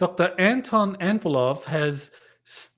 Dr. 0.00 0.32
Anton 0.38 0.96
Anfalov 1.02 1.62
has 1.64 2.10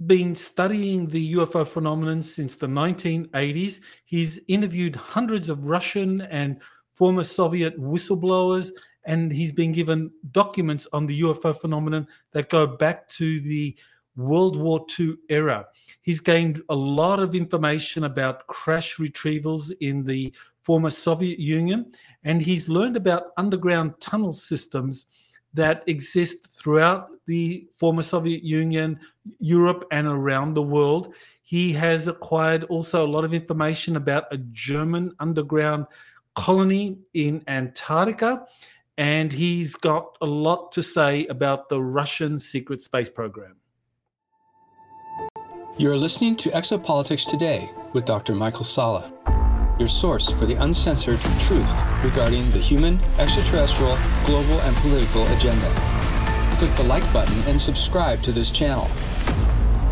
been 0.07 0.35
studying 0.35 1.07
the 1.07 1.35
UFO 1.35 1.65
phenomenon 1.65 2.21
since 2.21 2.57
the 2.57 2.67
1980s. 2.67 3.79
He's 4.05 4.41
interviewed 4.49 4.97
hundreds 4.97 5.49
of 5.49 5.69
Russian 5.69 6.23
and 6.23 6.61
former 6.97 7.23
Soviet 7.23 7.81
whistleblowers, 7.81 8.73
and 9.05 9.33
he's 9.33 9.53
been 9.53 9.71
given 9.71 10.11
documents 10.33 10.89
on 10.93 11.07
the 11.07 11.21
UFO 11.21 11.57
phenomenon 11.57 12.09
that 12.33 12.51
go 12.51 12.67
back 12.67 13.09
to 13.11 13.39
the 13.39 13.77
World 14.17 14.57
War 14.57 14.85
II 14.99 15.15
era. 15.29 15.69
He's 16.01 16.19
gained 16.19 16.61
a 16.71 16.75
lot 16.75 17.21
of 17.21 17.37
information 17.37 18.03
about 18.03 18.49
crash 18.49 18.97
retrievals 18.97 19.71
in 19.81 20.03
the 20.03 20.35
former 20.65 20.91
Soviet 20.91 21.39
Union, 21.39 21.93
and 22.25 22.43
he's 22.43 22.69
learned 22.69 22.97
about 22.97 23.31
underground 23.37 23.95
tunnel 24.01 24.33
systems 24.33 25.07
that 25.55 25.83
exist 25.87 26.51
throughout 26.51 27.09
the 27.27 27.69
former 27.77 28.03
Soviet 28.03 28.43
Union, 28.43 28.99
Europe, 29.39 29.85
and 29.91 30.07
around 30.07 30.55
the 30.55 30.63
world. 30.63 31.15
He 31.43 31.73
has 31.75 32.09
acquired 32.09 32.65
also 32.65 33.05
a 33.05 33.09
lot 33.09 33.25
of 33.25 33.35
information 33.35 33.97
about 33.97 34.25
a 34.31 34.39
German 34.53 35.13
underground 35.21 35.87
colony 36.35 36.99
in 37.15 37.43
Antarctica, 37.47 38.47
and 38.97 39.33
he's 39.33 39.75
got 39.77 40.17
a 40.21 40.27
lot 40.27 40.73
to 40.73 40.83
say 40.83 41.27
about 41.27 41.69
the 41.69 41.81
Russian 41.81 42.39
secret 42.39 42.81
space 42.81 43.11
program. 43.11 43.57
You're 45.79 45.97
listening 45.97 46.37
to 46.37 46.51
Exopolitics 46.51 47.29
Today 47.29 47.71
with 47.93 48.05
Dr. 48.05 48.35
Michael 48.35 48.65
Salla, 48.65 49.13
your 49.79 49.89
source 49.89 50.31
for 50.31 50.47
the 50.47 50.55
uncensored 50.55 51.21
truth 51.41 51.83
regarding 52.05 52.51
the 52.51 52.59
human, 52.59 53.01
extraterrestrial, 53.19 53.97
global, 54.25 54.61
and 54.61 54.77
political 54.77 55.27
agenda. 55.29 55.69
Click 56.59 56.71
the 56.73 56.85
like 56.85 57.11
button 57.13 57.37
and 57.47 57.61
subscribe 57.61 58.21
to 58.23 58.33
this 58.33 58.51
channel. 58.51 58.89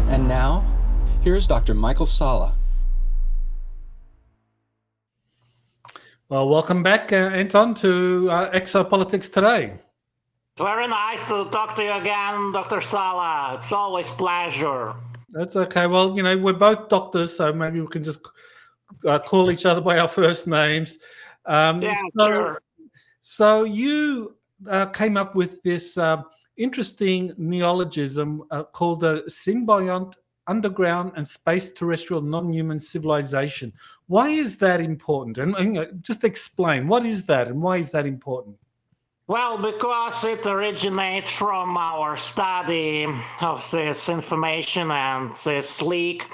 And 0.08 0.28
now, 0.28 0.64
here's 1.22 1.46
Dr. 1.46 1.74
Michael 1.74 2.06
Salla. 2.06 2.54
Well, 6.28 6.48
welcome 6.48 6.84
back, 6.84 7.12
uh, 7.12 7.16
Anton, 7.16 7.74
to 7.74 8.28
uh, 8.30 8.52
Exopolitics 8.52 9.32
Today. 9.32 9.72
It's 10.56 10.62
very 10.62 10.87
nice 10.87 11.24
to 11.24 11.48
talk 11.50 11.74
to 11.74 11.82
you 11.82 11.92
again, 11.92 12.52
Dr. 12.52 12.80
Salla. 12.80 13.56
It's 13.56 13.72
always 13.72 14.10
pleasure. 14.10 14.94
That's 15.30 15.56
okay. 15.56 15.87
Well, 15.87 16.16
you 16.16 16.22
know, 16.22 16.37
we're 16.38 16.52
both 16.52 16.88
doctors, 16.88 17.37
so 17.37 17.52
maybe 17.52 17.80
we 17.80 17.87
can 17.88 18.04
just 18.04 18.26
uh, 19.07 19.19
call 19.19 19.51
each 19.51 19.66
other 19.66 19.80
by 19.80 19.99
our 19.99 20.09
first 20.09 20.46
names. 20.46 20.99
Um, 21.46 21.83
yeah, 21.83 21.95
so, 22.19 22.27
sure. 22.27 22.63
So 23.21 23.65
you 23.65 24.37
uh, 24.69 24.87
came 24.87 25.16
up 25.16 25.35
with 25.35 25.63
this 25.63 25.96
uh, 25.99 26.23
interesting 26.57 27.33
neologism 27.38 28.43
uh, 28.51 28.65
called 28.65 29.01
the 29.01 29.23
symbiont 29.29 30.16
underground 30.46 31.13
and 31.16 31.27
space 31.27 31.73
terrestrial 31.73 32.23
non-human 32.23 32.79
civilization. 32.79 33.73
Why 34.09 34.29
is 34.30 34.59
that 34.59 34.80
important? 34.80 35.38
And, 35.38 35.55
and 35.57 36.02
just 36.02 36.24
explain 36.24 36.88
what 36.88 37.07
is 37.07 37.27
that 37.27 37.49
and 37.49 37.63
why 37.63 37.77
is 37.77 37.91
that 37.93 38.07
important? 38.07 38.57
Well, 39.29 39.59
because 39.59 40.24
it 40.24 40.45
originates 40.45 41.30
from 41.30 41.77
our 41.77 42.16
study 42.16 43.07
of 43.41 43.71
this 43.71 44.09
information 44.09 44.91
and 44.91 45.33
this 45.45 45.80
leak 45.80 46.24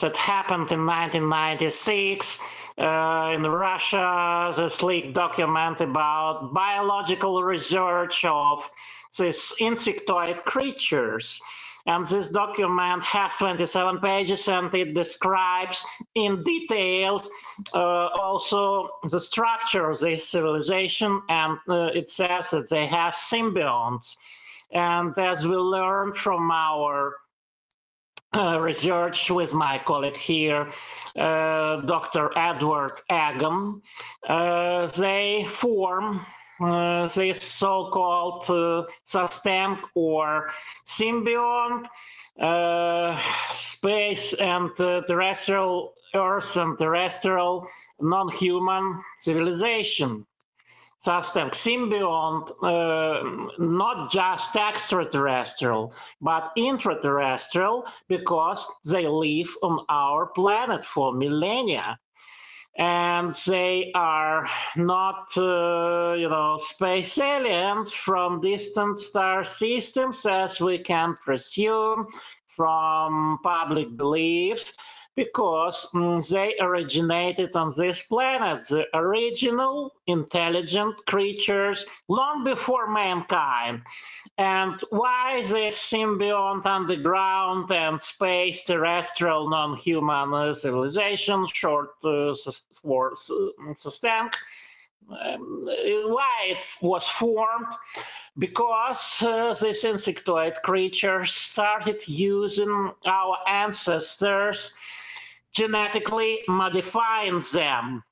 that 0.00 0.16
happened 0.16 0.70
in 0.70 0.86
1996 0.86 2.40
uh, 2.78 3.32
in 3.34 3.42
Russia. 3.46 4.52
This 4.56 4.82
leak 4.82 5.14
document 5.14 5.80
about 5.80 6.52
biological 6.52 7.42
research 7.42 8.24
of 8.24 8.70
these 9.18 9.52
insectoid 9.60 10.44
creatures. 10.44 11.40
And 11.86 12.06
this 12.06 12.28
document 12.28 13.02
has 13.02 13.34
27 13.36 14.00
pages 14.00 14.46
and 14.46 14.72
it 14.74 14.94
describes 14.94 15.84
in 16.14 16.42
details 16.42 17.30
uh, 17.74 18.08
also 18.08 18.90
the 19.08 19.18
structure 19.18 19.90
of 19.90 19.98
this 19.98 20.28
civilization. 20.28 21.22
And 21.30 21.58
uh, 21.66 21.90
it 21.94 22.10
says 22.10 22.50
that 22.50 22.68
they 22.68 22.86
have 22.86 23.14
symbionts. 23.14 24.16
And 24.70 25.16
as 25.16 25.46
we 25.46 25.56
learned 25.56 26.16
from 26.16 26.50
our 26.50 27.16
uh, 28.34 28.60
research 28.60 29.30
with 29.30 29.54
my 29.54 29.78
colleague 29.78 30.16
here, 30.16 30.70
uh, 31.16 31.80
Dr. 31.82 32.30
Edward 32.36 33.00
Agam. 33.10 33.80
uh, 34.28 34.86
they 34.88 35.46
form 35.48 36.20
uh, 36.60 37.08
this 37.08 37.42
so-called 37.42 38.50
uh, 38.50 38.84
system 39.04 39.78
or 39.94 40.50
symbiont 40.86 41.86
space 43.50 44.34
and 44.34 44.70
terrestrial 44.76 45.94
Earth 46.14 46.56
and 46.56 46.78
terrestrial 46.78 47.66
non-human 48.00 49.02
civilization 49.20 50.26
system 51.00 51.50
symbiont 51.50 52.50
uh, 52.62 53.22
not 53.58 54.10
just 54.10 54.56
extraterrestrial 54.56 55.92
but 56.20 56.50
intraterrestrial 56.56 57.86
because 58.08 58.66
they 58.84 59.06
live 59.06 59.48
on 59.62 59.84
our 59.88 60.26
planet 60.26 60.84
for 60.84 61.12
millennia. 61.12 61.98
And 62.76 63.34
they 63.46 63.90
are 63.96 64.46
not, 64.76 65.36
uh, 65.36 66.14
you 66.16 66.28
know, 66.28 66.56
space 66.58 67.18
aliens 67.18 67.92
from 67.92 68.40
distant 68.40 68.98
star 69.00 69.44
systems, 69.44 70.24
as 70.24 70.60
we 70.60 70.78
can 70.78 71.16
presume 71.20 72.06
from 72.46 73.38
public 73.42 73.96
beliefs, 73.96 74.76
because 75.18 75.90
mm, 75.92 76.24
they 76.28 76.54
originated 76.60 77.50
on 77.56 77.74
this 77.76 78.06
planet, 78.06 78.64
the 78.68 78.84
original 78.94 79.92
intelligent 80.06 80.94
creatures 81.06 81.84
long 82.06 82.44
before 82.44 82.88
mankind. 82.88 83.82
And 84.38 84.80
why 84.90 85.42
this 85.42 85.76
symbiont 85.76 86.64
underground 86.66 87.72
and 87.72 88.00
space 88.00 88.64
terrestrial 88.64 89.50
non-human 89.50 90.54
civilization, 90.54 91.48
short 91.52 91.90
uh, 92.04 92.36
for 92.80 93.16
STANK, 93.16 94.36
um, 95.10 95.64
why 96.14 96.38
it 96.54 96.64
was 96.80 97.08
formed 97.08 97.72
because 98.38 99.20
uh, 99.22 99.52
these 99.60 99.82
insectoid 99.82 100.54
creatures 100.62 101.32
started 101.32 102.06
using 102.06 102.92
our 103.04 103.36
ancestors 103.48 104.74
genetically 105.54 106.40
modifying 106.48 107.42
them. 107.52 108.02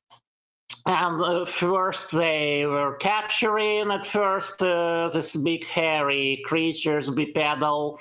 And 0.86 1.20
uh, 1.20 1.44
first 1.46 2.12
they 2.12 2.64
were 2.66 2.94
capturing 2.96 3.90
at 3.90 4.06
first 4.06 4.62
uh, 4.62 5.08
these 5.12 5.34
big 5.34 5.64
hairy 5.66 6.42
creatures, 6.46 7.10
bipedal 7.10 7.98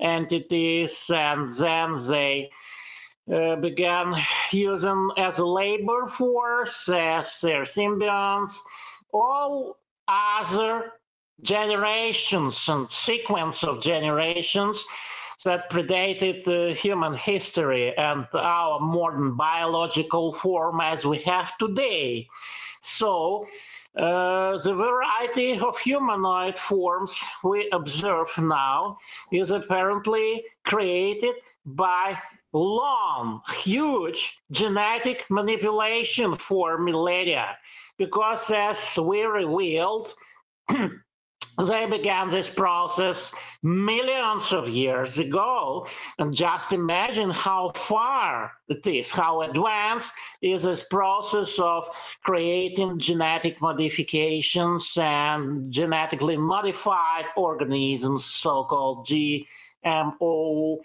entities, 0.00 1.10
and 1.14 1.54
then 1.54 2.06
they 2.08 2.50
uh, 3.32 3.56
began 3.56 4.14
using 4.50 5.10
as 5.16 5.38
a 5.38 5.46
labor 5.46 6.08
force, 6.08 6.88
as 6.88 7.40
their 7.40 7.62
symbionts, 7.62 8.58
all 9.12 9.78
other 10.08 10.92
generations 11.42 12.68
and 12.68 12.90
sequence 12.90 13.64
of 13.64 13.80
generations 13.80 14.84
that 15.44 15.70
predated 15.70 16.44
the 16.44 16.74
human 16.74 17.14
history 17.14 17.96
and 17.96 18.26
our 18.34 18.80
modern 18.80 19.36
biological 19.36 20.32
form 20.32 20.80
as 20.80 21.04
we 21.04 21.18
have 21.18 21.56
today. 21.58 22.26
So, 22.80 23.46
uh, 23.96 24.58
the 24.58 24.74
variety 24.74 25.56
of 25.58 25.78
humanoid 25.78 26.58
forms 26.58 27.16
we 27.44 27.68
observe 27.70 28.28
now 28.38 28.98
is 29.30 29.52
apparently 29.52 30.44
created 30.64 31.34
by 31.64 32.18
long, 32.52 33.40
huge 33.62 34.38
genetic 34.50 35.24
manipulation 35.30 36.36
for 36.36 36.78
millennia. 36.78 37.56
Because 37.96 38.50
as 38.50 38.78
we 38.98 39.22
revealed, 39.22 40.12
they 41.58 41.86
began 41.86 42.30
this 42.30 42.52
process 42.52 43.32
millions 43.62 44.52
of 44.52 44.68
years 44.68 45.18
ago. 45.18 45.86
And 46.18 46.34
just 46.34 46.72
imagine 46.72 47.30
how 47.30 47.70
far 47.74 48.52
it 48.68 48.86
is, 48.86 49.10
how 49.10 49.42
advanced 49.42 50.14
is 50.42 50.62
this 50.62 50.88
process 50.88 51.58
of 51.58 51.88
creating 52.24 52.98
genetic 52.98 53.60
modifications 53.60 54.96
and 54.96 55.72
genetically 55.72 56.36
modified 56.36 57.26
organisms, 57.36 58.24
so 58.24 58.64
called 58.64 59.06
GMO. 59.06 60.78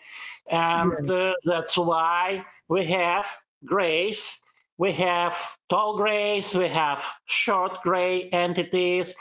And 0.51 1.11
uh, 1.11 1.33
that's 1.45 1.77
why 1.77 2.45
we 2.67 2.85
have 2.85 3.25
grays. 3.65 4.39
We 4.77 4.93
have 4.93 5.35
tall 5.67 5.97
grays, 5.97 6.55
we 6.55 6.69
have 6.69 7.03
short 7.25 7.81
gray 7.83 8.29
entities, 8.29 9.13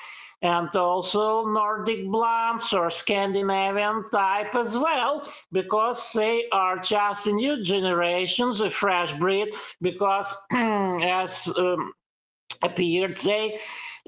and 0.43 0.75
also 0.77 1.47
Nordic 1.47 2.07
blondes 2.07 2.73
or 2.73 2.91
Scandinavian 2.91 4.05
type 4.11 4.55
as 4.55 4.77
well, 4.77 5.29
because 5.51 6.13
they 6.13 6.49
are 6.53 6.79
just 6.79 7.27
new 7.27 7.63
generations, 7.65 8.61
a 8.61 8.71
fresh 8.71 9.13
breed, 9.19 9.53
because 9.81 10.33
as 10.53 11.53
um, 11.59 11.93
appeared, 12.63 13.17
they 13.19 13.59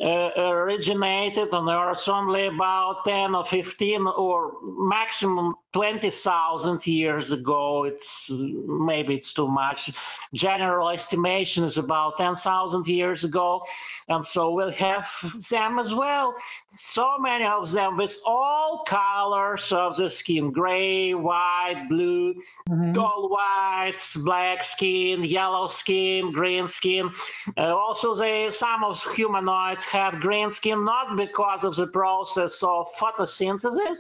uh, 0.01 0.31
originated 0.37 1.53
on 1.53 1.69
Earth 1.69 2.09
only 2.09 2.47
about 2.47 3.05
10 3.05 3.35
or 3.35 3.45
15 3.45 4.07
or 4.07 4.53
maximum 4.63 5.55
20,000 5.73 6.87
years 6.87 7.33
ago. 7.33 7.85
It's 7.85 8.27
maybe 8.31 9.15
it's 9.15 9.33
too 9.33 9.49
much. 9.49 9.91
General 10.35 10.91
estimation 10.91 11.65
is 11.65 11.79
about 11.79 12.17
10,000 12.19 12.87
years 12.87 13.25
ago, 13.25 13.63
and 14.09 14.25
so 14.25 14.51
we'll 14.51 14.73
have 14.73 15.09
them 15.49 15.79
as 15.79 15.95
well. 15.95 16.35
So 16.71 17.19
many 17.19 17.45
of 17.45 17.71
them 17.73 17.97
with 17.97 18.19
all 18.27 18.85
colors 18.87 19.71
of 19.73 19.97
the 19.97 20.11
skin: 20.11 20.51
gray, 20.51 21.15
white, 21.15 21.87
blue, 21.89 22.35
mm-hmm. 22.69 22.99
all 22.99 23.29
whites, 23.29 24.17
black 24.17 24.65
skin, 24.65 25.25
yellow 25.25 25.69
skin, 25.69 26.33
green 26.33 26.67
skin. 26.67 27.11
Uh, 27.57 27.75
also, 27.77 28.15
they 28.15 28.51
some 28.51 28.85
of 28.85 29.03
humanoids 29.15 29.85
have 29.85 30.21
green 30.21 30.51
skin 30.51 30.85
not 30.85 31.17
because 31.17 31.65
of 31.65 31.77
the 31.77 31.87
process 31.87 32.63
of 32.63 32.89
photosynthesis, 32.95 33.99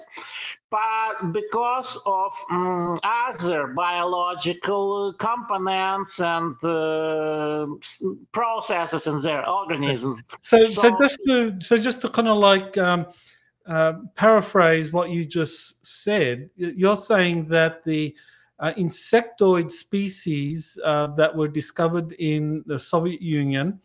but 0.70 1.32
because 1.32 2.00
of 2.06 2.32
um, 2.50 2.99
other 3.02 3.69
biological 3.69 5.12
components 5.14 6.20
and 6.20 6.55
uh, 6.64 7.67
processes 8.32 9.06
in 9.08 9.20
their 9.20 9.46
organisms. 9.49 10.28
So, 10.40 10.62
so, 10.64 10.82
so, 10.82 10.99
just 11.00 11.19
to 11.26 11.61
so 11.61 11.76
just 11.76 12.00
to 12.02 12.08
kind 12.08 12.28
of 12.28 12.38
like 12.38 12.78
um, 12.78 13.06
uh, 13.67 13.94
paraphrase 14.14 14.93
what 14.93 15.11
you 15.11 15.25
just 15.25 15.84
said, 15.84 16.50
you're 16.56 16.96
saying 16.96 17.49
that 17.49 17.82
the 17.82 18.14
uh, 18.61 18.73
insectoid 18.76 19.73
species 19.73 20.78
uh, 20.84 21.08
that 21.08 21.34
were 21.34 21.49
discovered 21.49 22.12
in 22.12 22.62
the 22.66 22.78
Soviet 22.78 23.20
Union. 23.20 23.81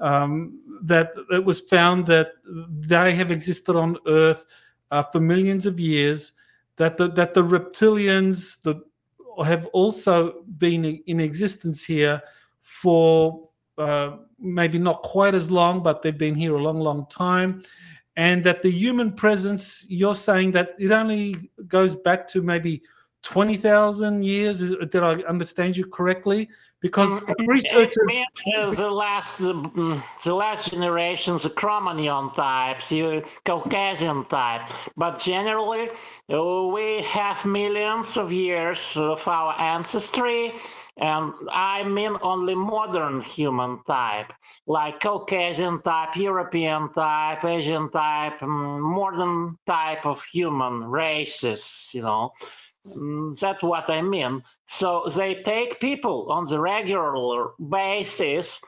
Um, 0.00 0.58
that 0.84 1.12
it 1.30 1.44
was 1.44 1.60
found 1.60 2.06
that 2.06 2.32
they 2.46 3.14
have 3.14 3.30
existed 3.30 3.76
on 3.76 3.98
Earth 4.06 4.46
uh, 4.92 5.02
for 5.02 5.20
millions 5.20 5.66
of 5.66 5.80
years, 5.80 6.32
that 6.76 6.96
the, 6.98 7.08
that 7.08 7.34
the 7.34 7.42
reptilians 7.42 8.60
that 8.62 8.78
have 9.44 9.66
also 9.72 10.42
been 10.58 10.84
in 10.84 11.18
existence 11.18 11.82
here 11.82 12.20
for 12.60 13.48
uh, 13.78 14.16
maybe 14.38 14.78
not 14.78 15.02
quite 15.02 15.34
as 15.34 15.50
long, 15.50 15.82
but 15.82 16.02
they've 16.02 16.18
been 16.18 16.34
here 16.34 16.54
a 16.54 16.62
long, 16.62 16.78
long 16.78 17.06
time. 17.06 17.62
And 18.16 18.44
that 18.44 18.60
the 18.60 18.70
human 18.70 19.12
presence, 19.12 19.86
you're 19.88 20.14
saying 20.14 20.52
that 20.52 20.74
it 20.78 20.90
only 20.90 21.50
goes 21.66 21.96
back 21.96 22.28
to 22.28 22.42
maybe 22.42 22.82
20,000 23.22 24.24
years. 24.24 24.60
Did 24.60 24.96
I 24.96 25.14
understand 25.22 25.76
you 25.76 25.86
correctly? 25.86 26.48
because 26.82 27.20
mm, 27.20 27.46
researchers 27.46 28.76
the 28.76 28.90
last 28.90 29.38
the, 29.38 30.02
the 30.24 30.34
last 30.34 30.70
generations 30.70 31.44
the 31.44 31.50
Cro-Magnon 31.50 32.30
types, 32.34 32.88
the 32.88 33.24
Caucasian 33.46 34.24
type, 34.26 34.68
but 34.96 35.18
generally 35.20 35.88
uh, 36.30 36.66
we 36.66 37.02
have 37.02 37.46
millions 37.46 38.16
of 38.16 38.32
years 38.32 38.92
of 38.96 39.26
our 39.28 39.58
ancestry, 39.58 40.52
and 40.96 41.32
I 41.50 41.84
mean 41.84 42.16
only 42.20 42.56
modern 42.56 43.20
human 43.20 43.80
type, 43.86 44.32
like 44.66 45.00
Caucasian 45.00 45.80
type, 45.82 46.16
European 46.16 46.92
type, 46.92 47.44
Asian 47.44 47.90
type, 47.90 48.40
mm, 48.40 48.80
modern 48.80 49.56
type 49.66 50.04
of 50.04 50.20
human 50.24 50.84
races, 50.84 51.88
you 51.92 52.02
know. 52.02 52.32
Mm, 52.86 53.38
that's 53.38 53.62
what 53.62 53.88
I 53.90 54.02
mean. 54.02 54.42
So 54.68 55.08
they 55.14 55.42
take 55.42 55.80
people 55.80 56.30
on 56.32 56.46
the 56.46 56.60
regular 56.60 57.50
basis 57.70 58.60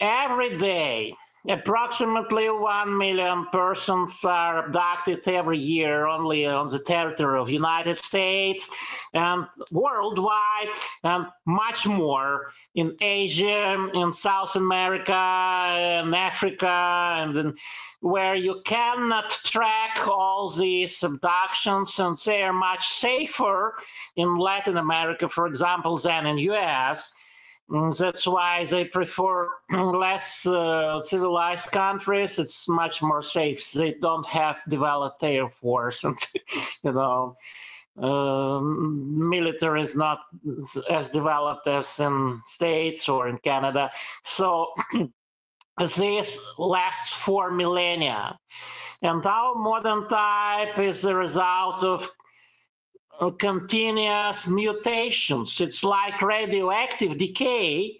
every 0.00 0.58
day. 0.58 1.14
Approximately 1.48 2.50
1 2.50 2.98
million 2.98 3.46
persons 3.50 4.22
are 4.24 4.66
abducted 4.66 5.26
every 5.26 5.58
year 5.58 6.06
only 6.06 6.44
on 6.44 6.66
the 6.66 6.78
territory 6.78 7.40
of 7.40 7.48
United 7.48 7.96
States 7.96 8.70
and 9.14 9.46
worldwide 9.72 10.68
and 11.02 11.28
much 11.46 11.86
more 11.86 12.52
in 12.74 12.94
Asia, 13.00 13.88
in 13.94 14.12
South 14.12 14.54
America, 14.54 16.02
in 16.04 16.12
Africa, 16.12 17.14
and 17.20 17.36
in, 17.36 17.56
where 18.00 18.34
you 18.34 18.60
cannot 18.66 19.30
track 19.30 20.06
all 20.06 20.50
these 20.50 21.02
abductions 21.02 21.98
and 21.98 22.18
they 22.18 22.42
are 22.42 22.52
much 22.52 22.86
safer 22.86 23.74
in 24.14 24.36
Latin 24.36 24.76
America, 24.76 25.26
for 25.26 25.46
example, 25.46 25.96
than 25.96 26.26
in 26.26 26.36
US 26.36 27.14
that's 27.70 28.26
why 28.26 28.64
they 28.64 28.84
prefer 28.84 29.48
less 29.70 30.44
uh, 30.46 31.00
civilized 31.02 31.70
countries. 31.70 32.38
It's 32.38 32.68
much 32.68 33.00
more 33.00 33.22
safe. 33.22 33.72
They 33.72 33.94
don't 33.94 34.26
have 34.26 34.60
developed 34.68 35.22
air 35.22 35.48
force, 35.48 36.02
and 36.04 36.16
you 36.82 36.92
know, 36.92 37.36
uh, 38.00 38.60
military 38.60 39.82
is 39.82 39.94
not 39.94 40.20
as 40.88 41.10
developed 41.10 41.68
as 41.68 42.00
in 42.00 42.40
states 42.46 43.08
or 43.08 43.28
in 43.28 43.38
Canada. 43.38 43.90
So 44.24 44.72
this 45.78 46.40
lasts 46.58 47.12
for 47.12 47.52
millennia, 47.52 48.36
and 49.02 49.24
our 49.24 49.54
modern 49.54 50.08
type 50.08 50.78
is 50.78 51.02
the 51.02 51.14
result 51.14 51.84
of 51.84 52.10
continuous 53.38 54.48
mutations. 54.48 55.60
It's 55.60 55.84
like 55.84 56.22
radioactive 56.22 57.18
decay. 57.18 57.98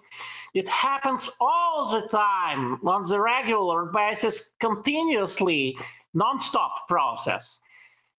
It 0.54 0.68
happens 0.68 1.30
all 1.40 1.90
the 1.90 2.08
time 2.08 2.80
on 2.86 3.08
the 3.08 3.20
regular 3.20 3.86
basis, 3.86 4.54
continuously, 4.60 5.76
non-stop 6.14 6.88
process. 6.88 7.62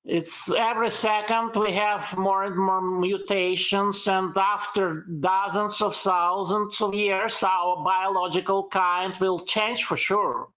It's 0.06 0.50
every 0.52 0.90
second 0.90 1.56
we 1.56 1.74
have 1.74 2.18
more 2.18 2.46
and 2.46 2.56
more 2.56 2.82
mutations, 2.82 4.08
and 4.08 4.36
after 4.36 5.06
dozens 5.20 5.80
of 5.82 5.96
thousands 5.96 6.82
of 6.82 6.96
years, 6.96 7.44
our 7.44 7.84
biological 7.84 8.68
kind 8.70 9.16
will 9.18 9.40
change 9.40 9.84
for 9.84 9.98
sure. 9.98 10.48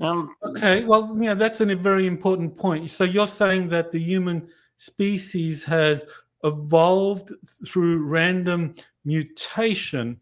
Um, 0.00 0.34
okay, 0.42 0.84
well, 0.84 1.14
yeah, 1.20 1.34
that's 1.34 1.60
a 1.60 1.76
very 1.76 2.06
important 2.06 2.56
point. 2.56 2.90
So 2.90 3.04
you're 3.04 3.26
saying 3.26 3.68
that 3.68 3.92
the 3.92 4.00
human 4.00 4.48
species 4.80 5.62
has 5.62 6.06
evolved 6.42 7.32
through 7.66 7.98
random 7.98 8.74
mutation. 9.04 10.18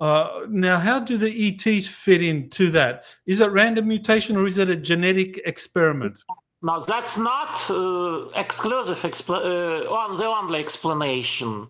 Uh, 0.00 0.46
now, 0.48 0.78
how 0.78 1.00
do 1.00 1.16
the 1.16 1.32
ETs 1.48 1.88
fit 1.88 2.22
into 2.22 2.70
that? 2.70 3.04
Is 3.26 3.40
it 3.40 3.50
random 3.50 3.88
mutation 3.88 4.36
or 4.36 4.46
is 4.46 4.58
it 4.58 4.70
a 4.70 4.76
genetic 4.76 5.40
experiment? 5.44 6.22
Now, 6.62 6.80
that's 6.80 7.18
not 7.18 7.68
uh, 7.68 8.28
exclusive 8.34 8.98
expl- 8.98 9.44
uh, 9.44 9.90
on 9.90 10.16
the 10.16 10.26
only 10.26 10.60
explanation. 10.60 11.68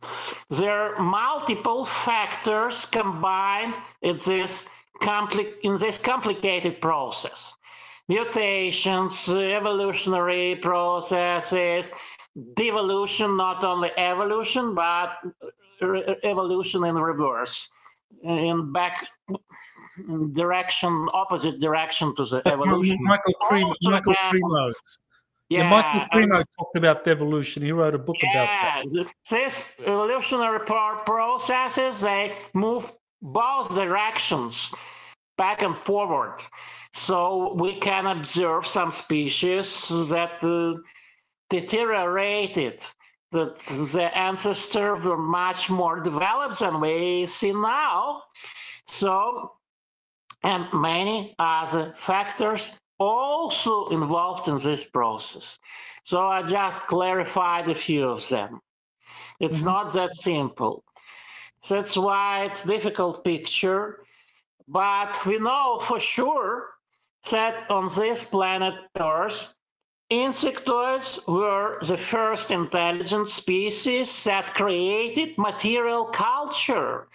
There 0.50 0.94
are 0.94 1.02
multiple 1.02 1.86
factors 1.86 2.84
combined 2.86 3.74
in 4.02 4.18
this, 4.26 4.68
compli- 5.00 5.54
in 5.62 5.76
this 5.78 5.98
complicated 5.98 6.80
process. 6.80 7.54
Mutations, 8.08 9.28
evolutionary 9.28 10.56
processes, 10.56 11.92
devolution, 12.54 13.36
not 13.36 13.64
only 13.64 13.90
evolution, 13.96 14.74
but 14.74 15.18
evolution 16.22 16.84
in 16.84 16.94
reverse, 16.94 17.70
in 18.22 18.72
back 18.72 19.06
direction, 20.32 21.08
opposite 21.12 21.60
direction 21.60 22.14
to 22.16 22.26
the 22.26 22.42
evolution. 22.46 22.98
Michael 23.00 23.34
Cremo, 23.42 23.74
Michael 23.82 24.14
Cremo. 24.14 24.72
Yeah, 25.48 25.62
yeah, 25.62 25.70
Michael 25.70 26.06
Cremo 26.12 26.44
talked 26.58 26.76
about 26.76 27.04
devolution. 27.04 27.62
He 27.62 27.72
wrote 27.72 27.94
a 27.94 27.98
book 27.98 28.16
yeah, 28.20 28.80
about 28.82 28.92
that. 28.92 29.12
These 29.30 29.72
evolutionary 29.86 30.60
processes, 30.60 32.00
they 32.00 32.34
move 32.52 32.92
both 33.22 33.74
directions, 33.74 34.74
back 35.38 35.62
and 35.62 35.76
forward. 35.76 36.40
So 36.94 37.54
we 37.54 37.78
can 37.78 38.06
observe 38.06 38.66
some 38.66 38.90
species 38.90 39.86
that 39.88 40.42
uh, 40.42 40.80
deteriorated 41.50 42.82
that 43.32 43.58
the 43.92 44.10
ancestors 44.16 45.04
were 45.04 45.18
much 45.18 45.68
more 45.68 46.00
developed 46.00 46.60
than 46.60 46.80
we 46.80 47.26
see 47.26 47.52
now. 47.52 48.22
So, 48.86 49.52
and 50.42 50.66
many 50.72 51.34
other 51.38 51.94
factors 51.96 52.72
also 52.98 53.88
involved 53.88 54.48
in 54.48 54.58
this 54.58 54.88
process. 54.88 55.58
So 56.04 56.26
I 56.28 56.42
just 56.42 56.86
clarified 56.86 57.68
a 57.68 57.74
few 57.74 58.08
of 58.08 58.28
them. 58.28 58.60
It's 59.40 59.58
mm-hmm. 59.58 59.66
not 59.66 59.92
that 59.94 60.14
simple. 60.14 60.84
That's 61.68 61.96
why 61.96 62.44
it's 62.44 62.64
difficult 62.64 63.24
picture, 63.24 64.04
but 64.68 65.26
we 65.26 65.38
know 65.38 65.80
for 65.82 65.98
sure 65.98 66.70
that 67.30 67.68
on 67.70 67.88
this 67.96 68.28
planet 68.30 68.74
Earth, 68.98 69.55
insectoids 70.10 71.26
were 71.26 71.78
the 71.82 71.96
first 71.96 72.50
intelligent 72.50 73.28
species 73.28 74.24
that 74.24 74.54
created 74.54 75.36
material 75.38 76.06
culture. 76.06 77.08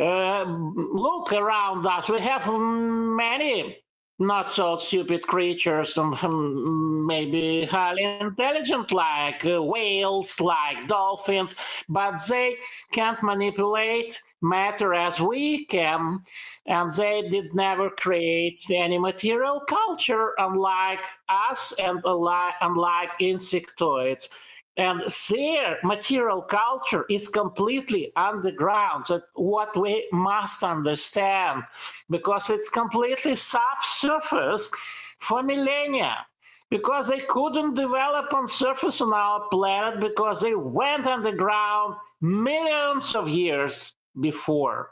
Uh, 0.00 0.44
look 0.44 1.32
around 1.32 1.86
us. 1.86 2.08
We 2.08 2.20
have 2.20 2.46
many 2.48 3.82
not 4.18 4.50
so 4.50 4.76
stupid 4.76 5.22
creatures 5.22 5.96
and 5.96 6.14
um, 6.22 7.06
maybe 7.06 7.64
highly 7.64 8.04
intelligent 8.20 8.92
like 8.92 9.44
uh, 9.46 9.62
whales, 9.62 10.40
like 10.40 10.86
dolphins, 10.88 11.56
but 11.88 12.18
they 12.28 12.56
can't 12.92 13.22
manipulate 13.22 14.20
matter 14.40 14.94
as 14.94 15.18
we 15.20 15.64
can, 15.66 16.20
and 16.66 16.92
they 16.92 17.28
did 17.28 17.54
never 17.54 17.90
create 17.90 18.62
any 18.70 18.98
material 18.98 19.60
culture 19.68 20.32
unlike 20.38 21.00
us 21.28 21.72
and 21.78 22.00
unlike 22.04 23.18
insectoids. 23.20 24.28
And 24.76 25.02
their 25.28 25.78
material 25.82 26.42
culture 26.42 27.04
is 27.10 27.28
completely 27.28 28.12
underground. 28.16 29.04
That 29.08 29.24
what 29.34 29.76
we 29.76 30.08
must 30.12 30.62
understand, 30.62 31.64
because 32.08 32.48
it's 32.48 32.70
completely 32.70 33.36
subsurface 33.36 34.70
for 35.18 35.42
millennia. 35.42 36.26
Because 36.70 37.08
they 37.08 37.20
couldn't 37.20 37.74
develop 37.74 38.32
on 38.32 38.48
surface 38.48 39.02
on 39.02 39.12
our 39.12 39.46
planet 39.50 40.00
because 40.00 40.40
they 40.40 40.54
went 40.54 41.06
underground 41.06 41.96
millions 42.22 43.14
of 43.14 43.28
years 43.28 43.94
before. 44.20 44.90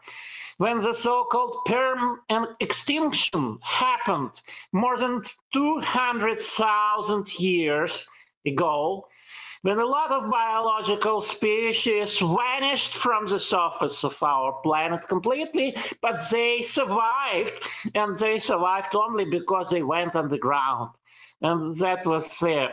When 0.59 0.79
the 0.79 0.93
so-called 0.93 1.65
perm 1.65 2.21
extinction 2.61 3.59
happened 3.63 4.33
more 4.73 4.99
than 4.99 5.23
200,000 5.55 7.39
years 7.41 8.07
ago, 8.45 9.09
when 9.63 9.79
a 9.79 9.85
lot 9.85 10.11
of 10.11 10.31
biological 10.31 11.21
species 11.21 12.19
vanished 12.19 12.95
from 12.95 13.27
the 13.27 13.39
surface 13.39 14.05
of 14.05 14.23
our 14.23 14.53
planet 14.63 15.07
completely, 15.07 15.77
but 16.01 16.21
they 16.31 16.63
survived, 16.63 17.63
and 17.95 18.17
they 18.17 18.39
survived 18.39 18.95
only 18.95 19.27
because 19.27 19.69
they 19.69 19.83
went 19.83 20.17
underground. 20.17 20.91
And 21.43 21.75
that 21.77 22.07
was 22.07 22.39
their 22.39 22.73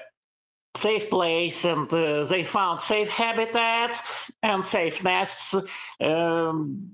safe 0.77 1.09
place, 1.09 1.65
and 1.65 1.91
uh, 1.91 2.23
they 2.25 2.43
found 2.43 2.81
safe 2.81 3.09
habitats 3.09 4.01
and 4.43 4.63
safe 4.63 5.03
nests. 5.03 5.55
Um, 5.99 6.87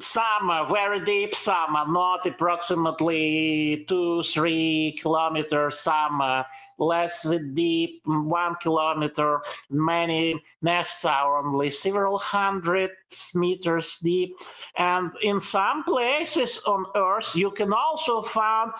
some 0.00 0.50
are 0.50 0.72
very 0.72 1.04
deep, 1.04 1.34
some 1.34 1.76
are 1.76 1.92
not, 1.92 2.26
approximately 2.26 3.84
two, 3.88 4.22
three 4.22 4.98
kilometers, 5.00 5.80
some 5.80 6.20
are 6.20 6.46
less 6.78 7.26
deep, 7.54 8.02
one 8.06 8.54
kilometer. 8.62 9.40
Many 9.70 10.42
nests 10.62 11.04
are 11.04 11.44
only 11.44 11.70
several 11.70 12.18
hundred 12.18 12.90
meters 13.34 13.98
deep. 14.02 14.36
And 14.76 15.10
in 15.22 15.40
some 15.40 15.84
places 15.84 16.62
on 16.66 16.86
Earth, 16.94 17.34
you 17.34 17.50
can 17.50 17.72
also 17.72 18.22
find 18.22 18.72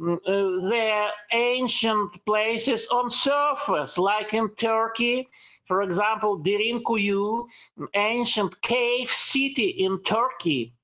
mm, 0.00 0.16
uh, 0.16 0.68
the 0.68 1.08
ancient 1.32 2.24
places 2.26 2.86
on 2.88 3.10
surface, 3.10 3.98
like 3.98 4.34
in 4.34 4.48
Turkey, 4.50 5.28
for 5.66 5.82
example, 5.82 6.38
Derinkuyu, 6.38 7.46
ancient 7.94 8.60
cave 8.62 9.10
city 9.10 9.68
in 9.70 10.00
Turkey. 10.04 10.75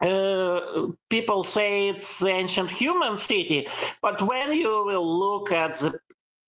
Uh, 0.00 0.88
people 1.10 1.44
say 1.44 1.88
it's 1.88 2.22
ancient 2.24 2.70
human 2.70 3.16
city, 3.18 3.66
but 4.00 4.22
when 4.22 4.52
you 4.52 4.84
will 4.86 5.18
look 5.18 5.52
at 5.52 5.78
the 5.78 5.98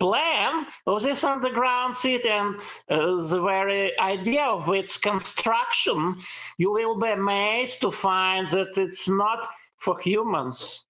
plan 0.00 0.66
of 0.87 1.02
this 1.02 1.23
underground 1.23 1.94
city 1.94 2.28
and 2.28 2.56
uh, 2.88 3.23
the 3.23 3.40
very 3.40 3.97
idea 4.00 4.42
of 4.44 4.68
its 4.71 4.99
construction, 4.99 6.16
you 6.59 6.73
will 6.73 6.99
be 6.99 7.09
amazed 7.09 7.80
to 7.80 7.90
find 7.90 8.49
that 8.49 8.76
it's 8.78 9.09
not 9.09 9.47
for 9.78 9.99
humans 10.00 10.87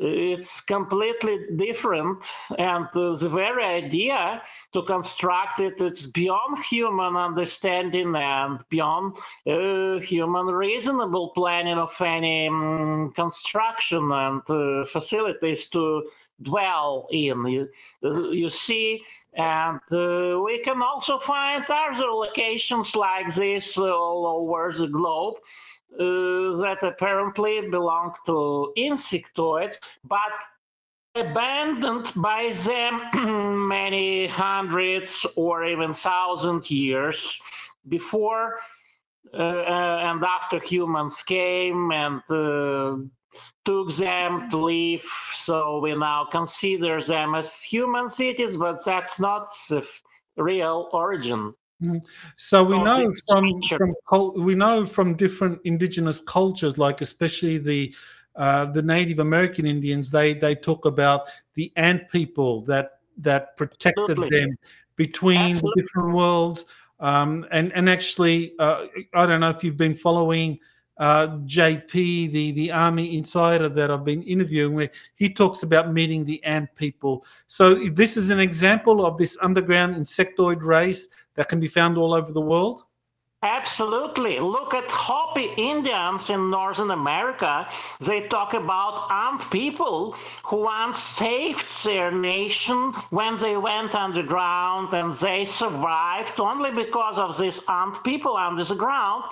it's 0.00 0.60
completely 0.60 1.38
different. 1.56 2.24
And 2.58 2.86
uh, 2.94 3.14
the 3.14 3.28
very 3.28 3.64
idea 3.64 4.42
to 4.72 4.82
construct 4.82 5.60
it 5.60 5.80
it's 5.80 6.06
beyond 6.06 6.58
human 6.64 7.16
understanding 7.16 8.14
and 8.14 8.64
beyond 8.68 9.16
uh, 9.46 9.98
human 9.98 10.46
reasonable 10.46 11.30
planning 11.30 11.78
of 11.78 11.94
any 12.00 12.48
um, 12.48 13.12
construction 13.14 14.10
and 14.12 14.42
uh, 14.48 14.84
facilities 14.86 15.68
to 15.70 16.08
dwell 16.42 17.08
in. 17.10 17.46
You, 17.46 17.68
uh, 18.04 18.30
you 18.30 18.50
see 18.50 19.02
and 19.34 19.80
uh, 19.92 20.40
we 20.40 20.58
can 20.64 20.82
also 20.82 21.18
find 21.18 21.64
other 21.68 22.06
locations 22.06 22.96
like 22.96 23.32
this 23.34 23.78
all 23.78 24.26
over 24.26 24.72
the 24.72 24.88
globe 24.88 25.36
that 25.96 26.78
apparently 26.82 27.68
belong 27.68 28.14
to 28.26 28.72
insectoids, 28.76 29.76
but 30.04 30.32
abandoned 31.14 32.12
by 32.16 32.52
them 32.64 33.68
many 33.68 34.26
hundreds 34.26 35.26
or 35.36 35.64
even 35.64 35.92
thousand 35.92 36.70
years 36.70 37.40
before 37.88 38.58
uh, 39.34 39.36
uh, 39.36 40.00
and 40.04 40.24
after 40.24 40.58
humans 40.58 41.22
came 41.22 41.92
and 41.92 42.22
uh, 42.30 42.96
took 43.64 43.94
them 43.96 44.48
to 44.50 44.56
live. 44.56 45.04
So 45.34 45.80
we 45.80 45.94
now 45.94 46.28
consider 46.30 47.02
them 47.02 47.34
as 47.34 47.62
human 47.62 48.08
cities, 48.08 48.56
but 48.56 48.82
that's 48.84 49.20
not 49.20 49.48
the 49.68 49.86
real 50.36 50.88
origin. 50.92 51.54
Mm-hmm. 51.82 51.98
So 52.36 52.64
we 52.64 52.82
know 52.82 53.12
from, 53.28 53.62
from 53.68 54.44
we 54.44 54.54
know 54.54 54.84
from 54.84 55.14
different 55.14 55.60
indigenous 55.64 56.18
cultures, 56.18 56.76
like 56.76 57.00
especially 57.00 57.58
the 57.58 57.94
uh, 58.34 58.66
the 58.66 58.82
Native 58.82 59.20
American 59.20 59.66
Indians, 59.66 60.10
they 60.10 60.34
they 60.34 60.54
talk 60.54 60.86
about 60.86 61.28
the 61.54 61.72
ant 61.76 62.08
people 62.10 62.62
that 62.62 63.00
that 63.18 63.56
protected 63.56 64.10
Absolutely. 64.10 64.40
them 64.40 64.58
between 64.96 65.38
Absolutely. 65.38 65.70
the 65.74 65.82
different 65.82 66.14
worlds. 66.14 66.64
Um, 67.00 67.46
and 67.52 67.72
and 67.74 67.88
actually, 67.88 68.54
uh, 68.58 68.86
I 69.14 69.26
don't 69.26 69.40
know 69.40 69.50
if 69.50 69.62
you've 69.62 69.76
been 69.76 69.94
following 69.94 70.58
uh, 70.98 71.28
JP, 71.46 71.92
the 72.32 72.52
the 72.52 72.70
army 72.70 73.16
insider 73.16 73.68
that 73.68 73.90
I've 73.90 74.04
been 74.04 74.22
interviewing, 74.22 74.74
where 74.74 74.90
he 75.14 75.28
talks 75.32 75.62
about 75.62 75.92
meeting 75.92 76.24
the 76.24 76.42
ant 76.44 76.74
people. 76.74 77.24
So 77.46 77.74
this 77.74 78.16
is 78.16 78.30
an 78.30 78.40
example 78.40 79.06
of 79.06 79.16
this 79.16 79.38
underground 79.40 79.96
insectoid 79.96 80.62
race 80.62 81.08
that 81.34 81.48
can 81.48 81.60
be 81.60 81.68
found 81.68 81.96
all 81.96 82.12
over 82.12 82.32
the 82.32 82.40
world? 82.40 82.84
Absolutely. 83.44 84.40
Look 84.40 84.74
at 84.74 84.90
Hopi 84.90 85.50
Indians 85.56 86.28
in 86.28 86.50
Northern 86.50 86.90
America. 86.90 87.68
They 88.00 88.26
talk 88.26 88.52
about 88.54 89.06
ant 89.12 89.48
people 89.52 90.16
who 90.42 90.62
once 90.64 90.98
saved 90.98 91.84
their 91.84 92.10
nation 92.10 92.92
when 93.10 93.36
they 93.36 93.56
went 93.56 93.94
underground 93.94 94.92
and 94.92 95.14
they 95.14 95.44
survived 95.44 96.40
only 96.40 96.72
because 96.72 97.16
of 97.16 97.38
these 97.38 97.62
ant 97.68 98.02
people 98.02 98.36
under 98.36 98.64
the 98.64 98.74
ground. 98.74 99.22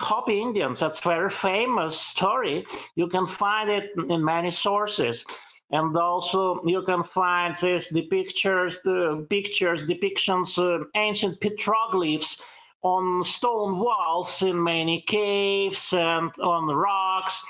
Hopi 0.00 0.40
Indians, 0.40 0.80
that's 0.80 1.04
a 1.04 1.08
very 1.08 1.30
famous 1.30 2.00
story. 2.00 2.66
You 2.96 3.08
can 3.08 3.26
find 3.26 3.70
it 3.70 3.90
in 4.08 4.24
many 4.24 4.50
sources 4.50 5.24
and 5.70 5.96
also 5.96 6.62
you 6.64 6.82
can 6.82 7.02
find 7.02 7.54
these 7.54 7.92
pictures, 8.08 8.80
the 8.82 9.26
pictures, 9.30 9.86
depictions, 9.86 10.58
uh, 10.58 10.84
ancient 10.96 11.40
petroglyphs 11.40 12.42
on 12.82 13.22
stone 13.24 13.78
walls 13.78 14.42
in 14.42 14.62
many 14.62 15.02
caves 15.02 15.92
and 15.92 16.30
on 16.40 16.66
rocks 16.66 17.44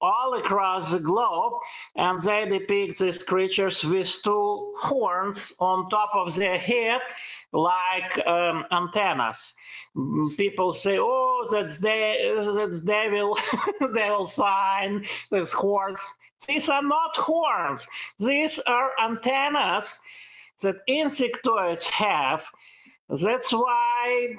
all 0.00 0.34
across 0.34 0.90
the 0.92 1.00
globe, 1.00 1.54
and 1.96 2.20
they 2.22 2.46
depict 2.48 2.98
these 2.98 3.22
creatures 3.22 3.82
with 3.84 4.10
two 4.22 4.74
horns 4.78 5.52
on 5.60 5.88
top 5.90 6.10
of 6.14 6.34
their 6.34 6.58
head, 6.58 7.00
like 7.52 8.26
um, 8.26 8.64
antennas. 8.72 9.54
People 10.36 10.72
say, 10.72 10.98
"Oh, 10.98 11.46
that's 11.50 11.80
de- 11.80 12.52
that's 12.54 12.82
devil, 12.82 13.38
devil 13.94 14.26
sign, 14.26 15.04
this 15.30 15.52
horns." 15.52 16.00
These 16.46 16.68
are 16.68 16.82
not 16.82 17.16
horns. 17.16 17.86
These 18.18 18.58
are 18.60 18.90
antennas 19.02 20.00
that 20.62 20.76
insectoids 20.88 21.84
have. 21.84 22.44
That's 23.22 23.52
why 23.52 24.36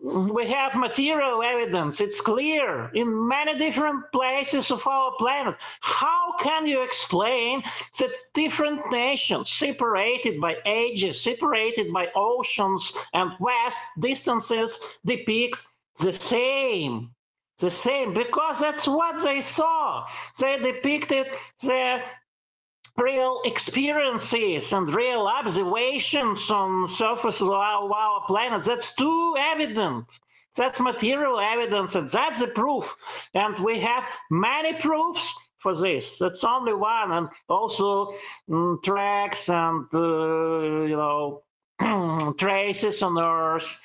we 0.00 0.46
have 0.46 0.74
material 0.76 1.42
evidence. 1.42 2.00
It's 2.00 2.20
clear 2.20 2.90
in 2.94 3.28
many 3.28 3.58
different 3.58 4.10
places 4.12 4.70
of 4.70 4.86
our 4.86 5.12
planet. 5.18 5.56
How 5.80 6.34
can 6.38 6.66
you 6.66 6.82
explain 6.82 7.62
that 7.98 8.10
different 8.34 8.90
nations, 8.90 9.50
separated 9.50 10.40
by 10.40 10.56
ages, 10.66 11.22
separated 11.22 11.92
by 11.92 12.08
oceans 12.14 12.92
and 13.12 13.32
vast 13.40 13.82
distances, 14.00 14.80
depict 15.04 15.58
the 16.00 16.12
same 16.12 17.10
the 17.58 17.70
same 17.70 18.12
because 18.12 18.58
that's 18.58 18.88
what 18.88 19.22
they 19.22 19.40
saw. 19.40 20.06
They 20.38 20.58
depicted 20.58 21.28
the 21.62 22.02
real 22.96 23.40
experiences 23.44 24.72
and 24.72 24.94
real 24.94 25.26
observations 25.26 26.50
on 26.50 26.88
surface 26.88 27.40
of 27.40 27.50
our, 27.50 27.92
our 27.92 28.24
planet. 28.26 28.64
That's 28.64 28.94
too 28.94 29.36
evident. 29.38 30.06
That's 30.56 30.78
material 30.78 31.40
evidence, 31.40 31.96
and 31.96 32.08
that's 32.08 32.38
the 32.38 32.46
proof. 32.46 32.94
And 33.34 33.58
we 33.58 33.80
have 33.80 34.06
many 34.30 34.74
proofs 34.74 35.34
for 35.58 35.74
this. 35.76 36.18
That's 36.18 36.44
only 36.44 36.74
one, 36.74 37.10
and 37.10 37.28
also 37.48 38.14
mm, 38.48 38.80
tracks 38.84 39.48
and 39.48 39.86
uh, 39.92 40.84
you 40.90 40.96
know 40.96 41.42
traces 42.38 43.02
on 43.02 43.18
Earth, 43.18 43.80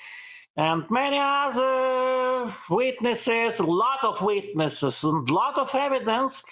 and 0.57 0.83
many 0.91 1.17
other 1.17 2.53
witnesses. 2.69 3.59
A 3.59 3.63
lot 3.63 4.03
of 4.03 4.21
witnesses 4.21 5.03
and 5.03 5.27
a 5.27 5.33
lot 5.33 5.57
of 5.57 5.73
evidence 5.73 6.43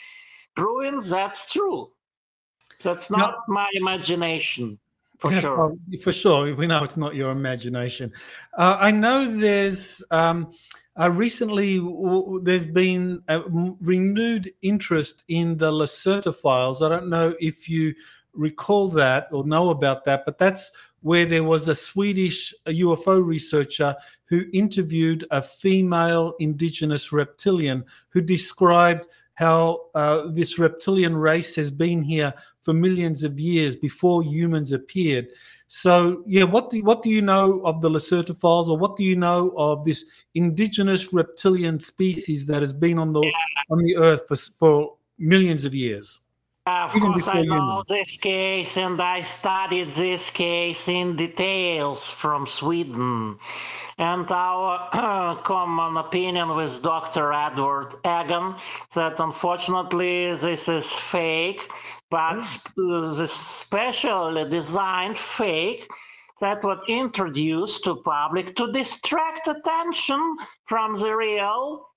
proving 0.56 1.00
that's 1.01 1.51
true. 1.51 1.92
That's 2.84 3.10
not 3.10 3.39
my 3.48 3.67
imagination. 3.74 4.79
For 5.17 5.31
yes, 5.31 5.43
sure. 5.43 5.57
Well, 5.57 5.77
for 6.01 6.12
sure. 6.12 6.53
We 6.55 6.67
know 6.67 6.84
it's 6.84 6.98
not 6.98 7.15
your 7.15 7.31
imagination. 7.31 8.13
Uh, 8.55 8.77
I 8.79 8.91
know 8.91 9.25
there's 9.25 10.03
um, 10.12 10.53
uh, 11.00 11.10
recently 11.10 11.77
w- 11.79 12.39
there's 12.43 12.67
been 12.67 13.24
a 13.27 13.41
renewed 13.81 14.51
interest 14.62 15.24
in 15.27 15.57
the 15.57 15.72
Lacerta 15.72 16.36
files. 16.36 16.84
I 16.84 16.89
don't 16.89 17.10
know 17.10 17.34
if 17.39 17.67
you 17.67 17.96
recall 18.34 18.89
that 18.89 19.27
or 19.31 19.43
know 19.43 19.72
about 19.72 20.05
that, 20.05 20.24
but 20.24 20.38
that's 20.38 20.72
where 21.01 21.25
there 21.25 21.43
was 21.43 21.67
a 21.67 21.75
Swedish 21.75 22.53
UFO 22.67 23.25
researcher 23.25 23.96
who 24.25 24.46
interviewed 24.53 25.25
a 25.31 25.41
female 25.41 26.34
indigenous 26.39 27.12
reptilian 27.12 27.84
who 28.10 28.22
described 28.22 29.07
how 29.34 29.81
uh, 29.93 30.27
this 30.31 30.57
reptilian 30.57 31.15
race 31.15 31.55
has 31.55 31.69
been 31.69 32.01
here 32.01 32.34
for 32.67 32.74
millions 32.74 33.24
of 33.24 33.39
years 33.39 33.77
before 33.77 34.21
humans 34.24 34.74
appeared. 34.74 35.29
So, 35.69 36.21
yeah, 36.27 36.43
what 36.43 36.69
do 36.69 36.83
what 36.83 37.01
do 37.01 37.09
you 37.09 37.21
know 37.21 37.62
of 37.62 37.79
the 37.79 37.89
Lacerta 37.89 38.38
files, 38.38 38.67
or 38.67 38.77
what 38.77 38.97
do 38.97 39.05
you 39.05 39.15
know 39.15 39.53
of 39.55 39.86
this 39.86 40.03
indigenous 40.36 41.13
reptilian 41.13 41.79
species 41.79 42.45
that 42.47 42.62
has 42.62 42.74
been 42.74 43.00
on 43.00 43.13
the 43.13 43.24
on 43.71 43.77
the 43.77 43.95
Earth 43.95 44.24
for 44.27 44.36
for 44.36 44.97
millions 45.17 45.63
of 45.63 45.74
years? 45.74 46.19
Of 46.67 46.91
course, 46.91 47.29
I 47.29 47.43
know 47.43 47.81
this 47.88 48.17
case, 48.19 48.75
and 48.75 49.01
I 49.01 49.21
studied 49.21 49.91
this 49.91 50.29
case 50.29 50.89
in 50.89 51.15
details 51.15 52.12
from 52.12 52.45
Sweden. 52.45 53.39
And 53.97 54.29
our 54.29 55.38
common 55.43 55.95
opinion 55.95 56.57
with 56.57 56.83
Dr. 56.83 57.31
Edward 57.31 57.93
Egan 58.03 58.55
that 58.95 59.17
unfortunately 59.17 60.36
this 60.36 60.67
is 60.67 60.91
fake, 60.91 61.71
but 62.09 62.43
oh. 62.77 63.13
the 63.15 63.27
specially 63.29 64.50
designed 64.50 65.17
fake 65.17 65.88
that 66.41 66.65
was 66.65 66.79
introduced 66.89 67.86
to 67.86 67.95
public 67.95 68.57
to 68.57 68.74
distract 68.74 69.47
attention 69.47 70.36
from 70.65 70.97
the 70.97 71.15
real 71.15 71.88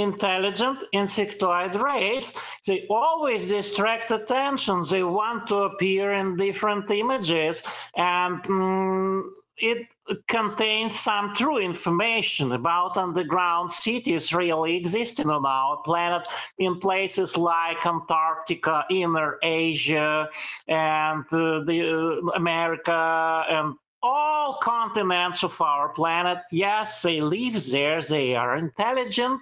intelligent 0.00 0.84
insectoid 0.94 1.80
race, 1.80 2.32
they 2.66 2.86
always 2.88 3.46
distract 3.46 4.10
attention. 4.10 4.84
They 4.88 5.02
want 5.02 5.48
to 5.48 5.56
appear 5.56 6.12
in 6.12 6.36
different 6.36 6.90
images, 6.90 7.62
and 7.96 8.44
um, 8.46 9.34
it 9.56 9.88
contains 10.28 10.98
some 10.98 11.34
true 11.34 11.58
information 11.58 12.52
about 12.52 12.96
underground 12.96 13.70
cities 13.70 14.32
really 14.32 14.76
existing 14.76 15.28
on 15.30 15.44
our 15.44 15.78
planet 15.78 16.26
in 16.58 16.78
places 16.78 17.36
like 17.36 17.84
Antarctica, 17.84 18.84
Inner 18.90 19.38
Asia, 19.42 20.28
and 20.66 21.24
uh, 21.32 21.60
the 21.64 22.22
uh, 22.24 22.30
America, 22.36 23.44
and 23.48 23.74
all 24.02 24.58
continents 24.62 25.42
of 25.42 25.60
our 25.60 25.88
planet. 25.88 26.38
Yes, 26.52 27.02
they 27.02 27.20
live 27.20 27.66
there. 27.70 28.00
They 28.00 28.36
are 28.36 28.56
intelligent 28.56 29.40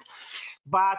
but 0.66 0.98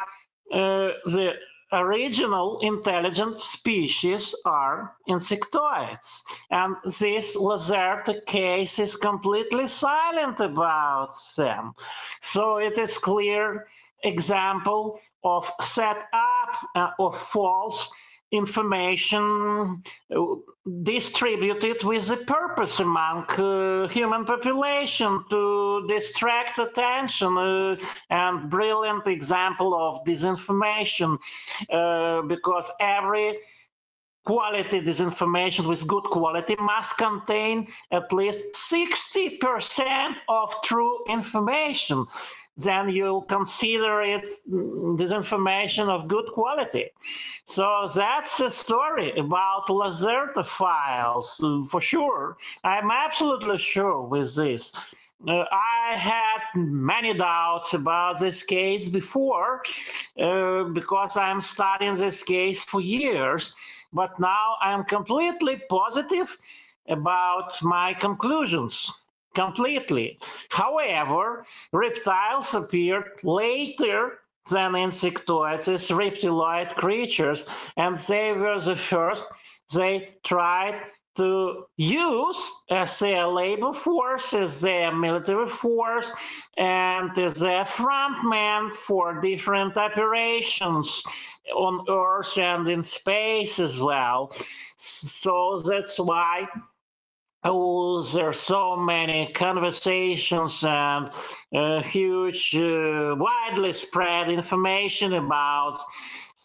uh, 0.53 0.91
the 1.05 1.35
original 1.73 2.59
intelligent 2.61 3.37
species 3.37 4.33
are 4.45 4.93
insectoids. 5.09 6.21
And 6.49 6.75
this 6.99 7.35
Lacerta 7.35 8.25
case 8.25 8.79
is 8.79 8.95
completely 8.95 9.67
silent 9.67 10.39
about 10.39 11.15
them. 11.35 11.73
So 12.21 12.57
it 12.57 12.77
is 12.77 12.97
clear 12.97 13.67
example 14.03 14.99
of 15.23 15.51
set 15.61 15.97
up 16.13 16.55
uh, 16.75 16.91
of 16.99 17.17
false 17.17 17.91
information 18.31 19.81
uh, 20.13 20.25
distributed 20.83 21.83
with 21.83 22.11
a 22.11 22.17
purpose 22.17 22.79
among 22.79 23.23
uh, 23.37 23.87
human 23.87 24.25
population 24.25 25.23
to 25.29 25.85
distract 25.87 26.59
attention 26.59 27.37
uh, 27.37 27.77
and 28.09 28.49
brilliant 28.49 29.07
example 29.07 29.73
of 29.73 30.03
disinformation 30.05 31.17
uh, 31.71 32.21
because 32.23 32.69
every 32.81 33.37
quality 34.25 34.81
disinformation 34.81 35.65
with 35.69 35.87
good 35.87 36.03
quality 36.03 36.55
must 36.59 36.97
contain 36.97 37.65
at 37.91 38.11
least 38.11 38.43
60% 38.53 40.15
of 40.27 40.53
true 40.63 40.99
information 41.07 42.05
then 42.57 42.89
you'll 42.89 43.21
consider 43.21 44.01
it 44.01 44.25
mm, 44.49 44.97
this 44.97 45.11
information 45.11 45.89
of 45.89 46.07
good 46.07 46.25
quality. 46.33 46.89
So 47.45 47.87
that's 47.93 48.39
a 48.39 48.49
story 48.49 49.11
about 49.11 49.67
Lacerta 49.67 50.45
files 50.45 51.43
for 51.69 51.79
sure. 51.79 52.37
I'm 52.63 52.89
absolutely 52.91 53.59
sure 53.59 54.01
with 54.01 54.35
this. 54.35 54.73
Uh, 55.27 55.45
I 55.51 55.95
had 55.95 56.41
many 56.55 57.13
doubts 57.13 57.73
about 57.73 58.19
this 58.19 58.43
case 58.43 58.87
before 58.89 59.63
uh, 60.19 60.63
because 60.65 61.17
I'm 61.17 61.41
studying 61.41 61.95
this 61.95 62.23
case 62.23 62.63
for 62.63 62.81
years, 62.81 63.55
but 63.93 64.19
now 64.19 64.57
I'm 64.61 64.83
completely 64.83 65.61
positive 65.69 66.37
about 66.87 67.61
my 67.63 67.93
conclusions 67.95 68.93
completely. 69.43 70.17
However, 70.49 71.45
reptiles 71.71 72.53
appeared 72.55 73.07
later 73.23 73.99
than 74.49 74.71
insectoids 74.73 75.67
as 75.67 75.89
reptiloid 75.89 76.69
creatures, 76.75 77.45
and 77.75 77.97
they 77.97 78.33
were 78.33 78.59
the 78.59 78.75
first 78.75 79.25
they 79.73 80.15
tried 80.23 80.81
to 81.17 81.65
use 81.77 82.39
as 82.69 82.99
their 82.99 83.27
labor 83.27 83.73
force, 83.73 84.33
as 84.33 84.61
their 84.61 84.91
military 84.91 85.49
force, 85.49 86.11
and 86.57 87.17
as 87.17 87.35
their 87.35 87.65
frontman 87.65 88.71
for 88.71 89.19
different 89.19 89.75
operations 89.77 91.03
on 91.55 91.85
Earth 91.89 92.37
and 92.37 92.67
in 92.67 92.83
space 92.83 93.59
as 93.59 93.79
well. 93.79 94.31
So 94.77 95.59
that's 95.59 95.99
why 95.99 96.47
Oh, 97.49 98.01
there's 98.01 98.41
so 98.41 98.75
many 98.75 99.31
conversations 99.31 100.61
and 100.65 101.09
uh, 101.55 101.81
huge, 101.81 102.53
uh, 102.53 103.15
widely 103.17 103.71
spread 103.71 104.29
information 104.29 105.13
about 105.13 105.79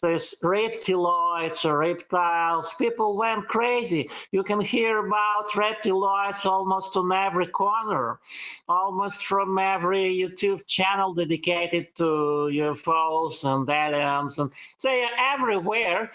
this 0.01 0.35
reptiloids 0.41 1.65
or 1.65 1.79
reptiles. 1.79 2.73
People 2.75 3.17
went 3.17 3.49
crazy. 3.49 4.09
You 4.31 4.43
can 4.43 4.61
hear 4.61 5.05
about 5.05 5.49
reptiloids 5.51 6.45
almost 6.45 6.95
on 6.95 7.11
every 7.11 7.47
corner, 7.47 8.21
almost 8.69 9.25
from 9.25 9.59
every 9.59 10.15
YouTube 10.15 10.65
channel 10.67 11.13
dedicated 11.13 11.93
to 11.97 12.47
UFOs 12.49 13.43
and 13.43 13.69
aliens, 13.69 14.39
and 14.39 14.49
they 14.81 15.03
are 15.03 15.33
everywhere. 15.35 16.11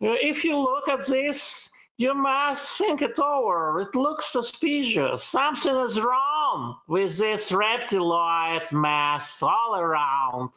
Uh, 0.00 0.14
if 0.22 0.44
you 0.44 0.56
look 0.56 0.86
at 0.86 1.04
this, 1.06 1.72
you 1.98 2.14
must 2.14 2.76
think 2.78 3.00
it 3.02 3.18
over. 3.18 3.80
It 3.80 3.94
looks 3.94 4.26
suspicious. 4.26 5.24
Something 5.24 5.76
is 5.76 5.98
wrong 5.98 6.76
with 6.88 7.16
this 7.16 7.50
reptiloid 7.50 8.70
mass 8.70 9.42
all 9.42 9.76
around. 9.76 10.50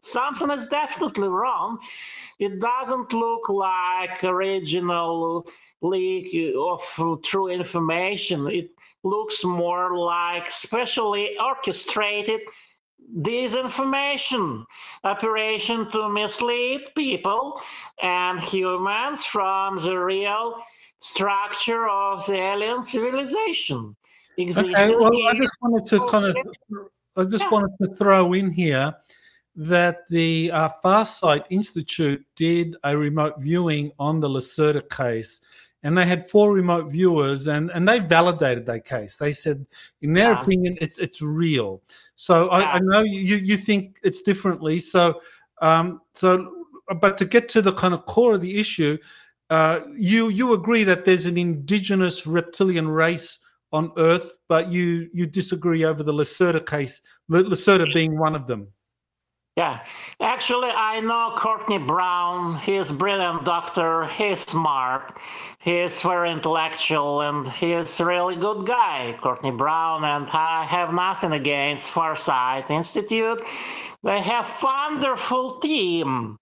Something 0.00 0.50
is 0.50 0.68
definitely 0.68 1.28
wrong. 1.28 1.78
It 2.38 2.60
doesn't 2.60 3.12
look 3.12 3.48
like 3.48 4.22
original 4.24 5.46
leak 5.80 6.54
of 6.56 7.22
true 7.22 7.48
information. 7.48 8.46
It 8.48 8.70
looks 9.02 9.44
more 9.44 9.96
like 9.96 10.50
specially 10.50 11.38
orchestrated 11.38 12.40
disinformation 13.20 14.64
operation 15.04 15.90
to 15.90 16.08
mislead 16.08 16.80
people 16.94 17.60
and 18.02 18.40
humans 18.40 19.24
from 19.24 19.78
the 19.82 19.96
real 19.96 20.62
structure 20.98 21.88
of 21.88 22.24
the 22.26 22.34
alien 22.34 22.82
civilization. 22.82 23.94
Okay, 24.38 24.94
well, 24.94 25.10
I 25.28 25.34
just 25.34 25.52
wanted 25.60 25.86
to 25.90 26.06
kind 26.08 26.24
of, 26.24 26.36
I 27.16 27.24
just 27.24 27.44
yeah. 27.44 27.50
wanted 27.50 27.72
to 27.82 27.94
throw 27.94 28.32
in 28.32 28.50
here 28.50 28.94
that 29.54 30.08
the 30.08 30.50
uh, 30.50 30.70
Farsight 30.82 31.44
Institute 31.50 32.24
did 32.36 32.76
a 32.84 32.96
remote 32.96 33.34
viewing 33.38 33.92
on 33.98 34.20
the 34.20 34.28
Lacerta 34.28 34.88
case, 34.88 35.40
and 35.82 35.96
they 35.96 36.06
had 36.06 36.28
four 36.30 36.52
remote 36.52 36.90
viewers, 36.90 37.48
and, 37.48 37.70
and 37.70 37.88
they 37.88 37.98
validated 37.98 38.66
their 38.66 38.80
case. 38.80 39.16
They 39.16 39.32
said, 39.32 39.66
in 40.00 40.12
their 40.12 40.32
Yeah. 40.32 40.40
opinion, 40.42 40.78
it's 40.80 40.98
it's 40.98 41.20
real. 41.20 41.82
So 42.14 42.48
I, 42.50 42.74
I 42.74 42.78
know 42.78 43.02
you 43.02 43.36
you 43.36 43.56
think 43.56 43.98
it's 44.02 44.22
differently. 44.22 44.78
So 44.78 45.20
um, 45.60 46.00
so, 46.14 46.66
but 47.00 47.16
to 47.18 47.24
get 47.24 47.48
to 47.50 47.62
the 47.62 47.72
kind 47.72 47.94
of 47.94 48.04
core 48.06 48.34
of 48.34 48.40
the 48.40 48.58
issue, 48.58 48.98
uh, 49.50 49.80
you 49.94 50.28
you 50.28 50.52
agree 50.52 50.84
that 50.84 51.04
there's 51.04 51.26
an 51.26 51.38
indigenous 51.38 52.26
reptilian 52.26 52.88
race 52.88 53.38
on 53.72 53.92
Earth, 53.96 54.32
but 54.48 54.68
you 54.70 55.08
you 55.12 55.26
disagree 55.26 55.84
over 55.84 56.02
the 56.02 56.12
Lacerta 56.12 56.64
case, 56.66 57.02
Lacerta 57.30 57.92
being 57.94 58.18
one 58.18 58.34
of 58.34 58.46
them. 58.46 58.68
Yeah, 59.54 59.84
actually, 60.18 60.70
I 60.70 61.00
know 61.00 61.34
Courtney 61.36 61.76
Brown. 61.76 62.56
He's 62.56 62.88
a 62.88 62.94
brilliant 62.94 63.44
doctor. 63.44 64.06
He's 64.06 64.40
smart. 64.40 65.18
He's 65.60 66.00
very 66.00 66.30
intellectual, 66.30 67.20
and 67.20 67.46
he's 67.46 68.00
really 68.00 68.34
good 68.34 68.66
guy, 68.66 69.14
Courtney 69.20 69.50
Brown. 69.50 70.04
And 70.04 70.26
I 70.30 70.64
have 70.64 70.94
nothing 70.94 71.32
against 71.32 71.92
Farsight 71.92 72.70
Institute. 72.70 73.42
They 74.02 74.22
have 74.22 74.48
wonderful 74.62 75.60
team. 75.60 76.38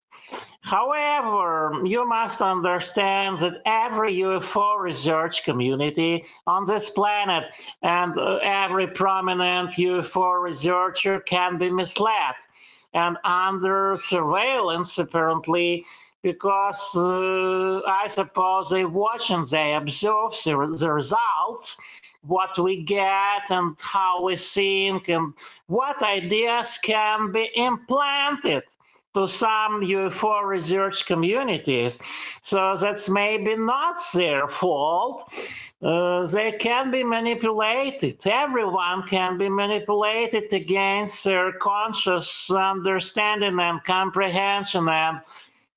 However, 0.60 1.82
you 1.84 2.06
must 2.06 2.40
understand 2.40 3.38
that 3.38 3.60
every 3.66 4.14
UFO 4.18 4.78
research 4.78 5.42
community 5.42 6.26
on 6.46 6.64
this 6.64 6.90
planet 6.90 7.50
and 7.82 8.16
uh, 8.16 8.36
every 8.36 8.86
prominent 8.86 9.70
UFO 9.72 10.40
researcher 10.40 11.18
can 11.18 11.58
be 11.58 11.70
misled 11.70 12.34
and 12.94 13.16
under 13.24 13.96
surveillance 13.96 14.98
apparently 14.98 15.84
because 16.22 16.94
uh, 16.96 17.80
I 17.86 18.06
suppose 18.08 18.68
they 18.68 18.84
watch 18.84 19.30
and 19.30 19.48
they 19.48 19.74
observe 19.74 20.32
the, 20.44 20.76
the 20.78 20.92
results, 20.92 21.78
what 22.22 22.58
we 22.58 22.82
get 22.82 23.42
and 23.48 23.74
how 23.78 24.22
we 24.22 24.36
think 24.36 25.08
and 25.08 25.32
what 25.66 26.02
ideas 26.02 26.78
can 26.82 27.32
be 27.32 27.50
implanted 27.56 28.64
to 29.14 29.26
some 29.28 29.80
UFO 29.82 30.44
research 30.44 31.06
communities. 31.06 32.00
So 32.42 32.76
that's 32.76 33.08
maybe 33.08 33.56
not 33.56 33.96
their 34.14 34.48
fault. 34.48 35.32
Uh, 35.82 36.26
they 36.26 36.52
can 36.52 36.90
be 36.90 37.02
manipulated. 37.02 38.18
Everyone 38.26 39.02
can 39.08 39.38
be 39.38 39.48
manipulated 39.48 40.52
against 40.52 41.24
their 41.24 41.52
conscious 41.52 42.50
understanding 42.50 43.58
and 43.58 43.82
comprehension 43.84 44.88
and 44.88 45.20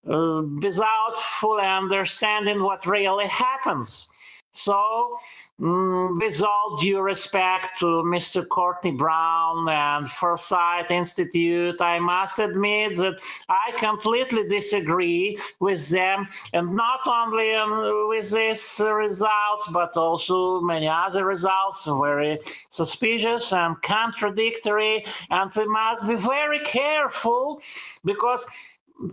uh, 0.09 0.43
without 0.61 1.17
fully 1.17 1.63
understanding 1.63 2.61
what 2.61 2.85
really 2.85 3.27
happens. 3.27 4.09
So, 4.51 5.17
mm, 5.59 6.19
with 6.19 6.41
all 6.41 6.77
due 6.81 7.01
respect 7.01 7.79
to 7.79 8.03
Mr. 8.03 8.47
Courtney 8.47 8.91
Brown 8.91 9.67
and 9.69 10.07
Farsight 10.07 10.91
Institute, 10.91 11.79
I 11.79 11.99
must 11.99 12.39
admit 12.39 12.97
that 12.97 13.17
I 13.49 13.71
completely 13.77 14.47
disagree 14.47 15.37
with 15.59 15.89
them, 15.89 16.27
and 16.53 16.75
not 16.75 17.01
only 17.07 17.53
um, 17.53 18.07
with 18.09 18.31
these 18.31 18.81
results, 18.83 19.69
but 19.71 19.95
also 19.95 20.61
many 20.61 20.87
other 20.87 21.25
results, 21.25 21.85
very 21.85 22.39
suspicious 22.69 23.53
and 23.53 23.81
contradictory. 23.81 25.05
And 25.29 25.51
we 25.55 25.65
must 25.65 26.07
be 26.07 26.15
very 26.15 26.59
careful 26.61 27.61
because 28.03 28.45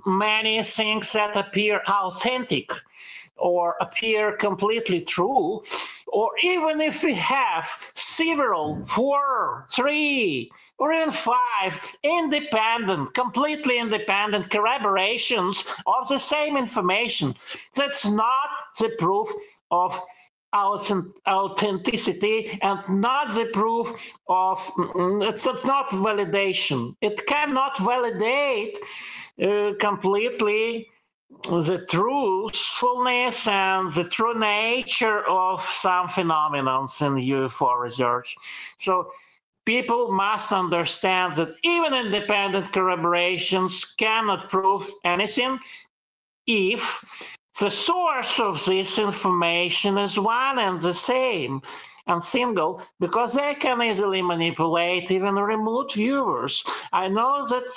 many 0.06 0.62
things 0.62 1.12
that 1.12 1.36
appear 1.36 1.80
authentic 1.88 2.72
or 3.40 3.76
appear 3.80 4.36
completely 4.36 5.02
true, 5.02 5.62
or 6.06 6.30
even 6.42 6.80
if 6.80 7.02
we 7.02 7.14
have 7.14 7.68
several, 7.94 8.84
four, 8.84 9.66
three, 9.70 10.50
or 10.78 10.92
even 10.92 11.10
five 11.10 11.80
independent, 12.02 13.14
completely 13.14 13.78
independent 13.78 14.50
corroborations 14.50 15.64
of 15.86 16.08
the 16.08 16.18
same 16.18 16.56
information, 16.56 17.34
that's 17.74 18.06
not 18.06 18.48
the 18.78 18.90
proof 18.98 19.28
of 19.70 19.98
authenticity 20.54 22.58
and 22.62 22.80
not 22.88 23.34
the 23.34 23.46
proof 23.52 23.88
of 24.28 24.58
mm, 24.58 25.28
it's, 25.28 25.46
it's 25.46 25.64
not 25.64 25.88
validation. 25.90 26.94
It 27.00 27.24
cannot 27.26 27.78
validate 27.78 28.78
uh, 29.40 29.72
completely 29.78 30.88
the 31.44 31.86
truthfulness 31.88 33.46
and 33.46 33.90
the 33.92 34.04
true 34.04 34.38
nature 34.38 35.24
of 35.28 35.62
some 35.62 36.08
phenomena 36.08 36.80
in 36.80 36.86
UFO 36.86 37.80
research. 37.80 38.36
So 38.78 39.10
people 39.64 40.12
must 40.12 40.52
understand 40.52 41.36
that 41.36 41.54
even 41.62 41.94
independent 41.94 42.72
corroborations 42.72 43.84
cannot 43.96 44.48
prove 44.48 44.90
anything 45.04 45.58
if 46.46 47.04
the 47.60 47.70
source 47.70 48.40
of 48.40 48.64
this 48.64 48.98
information 48.98 49.98
is 49.98 50.18
one 50.18 50.58
and 50.58 50.80
the 50.80 50.94
same 50.94 51.62
and 52.06 52.22
single 52.22 52.82
because 52.98 53.34
they 53.34 53.54
can 53.54 53.82
easily 53.82 54.22
manipulate 54.22 55.10
even 55.10 55.34
remote 55.34 55.94
viewers. 55.94 56.64
I 56.92 57.08
know 57.08 57.46
that 57.48 57.68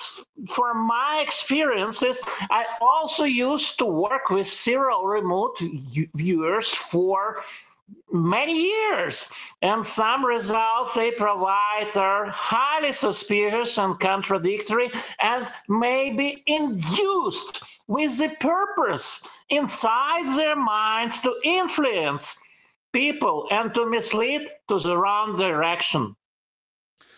from 0.50 0.88
my 0.88 1.20
experiences, 1.22 2.22
I 2.50 2.66
also 2.82 3.24
used 3.24 3.78
to 3.80 3.86
work 3.86 4.30
with 4.30 4.48
serial 4.48 5.06
remote 5.06 5.60
viewers 6.16 6.68
for 6.68 7.38
many 8.12 8.70
years 8.70 9.30
and 9.62 9.86
some 9.86 10.26
results 10.26 10.94
they 10.94 11.12
provide 11.12 11.92
are 11.96 12.30
highly 12.30 12.92
suspicious 12.92 13.78
and 13.78 14.00
contradictory 14.00 14.92
and 15.22 15.48
may 15.68 16.14
be 16.14 16.44
induced 16.48 17.64
with 17.88 18.18
the 18.18 18.30
purpose 18.40 19.24
inside 19.50 20.38
their 20.38 20.56
minds 20.56 21.22
to 21.22 21.36
influence 21.44 22.40
people 22.94 23.48
and 23.52 23.74
to 23.74 23.90
mislead 23.90 24.48
to 24.70 24.80
the 24.80 24.96
wrong 24.96 25.38
direction. 25.38 26.16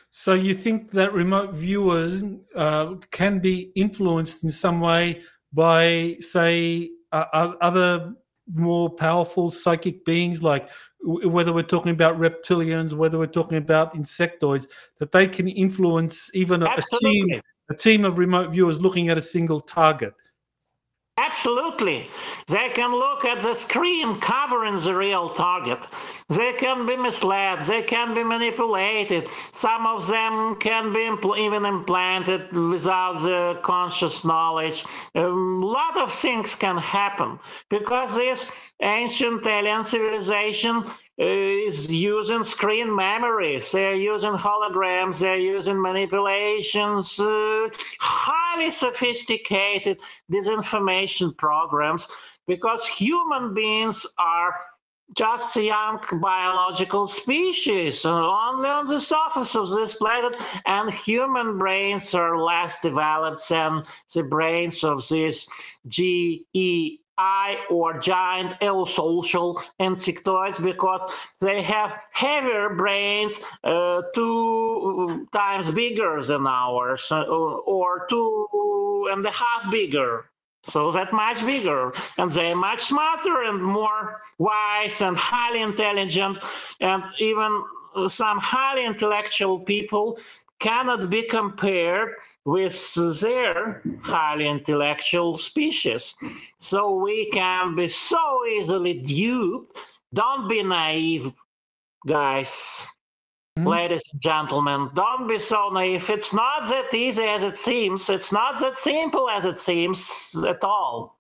So 0.09 0.33
you 0.33 0.55
think 0.55 0.91
that 0.91 1.13
remote 1.13 1.53
viewers 1.53 2.23
uh, 2.55 2.95
can 3.11 3.39
be 3.39 3.71
influenced 3.75 4.45
in 4.45 4.49
some 4.49 4.79
way 4.79 5.21
by, 5.51 6.15
say, 6.21 6.91
uh, 7.11 7.25
other 7.61 8.13
more 8.53 8.89
powerful 8.89 9.51
psychic 9.51 10.05
beings, 10.05 10.41
like 10.41 10.69
w- 11.03 11.27
whether 11.27 11.51
we're 11.51 11.63
talking 11.63 11.91
about 11.91 12.17
reptilians, 12.17 12.93
whether 12.93 13.17
we're 13.17 13.27
talking 13.27 13.57
about 13.57 13.93
insectoids, 13.93 14.67
that 14.99 15.11
they 15.11 15.27
can 15.27 15.47
influence 15.47 16.29
even 16.33 16.63
a, 16.63 16.65
a 16.65 16.81
team, 17.01 17.41
a 17.69 17.75
team 17.75 18.05
of 18.05 18.17
remote 18.17 18.51
viewers 18.51 18.81
looking 18.81 19.09
at 19.09 19.17
a 19.17 19.21
single 19.21 19.59
target. 19.59 20.13
Absolutely. 21.17 22.09
They 22.47 22.69
can 22.73 22.91
look 22.93 23.23
at 23.23 23.39
the 23.41 23.53
screen 23.53 24.19
covering 24.19 24.79
the 24.81 24.95
real 24.95 25.29
target. 25.29 25.79
They 26.29 26.53
can 26.53 26.85
be 26.85 26.97
misled. 26.97 27.63
They 27.63 27.83
can 27.83 28.13
be 28.13 28.23
manipulated. 28.23 29.29
Some 29.53 29.85
of 29.87 30.07
them 30.07 30.55
can 30.57 30.91
be 30.91 30.99
impl- 31.01 31.37
even 31.39 31.63
implanted 31.65 32.51
without 32.51 33.21
the 33.21 33.59
conscious 33.63 34.25
knowledge. 34.25 34.83
A 35.15 35.21
lot 35.27 35.95
of 35.97 36.13
things 36.13 36.53
can 36.55 36.77
happen 36.77 37.39
because 37.69 38.13
this 38.15 38.51
ancient 38.81 39.45
alien 39.45 39.85
civilization 39.85 40.83
is 41.17 41.89
using 41.89 42.43
screen 42.43 42.93
memories. 42.93 43.71
They're 43.71 43.95
using 43.95 44.33
holograms. 44.33 45.19
They're 45.19 45.37
using 45.37 45.81
manipulations, 45.81 47.19
uh, 47.19 47.69
highly 47.99 48.71
sophisticated 48.71 49.99
disinformation 50.31 51.37
programs 51.37 52.07
because 52.47 52.85
human 52.87 53.53
beings 53.53 54.05
are 54.17 54.55
just 55.15 55.55
a 55.55 55.63
young 55.63 55.99
biological 56.13 57.05
species 57.07 58.05
uh, 58.05 58.09
only 58.09 58.67
on 58.69 58.87
the 58.87 58.99
surface 58.99 59.55
of 59.55 59.69
this 59.69 59.95
planet 59.97 60.41
and 60.65 60.91
human 60.91 61.59
brains 61.59 62.13
are 62.15 62.41
less 62.41 62.81
developed 62.81 63.47
than 63.47 63.83
the 64.15 64.23
brains 64.23 64.83
of 64.83 65.07
these 65.07 65.47
GEI 67.17 67.57
or 67.69 67.99
giant 67.99 68.59
eusocial 68.59 69.61
insectoids 69.79 70.61
because 70.63 71.01
they 71.39 71.61
have 71.61 72.03
heavier 72.11 72.69
brains 72.75 73.41
uh, 73.63 74.01
two 74.13 75.27
times 75.31 75.71
bigger 75.71 76.23
than 76.23 76.47
ours 76.47 77.07
uh, 77.11 77.23
or 77.23 78.07
two 78.09 79.07
and 79.11 79.25
a 79.25 79.31
half 79.31 79.71
bigger. 79.71 80.25
So 80.67 80.91
that 80.91 81.13
much 81.13 81.45
bigger. 81.45 81.93
And 82.17 82.31
they're 82.31 82.55
much 82.55 82.85
smarter 82.85 83.43
and 83.43 83.63
more 83.63 84.21
wise 84.39 85.01
and 85.01 85.15
highly 85.15 85.61
intelligent. 85.61 86.39
And 86.81 87.03
even 87.19 87.63
some 88.07 88.39
highly 88.39 88.85
intellectual 88.85 89.59
people 89.59 90.17
cannot 90.59 91.09
be 91.09 91.23
compared 91.23 92.15
with 92.45 92.93
their 93.19 93.81
highly 94.01 94.47
intellectual 94.47 95.37
species. 95.37 96.15
So 96.59 96.93
we 96.93 97.29
can 97.31 97.75
be 97.75 97.87
so 97.87 98.45
easily 98.45 98.93
duped. 98.93 99.77
Don't 100.13 100.47
be 100.47 100.61
naive, 100.63 101.33
guys. 102.07 102.87
Mm-hmm. 103.57 103.67
Ladies 103.67 104.09
and 104.11 104.21
gentlemen, 104.21 104.89
don't 104.95 105.27
be 105.27 105.39
so 105.39 105.69
naive. 105.69 106.09
It's 106.09 106.33
not 106.33 106.69
that 106.69 106.93
easy 106.93 107.23
as 107.23 107.41
it 107.41 107.57
seems. 107.57 108.09
It's 108.09 108.31
not 108.31 108.59
that 108.59 108.77
simple 108.77 109.29
as 109.29 109.45
it 109.45 109.57
seems 109.57 110.35
at 110.47 110.63
all. 110.63 111.19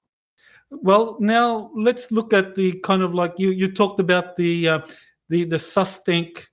Well, 0.69 1.17
now 1.19 1.71
let's 1.73 2.11
look 2.11 2.33
at 2.33 2.55
the 2.55 2.73
kind 2.79 3.01
of 3.01 3.13
like 3.13 3.35
you 3.37 3.51
you 3.51 3.71
talked 3.71 3.99
about 3.99 4.35
the 4.35 4.67
uh, 4.67 4.79
the 5.29 5.45
the 5.45 5.55
SUSTENC 5.55 6.45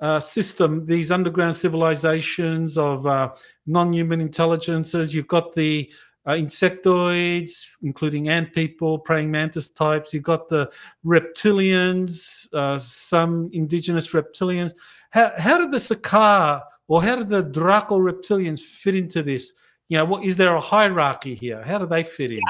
uh, 0.00 0.18
system, 0.18 0.86
these 0.86 1.10
underground 1.10 1.54
civilizations 1.54 2.78
of 2.78 3.06
uh, 3.06 3.32
non-human 3.66 4.20
intelligences. 4.20 5.14
You've 5.14 5.28
got 5.28 5.54
the 5.54 5.92
uh, 6.26 6.32
insectoids, 6.32 7.50
including 7.82 8.28
ant 8.28 8.52
people, 8.54 8.98
praying 8.98 9.30
mantis 9.30 9.70
types. 9.70 10.12
You've 10.12 10.22
got 10.22 10.48
the 10.48 10.70
reptilians, 11.04 12.52
uh, 12.52 12.78
some 12.78 13.50
indigenous 13.52 14.12
reptilians. 14.12 14.72
How, 15.10 15.32
how 15.38 15.58
did 15.58 15.72
the 15.72 15.78
Ciakar 15.78 16.62
or 16.88 17.02
how 17.02 17.16
did 17.16 17.28
the 17.28 17.42
Draco 17.42 17.98
reptilians 17.98 18.60
fit 18.60 18.94
into 18.94 19.22
this? 19.22 19.54
You 19.88 19.98
know, 19.98 20.04
what 20.04 20.24
is 20.24 20.36
there 20.36 20.54
a 20.54 20.60
hierarchy 20.60 21.34
here? 21.34 21.62
How 21.62 21.78
do 21.78 21.86
they 21.86 22.04
fit 22.04 22.32
in? 22.32 22.40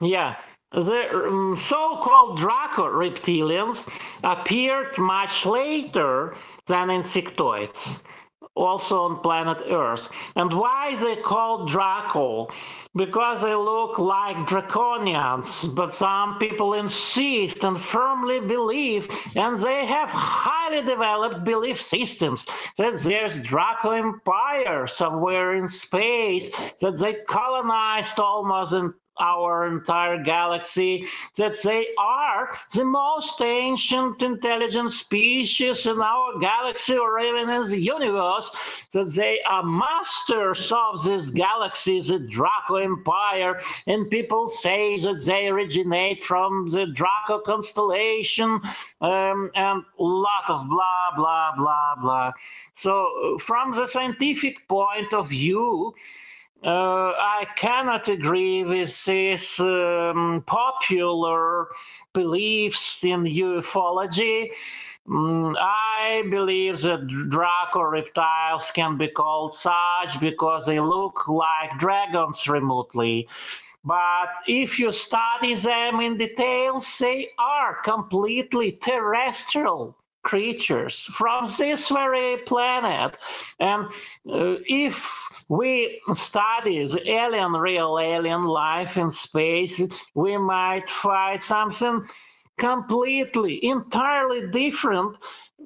Yeah. 0.00 0.08
yeah. 0.08 0.36
The 0.72 1.08
um, 1.14 1.56
so 1.56 1.98
called 1.98 2.36
Draco 2.36 2.90
reptilians 2.90 3.88
appeared 4.24 4.98
much 4.98 5.46
later 5.46 6.34
than 6.66 6.88
insectoids, 6.88 8.02
also 8.56 9.00
on 9.00 9.20
planet 9.20 9.58
Earth. 9.68 10.08
And 10.36 10.52
why 10.52 10.96
they 10.96 11.16
called 11.16 11.68
Draco? 11.70 12.48
Because 12.94 13.42
they 13.42 13.54
look 13.54 13.98
like 13.98 14.36
draconians, 14.46 15.74
but 15.74 15.94
some 15.94 16.38
people 16.38 16.74
insist 16.74 17.64
and 17.64 17.80
firmly 17.80 18.40
believe, 18.40 19.08
and 19.34 19.58
they 19.58 19.84
have 19.84 20.08
highly 20.10 20.82
developed 20.86 21.44
belief 21.44 21.80
systems 21.80 22.46
that 22.78 23.00
there's 23.00 23.42
Draco 23.42 23.90
Empire 23.90 24.86
somewhere 24.86 25.56
in 25.56 25.66
space, 25.68 26.52
that 26.80 26.98
they 26.98 27.14
colonized 27.26 28.20
almost 28.20 28.72
in 28.72 28.94
our 29.18 29.66
entire 29.66 30.22
galaxy, 30.22 31.06
that 31.36 31.60
they 31.62 31.86
are 31.98 32.56
the 32.74 32.84
most 32.84 33.40
ancient 33.40 34.22
intelligent 34.22 34.90
species 34.92 35.86
in 35.86 36.00
our 36.00 36.38
galaxy 36.40 36.96
or 36.96 37.20
even 37.20 37.48
in 37.48 37.70
the 37.70 37.78
universe, 37.78 38.50
that 38.92 39.12
they 39.12 39.40
are 39.42 39.62
masters 39.62 40.72
of 40.72 41.02
this 41.04 41.30
galaxy, 41.30 42.00
the 42.00 42.18
Draco 42.18 42.76
Empire, 42.76 43.60
and 43.86 44.10
people 44.10 44.48
say 44.48 44.98
that 45.00 45.24
they 45.24 45.48
originate 45.48 46.22
from 46.24 46.68
the 46.68 46.86
Draco 46.86 47.40
constellation, 47.40 48.60
um, 49.00 49.50
and 49.54 49.84
a 49.98 50.02
lot 50.02 50.48
of 50.48 50.68
blah, 50.68 51.10
blah, 51.16 51.52
blah, 51.56 51.94
blah. 52.00 52.32
So, 52.74 53.38
from 53.40 53.74
the 53.74 53.86
scientific 53.86 54.66
point 54.68 55.12
of 55.12 55.28
view, 55.28 55.94
uh, 56.64 57.12
I 57.18 57.46
cannot 57.56 58.08
agree 58.08 58.64
with 58.64 59.04
these 59.04 59.60
um, 59.60 60.42
popular 60.46 61.68
beliefs 62.14 62.98
in 63.02 63.24
ufology. 63.24 64.50
Mm, 65.06 65.54
I 65.58 66.24
believe 66.30 66.80
that 66.80 67.06
Draco 67.06 67.82
reptiles 67.82 68.70
can 68.70 68.96
be 68.96 69.08
called 69.08 69.54
such 69.54 70.18
because 70.20 70.64
they 70.64 70.80
look 70.80 71.28
like 71.28 71.78
dragons 71.78 72.48
remotely. 72.48 73.28
But 73.84 74.30
if 74.46 74.78
you 74.78 74.90
study 74.92 75.54
them 75.54 76.00
in 76.00 76.16
details, 76.16 76.98
they 76.98 77.28
are 77.38 77.82
completely 77.82 78.72
terrestrial 78.72 79.94
creatures 80.24 81.00
from 81.00 81.48
this 81.58 81.88
very 81.88 82.38
planet. 82.38 83.16
And 83.60 83.86
uh, 84.28 84.56
if 84.66 85.44
we 85.48 86.00
study 86.14 86.84
the 86.86 87.10
alien, 87.10 87.52
real 87.52 87.98
alien 87.98 88.44
life 88.44 88.96
in 88.96 89.10
space, 89.10 89.80
we 90.14 90.36
might 90.36 90.88
find 90.88 91.40
something 91.40 92.06
completely, 92.58 93.64
entirely 93.64 94.50
different 94.50 95.16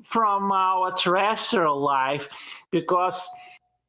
from 0.05 0.53
our 0.53 0.93
terrestrial 0.93 1.81
life 1.81 2.29
because 2.71 3.29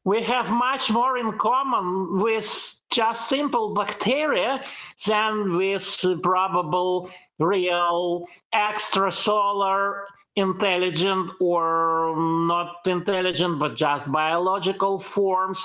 we 0.06 0.24
have 0.24 0.50
much 0.50 0.90
more 0.90 1.18
in 1.18 1.38
common 1.38 2.20
with 2.20 2.80
just 2.90 3.28
simple 3.28 3.74
bacteria 3.74 4.64
than 5.06 5.56
with 5.56 6.04
probable 6.24 7.10
real 7.38 8.26
extrasolar 8.54 10.06
intelligent 10.36 11.32
or 11.40 12.16
not 12.18 12.78
intelligent, 12.86 13.60
but 13.60 13.76
just 13.76 14.12
biological 14.12 15.00
forms 15.00 15.60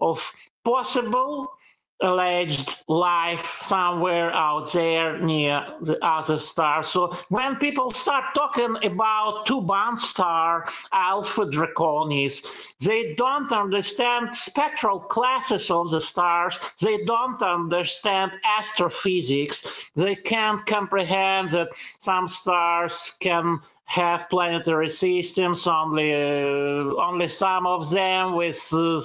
of 0.00 0.32
possible 0.64 1.50
alleged 2.00 2.84
life 2.86 3.58
somewhere 3.62 4.30
out 4.32 4.72
there 4.72 5.18
near 5.18 5.66
the 5.80 5.98
other 6.04 6.38
star. 6.38 6.82
So 6.84 7.12
when 7.28 7.56
people 7.56 7.90
start 7.90 8.24
talking 8.36 8.76
about 8.84 9.46
Thuban 9.46 9.98
star 9.98 10.68
Alpha 10.92 11.46
Draconis, 11.46 12.46
they 12.78 13.14
don't 13.14 13.50
understand 13.50 14.34
spectral 14.34 15.00
classes 15.00 15.70
of 15.70 15.90
the 15.90 16.00
stars. 16.00 16.56
They 16.80 17.04
don't 17.04 17.42
understand 17.42 18.32
astrophysics. 18.44 19.66
They 19.96 20.14
can't 20.14 20.64
comprehend 20.66 21.48
that 21.50 21.70
some 21.98 22.28
stars 22.28 23.16
can 23.18 23.60
have 23.88 24.28
planetary 24.28 24.90
systems, 24.90 25.66
only 25.66 26.12
uh, 26.12 26.94
only 27.08 27.26
some 27.26 27.66
of 27.66 27.90
them 27.90 28.36
with 28.36 28.68
uh, 28.72 29.00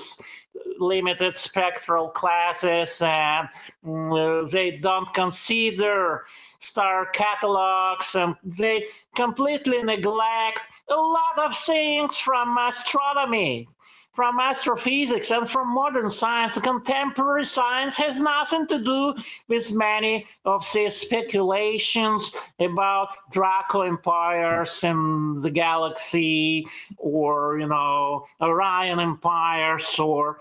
limited 0.77 1.37
spectral 1.37 2.09
classes, 2.09 3.01
and 3.01 3.47
uh, 3.87 4.45
they 4.51 4.77
don't 4.81 5.11
consider 5.13 6.25
star 6.59 7.05
catalogs, 7.07 8.13
and 8.15 8.35
they 8.43 8.85
completely 9.15 9.81
neglect 9.83 10.59
a 10.89 10.95
lot 10.95 11.37
of 11.37 11.57
things 11.57 12.17
from 12.17 12.57
astronomy 12.57 13.69
from 14.13 14.39
astrophysics 14.39 15.31
and 15.31 15.49
from 15.49 15.73
modern 15.73 16.09
science. 16.09 16.59
Contemporary 16.61 17.43
science 17.43 17.97
has 17.97 18.19
nothing 18.19 18.67
to 18.67 18.77
do 18.79 19.15
with 19.47 19.73
many 19.73 20.25
of 20.45 20.65
these 20.71 20.95
speculations 20.95 22.31
about 22.59 23.09
Draco 23.31 23.81
empires 23.81 24.83
in 24.83 25.41
the 25.41 25.49
galaxy 25.49 26.67
or, 26.97 27.59
you 27.59 27.67
know, 27.67 28.25
Orion 28.39 28.99
empires 28.99 29.97
or 29.97 30.37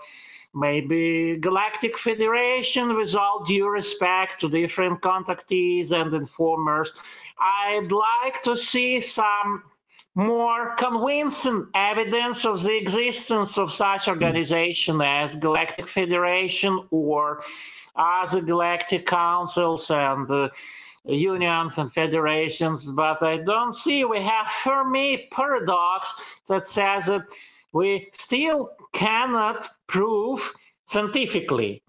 maybe 0.53 1.37
Galactic 1.37 1.97
Federation 1.97 2.95
with 2.95 3.15
all 3.15 3.43
due 3.43 3.67
respect 3.67 4.39
to 4.41 4.49
different 4.49 5.01
contactees 5.01 5.91
and 5.91 6.13
informers. 6.13 6.93
I'd 7.39 7.91
like 7.91 8.43
to 8.43 8.55
see 8.55 8.99
some 9.01 9.63
more 10.15 10.75
convincing 10.77 11.67
evidence 11.73 12.45
of 12.45 12.61
the 12.61 12.75
existence 12.77 13.57
of 13.57 13.71
such 13.71 14.07
organization 14.07 15.01
as 15.01 15.35
Galactic 15.35 15.87
Federation 15.87 16.87
or 16.91 17.43
other 17.95 18.41
galactic 18.41 19.05
councils 19.05 19.89
and 19.89 20.29
uh, 20.29 20.49
unions 21.05 21.77
and 21.77 21.91
federations, 21.91 22.85
but 22.85 23.21
I 23.21 23.37
don't 23.37 23.75
see 23.75 24.05
we 24.05 24.21
have 24.21 24.47
Fermi 24.47 25.27
paradox 25.31 26.15
that 26.47 26.65
says 26.65 27.07
that 27.07 27.23
we 27.73 28.09
still 28.13 28.71
cannot 28.93 29.67
prove 29.87 30.53
scientifically 30.85 31.83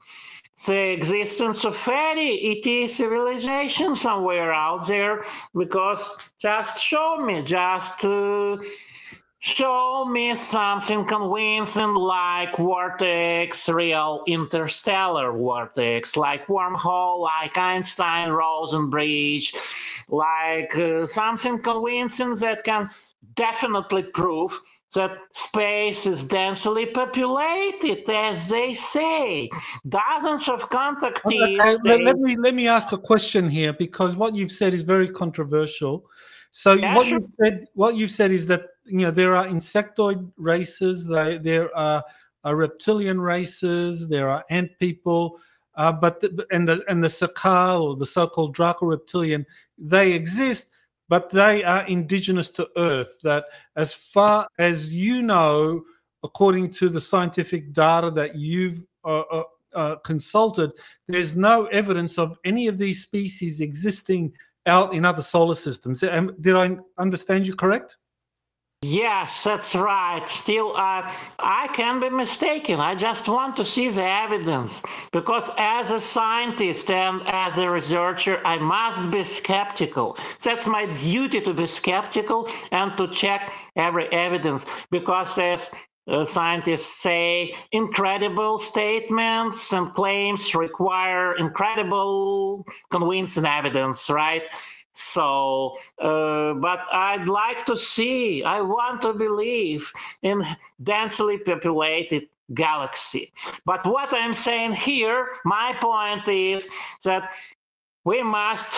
the 0.66 0.92
existence 0.92 1.64
of 1.64 1.76
any 1.88 2.62
ET 2.64 2.88
civilization 2.88 3.96
somewhere 3.96 4.52
out 4.52 4.86
there 4.86 5.24
because 5.54 6.16
just 6.40 6.80
show 6.80 7.18
me, 7.18 7.42
just 7.42 8.04
uh, 8.04 8.56
show 9.40 10.06
me 10.06 10.34
something 10.34 11.04
convincing 11.04 11.94
like 11.94 12.56
vortex, 12.56 13.68
real 13.68 14.22
interstellar 14.26 15.32
vortex, 15.32 16.16
like 16.16 16.46
wormhole, 16.46 17.20
like 17.20 17.58
Einstein 17.58 18.30
Rosen 18.30 18.88
bridge, 18.88 19.54
like 20.08 20.74
uh, 20.78 21.04
something 21.04 21.58
convincing 21.58 22.34
that 22.36 22.64
can 22.64 22.88
definitely 23.34 24.04
prove 24.04 24.58
that 24.94 25.18
space 25.32 26.06
is 26.06 26.26
densely 26.26 26.86
populated, 26.86 28.08
as 28.08 28.48
they 28.48 28.74
say. 28.74 29.50
Dozens 29.88 30.48
of 30.48 30.68
contactees. 30.70 31.60
Okay, 31.60 31.76
say, 31.76 32.04
let, 32.04 32.16
me 32.18 32.36
let 32.36 32.54
me 32.54 32.68
ask 32.68 32.92
a 32.92 32.98
question 32.98 33.48
here 33.48 33.72
because 33.72 34.16
what 34.16 34.34
you've 34.34 34.52
said 34.52 34.72
is 34.72 34.82
very 34.82 35.08
controversial. 35.08 36.06
So 36.50 36.74
yes, 36.74 36.96
what 36.96 37.06
you 37.08 37.32
said 37.42 37.66
what 37.74 37.96
you've 37.96 38.12
said 38.12 38.30
is 38.30 38.46
that 38.46 38.62
you 38.84 39.00
know 39.00 39.10
there 39.10 39.34
are 39.34 39.46
insectoid 39.46 40.30
races, 40.36 41.06
they, 41.06 41.38
there 41.38 41.76
are, 41.76 42.04
are 42.44 42.56
reptilian 42.56 43.20
races, 43.20 44.08
there 44.08 44.28
are 44.28 44.44
ant 44.50 44.70
people, 44.78 45.40
uh, 45.74 45.92
but 45.92 46.20
the, 46.20 46.46
and 46.52 46.68
the 46.68 46.84
and 46.88 47.02
the 47.02 47.08
Ciakar 47.08 47.80
or 47.80 47.96
the 47.96 48.06
so-called 48.06 48.54
Draco 48.54 48.86
reptilian, 48.86 49.44
they 49.76 50.12
exist, 50.12 50.70
but 51.08 51.30
they 51.30 51.64
are 51.64 51.86
indigenous 51.86 52.50
to 52.50 52.68
Earth. 52.76 53.18
That 53.22 53.44
as 53.76 53.92
far 53.92 54.48
as 54.58 54.94
you 54.94 55.22
know, 55.22 55.82
according 56.22 56.70
to 56.70 56.88
the 56.88 57.00
scientific 57.00 57.72
data 57.72 58.10
that 58.12 58.36
you've 58.36 58.82
uh, 59.04 59.20
uh, 59.20 59.42
uh 59.74 59.96
consulted, 59.96 60.72
there's 61.08 61.36
no 61.36 61.66
evidence 61.66 62.18
of 62.18 62.38
any 62.44 62.68
of 62.68 62.78
these 62.78 63.02
species 63.02 63.60
existing 63.60 64.32
out 64.66 64.94
in 64.94 65.04
other 65.04 65.22
solar 65.22 65.54
systems. 65.54 66.00
Did 66.00 66.56
I 66.56 66.76
understand 66.98 67.46
you 67.46 67.54
correct? 67.54 67.96
Yes, 68.86 69.44
that's 69.44 69.74
right. 69.74 70.28
Still, 70.28 70.76
uh, 70.76 71.10
I 71.38 71.68
can 71.74 72.00
be 72.00 72.10
mistaken. 72.10 72.80
I 72.80 72.94
just 72.94 73.28
want 73.28 73.56
to 73.56 73.64
see 73.64 73.88
the 73.88 74.04
evidence 74.04 74.82
because, 75.12 75.48
as 75.56 75.90
a 75.90 76.00
scientist 76.00 76.90
and 76.90 77.22
as 77.26 77.56
a 77.58 77.70
researcher, 77.70 78.42
I 78.44 78.58
must 78.58 79.10
be 79.10 79.24
skeptical. 79.24 80.18
That's 80.42 80.66
my 80.66 80.86
duty 80.86 81.40
to 81.42 81.54
be 81.54 81.66
skeptical 81.66 82.48
and 82.72 82.96
to 82.98 83.08
check 83.08 83.52
every 83.76 84.06
evidence 84.12 84.66
because, 84.90 85.38
as 85.38 85.72
uh, 86.08 86.24
scientists 86.26 87.00
say, 87.00 87.54
incredible 87.72 88.58
statements 88.58 89.72
and 89.72 89.94
claims 89.94 90.54
require 90.54 91.34
incredible 91.36 92.66
convincing 92.90 93.46
evidence, 93.46 94.10
right? 94.10 94.42
So, 94.94 95.76
uh, 96.00 96.54
but 96.54 96.80
I'd 96.92 97.26
like 97.28 97.66
to 97.66 97.76
see, 97.76 98.44
I 98.44 98.60
want 98.60 99.02
to 99.02 99.12
believe 99.12 99.90
in 100.22 100.46
densely 100.82 101.38
populated 101.38 102.28
galaxy. 102.54 103.32
But 103.64 103.84
what 103.86 104.12
I'm 104.12 104.34
saying 104.34 104.72
here, 104.74 105.28
my 105.44 105.76
point 105.80 106.28
is 106.28 106.68
that 107.04 107.30
we 108.04 108.22
must 108.22 108.74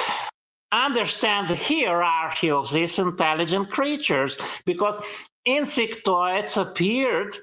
understand 0.73 1.49
the 1.49 1.57
hierarchy 1.57 2.51
of 2.51 2.73
these 2.73 2.99
intelligent 2.99 3.71
creatures 3.71 4.37
because 4.65 5.01
insectoids 5.47 6.61
appeared 6.61 7.37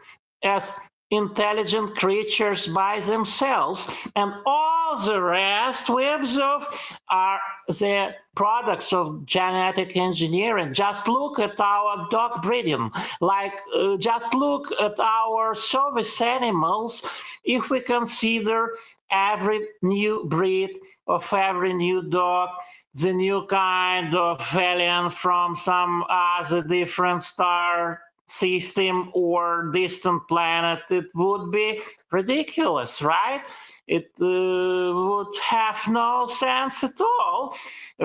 as 0.43 0.77
intelligent 1.15 1.95
creatures 1.95 2.67
by 2.67 2.99
themselves, 2.99 3.89
and 4.15 4.33
all 4.45 4.97
the 5.05 5.21
rest 5.21 5.89
we 5.89 6.07
observe 6.07 6.65
are 7.09 7.39
the 7.67 8.13
products 8.35 8.91
of 8.93 9.25
genetic 9.25 9.95
engineering. 9.95 10.73
Just 10.73 11.07
look 11.07 11.39
at 11.39 11.59
our 11.59 12.07
dog 12.09 12.41
breeding, 12.41 12.91
like 13.21 13.53
uh, 13.75 13.97
just 13.97 14.33
look 14.33 14.71
at 14.79 14.99
our 14.99 15.55
service 15.55 16.19
animals. 16.21 17.05
If 17.43 17.69
we 17.69 17.81
consider 17.81 18.75
every 19.11 19.67
new 19.81 20.25
breed 20.25 20.71
of 21.07 21.31
every 21.33 21.73
new 21.73 22.09
dog, 22.09 22.49
the 22.95 23.13
new 23.13 23.45
kind 23.47 24.15
of 24.15 24.41
alien 24.55 25.09
from 25.09 25.55
some 25.55 26.05
other 26.09 26.61
different 26.63 27.23
star 27.23 27.99
system 28.33 29.09
or 29.13 29.69
distant 29.71 30.27
planet, 30.27 30.81
it 30.89 31.05
would 31.15 31.51
be 31.51 31.81
ridiculous, 32.11 33.01
right? 33.01 33.41
It 33.87 34.11
uh, 34.21 34.25
would 34.25 35.37
have 35.41 35.79
no 35.89 36.27
sense 36.27 36.83
at 36.83 36.99
all 37.01 37.55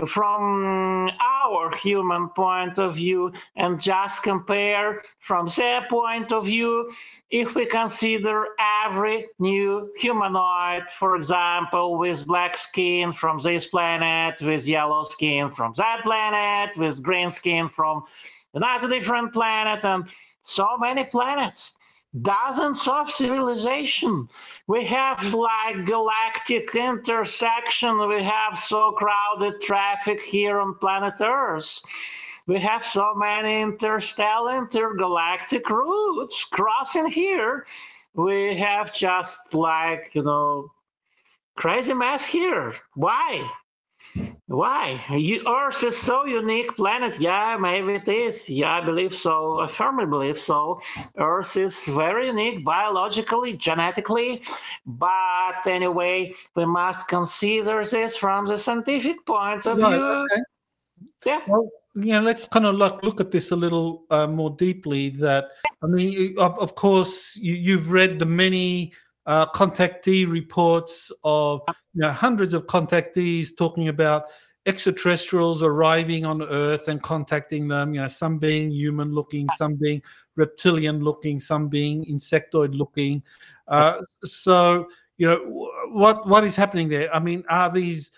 from 0.07 1.11
our 1.21 1.75
human 1.77 2.29
point 2.31 2.79
of 2.79 2.97
view, 2.97 3.33
and 3.57 3.81
just 3.81 4.23
compare 4.23 5.03
from 5.21 5.49
their 5.57 5.87
point 5.89 6.33
of 6.33 6.47
view. 6.47 6.91
If 7.31 7.55
we 7.55 7.67
consider 7.67 8.49
every 8.85 9.29
new 9.39 9.91
humanoid, 9.97 10.91
for 10.91 11.17
example, 11.17 11.97
with 11.97 12.27
black 12.27 12.57
skin 12.57 13.13
from 13.13 13.41
this 13.41 13.67
planet, 13.69 14.43
with 14.43 14.67
yellow 14.67 15.05
skin 15.05 15.51
from 15.51 15.75
that 15.77 16.03
planet, 16.03 16.77
with 16.77 17.03
green 17.03 17.31
skin 17.31 17.69
from 17.69 18.05
another 18.59 18.89
different 18.89 19.33
planet, 19.33 19.85
and 19.85 20.05
so 20.43 20.77
many 20.79 21.05
planets. 21.05 21.77
Dozens 22.23 22.89
of 22.89 23.11
civilization. 23.11 24.29
We 24.67 24.85
have 24.87 25.35
like 25.35 25.85
galactic 25.85 26.75
intersection. 26.75 28.09
We 28.09 28.23
have 28.25 28.59
so 28.59 28.93
crowded 28.93 29.61
traffic 29.63 30.21
here 30.23 30.59
on 30.59 30.75
planet 30.75 31.21
earth. 31.21 31.81
We 32.47 32.59
have 32.61 32.85
so 32.85 33.15
many 33.15 33.61
interstellar 33.61 34.57
intergalactic 34.57 35.69
routes 35.69 36.45
crossing 36.45 37.09
here. 37.09 37.67
We 38.15 38.57
have 38.57 38.95
just 38.95 39.55
like 39.55 40.11
you 40.15 40.23
know 40.23 40.73
crazy 41.57 41.95
mess 41.95 42.25
here. 42.27 42.75
Why 42.95 43.49
why? 44.49 45.05
You, 45.11 45.45
Earth 45.47 45.85
is 45.85 45.97
so 45.99 46.25
unique 46.25 46.75
planet. 46.75 47.21
Yeah, 47.21 47.59
maybe 47.61 47.95
it 47.95 48.09
is. 48.09 48.49
Yeah, 48.49 48.79
I 48.79 48.85
believe 48.85 49.15
so. 49.15 49.61
I 49.61 49.67
firmly 49.69 50.07
believe 50.07 50.39
so. 50.39 50.81
Earth 51.19 51.55
is 51.59 51.85
very 51.89 52.29
unique 52.29 52.65
biologically, 52.65 53.59
genetically. 53.59 54.43
But 54.87 55.67
anyway, 55.67 56.33
we 56.57 56.65
must 56.65 57.09
consider 57.09 57.85
this 57.85 58.17
from 58.17 58.47
the 58.47 58.57
scientific 58.57 59.27
point 59.27 59.67
of 59.67 59.79
right, 59.81 59.97
view. 59.97 60.03
Okay. 60.03 60.43
Yeah. 61.27 61.41
Well, 61.47 61.69
yeah, 61.95 62.21
let's 62.21 62.49
kind 62.49 62.65
of 62.65 62.77
look, 62.77 63.03
look 63.03 63.21
at 63.21 63.31
this 63.31 63.51
a 63.51 63.57
little 63.57 64.05
uh, 64.09 64.27
more 64.27 64.57
deeply. 64.57 65.11
That 65.11 65.51
I 65.83 65.87
mean, 65.89 66.39
of, 66.39 66.59
of 66.59 66.75
course, 66.75 67.37
you, 67.37 67.53
you've 67.53 67.91
read 67.91 68.19
the 68.19 68.27
many 68.27 68.95
uh, 69.29 69.47
contactee 69.53 70.29
reports 70.29 71.13
of 71.23 71.61
you 71.93 72.01
know, 72.01 72.11
hundreds 72.11 72.55
of 72.55 72.67
contactees 72.67 73.55
talking 73.57 73.89
about 73.89 74.25
extraterrestrials 74.65 75.63
arriving 75.63 76.25
on 76.25 76.43
Earth 76.43 76.89
and 76.89 77.03
contacting 77.03 77.69
them. 77.69 77.95
You 77.95 78.01
know, 78.01 78.07
some 78.07 78.39
being 78.39 78.71
human 78.71 79.13
looking, 79.13 79.47
some 79.51 79.75
being 79.75 80.03
reptilian 80.37 81.05
looking, 81.05 81.39
some 81.39 81.69
being 81.69 82.07
insectoid 82.07 82.77
looking. 82.77 83.23
Uh, 83.69 84.01
so, 84.25 84.89
you 85.19 85.29
know, 85.29 85.71
what 85.93 86.27
what 86.27 86.45
is 86.45 86.57
happening 86.57 86.89
there? 86.89 87.15
I 87.15 87.21
mean, 87.21 87.45
are 87.51 87.71
these 87.71 88.11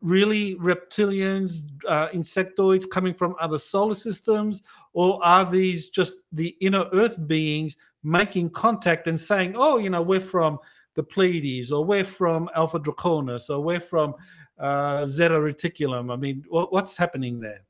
really 0.00 0.54
reptilians, 0.56 1.64
uh, 1.88 2.06
insectoids 2.10 2.88
coming 2.88 3.14
from 3.14 3.34
other 3.40 3.58
solar 3.58 3.96
systems, 3.96 4.62
or 4.92 5.18
are 5.24 5.44
these 5.50 5.88
just 5.88 6.18
the 6.30 6.56
inner 6.60 6.86
Earth 6.92 7.16
beings 7.26 7.76
making 8.02 8.50
contact 8.50 9.06
and 9.06 9.18
saying, 9.18 9.54
oh, 9.56 9.78
you 9.78 9.90
know, 9.90 10.02
we're 10.02 10.20
from 10.20 10.58
the 10.94 11.02
Pleiades 11.02 11.72
or 11.72 11.84
we're 11.84 12.04
from 12.04 12.50
Alpha 12.54 12.78
Draconis 12.78 13.48
or 13.48 13.60
we're 13.60 13.80
from 13.80 14.14
uh, 14.58 15.06
Zeta 15.06 15.34
Reticulum. 15.34 16.12
I 16.12 16.16
mean, 16.16 16.44
what's 16.48 16.96
happening 16.96 17.40
there? 17.40 17.62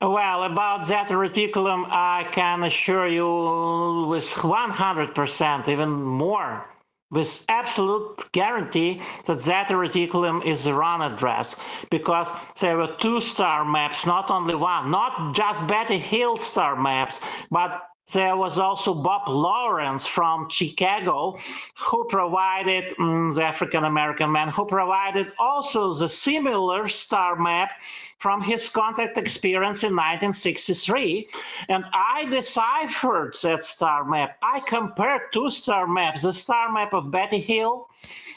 Well, 0.00 0.42
about 0.44 0.86
Zeta 0.86 1.14
Reticulum, 1.14 1.86
I 1.88 2.26
can 2.32 2.64
assure 2.64 3.06
you 3.06 4.08
with 4.08 4.24
100%, 4.24 5.68
even 5.68 5.90
more, 5.90 6.66
with 7.12 7.44
absolute 7.48 8.32
guarantee 8.32 9.00
that 9.26 9.40
Zeta 9.40 9.74
Reticulum 9.74 10.44
is 10.44 10.64
the 10.64 10.74
wrong 10.74 11.02
address 11.02 11.54
because 11.90 12.28
there 12.58 12.78
were 12.78 12.96
two 13.00 13.20
star 13.20 13.64
maps, 13.64 14.04
not 14.04 14.28
only 14.28 14.56
one, 14.56 14.90
not 14.90 15.36
just 15.36 15.64
Betty 15.68 15.98
Hill 15.98 16.36
star 16.36 16.74
maps, 16.74 17.20
but 17.50 17.82
there 18.12 18.36
was 18.36 18.58
also 18.58 18.94
Bob 18.94 19.28
Lawrence 19.28 20.06
from 20.06 20.48
Chicago, 20.48 21.38
who 21.78 22.04
provided 22.08 22.94
um, 22.98 23.32
the 23.32 23.44
African 23.44 23.84
American 23.84 24.30
man, 24.30 24.48
who 24.48 24.66
provided 24.66 25.32
also 25.38 25.92
the 25.94 26.08
similar 26.08 26.88
star 26.88 27.36
map 27.36 27.72
from 28.18 28.40
his 28.40 28.68
contact 28.68 29.18
experience 29.18 29.82
in 29.82 29.96
1963. 29.96 31.28
And 31.68 31.84
I 31.92 32.26
deciphered 32.30 33.34
that 33.42 33.64
star 33.64 34.04
map. 34.04 34.38
I 34.42 34.60
compared 34.60 35.32
two 35.32 35.50
star 35.50 35.86
maps 35.86 36.22
the 36.22 36.32
star 36.32 36.70
map 36.72 36.92
of 36.94 37.10
Betty 37.10 37.40
Hill 37.40 37.88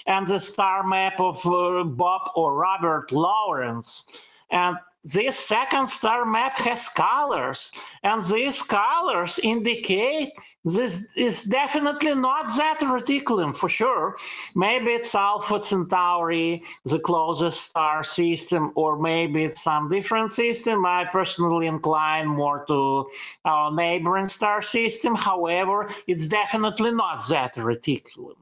and 0.07 0.25
the 0.25 0.39
star 0.39 0.85
map 0.85 1.19
of 1.19 1.45
uh, 1.45 1.83
Bob 1.83 2.31
or 2.35 2.53
Robert 2.55 3.11
Lawrence. 3.11 4.07
And 4.51 4.78
this 5.06 5.38
second 5.38 5.88
star 5.88 6.26
map 6.26 6.58
has 6.58 6.89
colors, 6.89 7.72
and 8.03 8.24
these 8.24 8.62
colors 8.64 9.39
indicate 9.43 10.34
this 10.64 11.16
is 11.16 11.43
definitely 11.43 12.16
not 12.16 12.49
Zeta 12.49 12.86
Reticulum 12.86 13.56
for 13.56 13.70
sure. 13.70 14.18
Maybe 14.56 14.91
it's 14.91 15.14
Alpha 15.14 15.64
Centauri, 15.64 16.64
the 16.86 16.97
closest 16.97 17.62
star 17.70 18.03
system, 18.03 18.72
or 18.74 18.97
maybe 18.97 19.43
it's 19.43 19.62
some 19.62 19.89
different 19.89 20.32
system. 20.32 20.84
I 20.88 21.06
personally 21.06 21.68
incline 21.68 22.28
more 22.28 22.66
to 22.68 23.08
our 23.45 23.72
neighboring 23.72 24.28
star 24.28 24.64
system. 24.64 25.14
However, 25.14 25.88
it's 26.08 26.26
definitely 26.28 26.93
not 26.93 27.24
Zeta 27.24 27.60
Reticulum. 27.62 28.38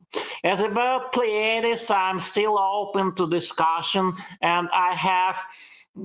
As 0.45 0.61
about 0.61 1.11
Pleiades, 1.11 1.91
I'm 1.91 2.21
still 2.21 2.57
open 2.57 3.15
to 3.15 3.29
discussion, 3.29 4.13
and 4.41 4.69
I 4.71 4.93
have 4.95 5.37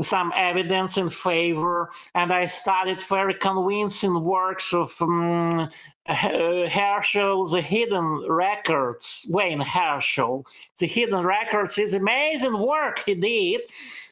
some 0.02 0.32
evidence 0.36 0.96
in 0.96 1.08
favor, 1.10 1.90
and 2.14 2.32
I 2.32 2.46
studied 2.46 3.00
very 3.02 3.34
convincing 3.34 4.22
works 4.22 4.72
of 4.72 4.94
um, 5.00 5.70
Herschel, 6.08 7.46
The 7.46 7.60
Hidden 7.60 8.26
Records, 8.28 9.26
Wayne 9.28 9.60
Herschel. 9.60 10.46
The 10.78 10.86
Hidden 10.86 11.24
Records 11.24 11.78
is 11.78 11.94
amazing 11.94 12.58
work 12.58 13.00
he 13.00 13.14
did 13.14 13.62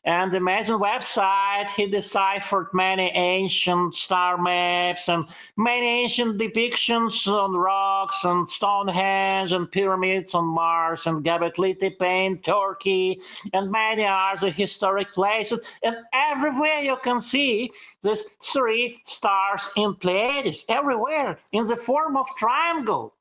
and 0.07 0.31
Mason 0.41 0.79
website, 0.79 1.69
he 1.71 1.89
deciphered 1.89 2.69
many 2.73 3.11
ancient 3.11 3.97
star 3.97 4.41
maps 4.41 5.09
and 5.09 5.27
many 5.57 6.05
ancient 6.05 6.39
depictions 6.39 7.27
on 7.27 7.57
rocks 7.57 8.23
and 8.23 8.49
Stonehenge 8.49 9.51
and 9.51 9.69
pyramids 9.69 10.33
on 10.33 10.45
Mars 10.45 11.07
and 11.07 11.25
Göbekli 11.25 11.77
Tepe 11.81 12.27
in 12.27 12.39
Turkey 12.39 13.21
and 13.53 13.73
many 13.73 14.07
other 14.07 14.49
historic 14.49 15.13
places. 15.13 15.59
And 15.83 15.97
everywhere 16.13 16.79
you 16.79 16.97
can 17.03 17.21
see 17.21 17.73
these 18.03 18.27
three 18.41 19.03
stars 19.07 19.73
in 19.75 19.97
Pleiades, 19.97 20.67
everywhere 20.69 21.37
in 21.51 21.65
the 21.65 21.75
form 21.87 22.17
of 22.17 22.27
triangle 22.37 23.15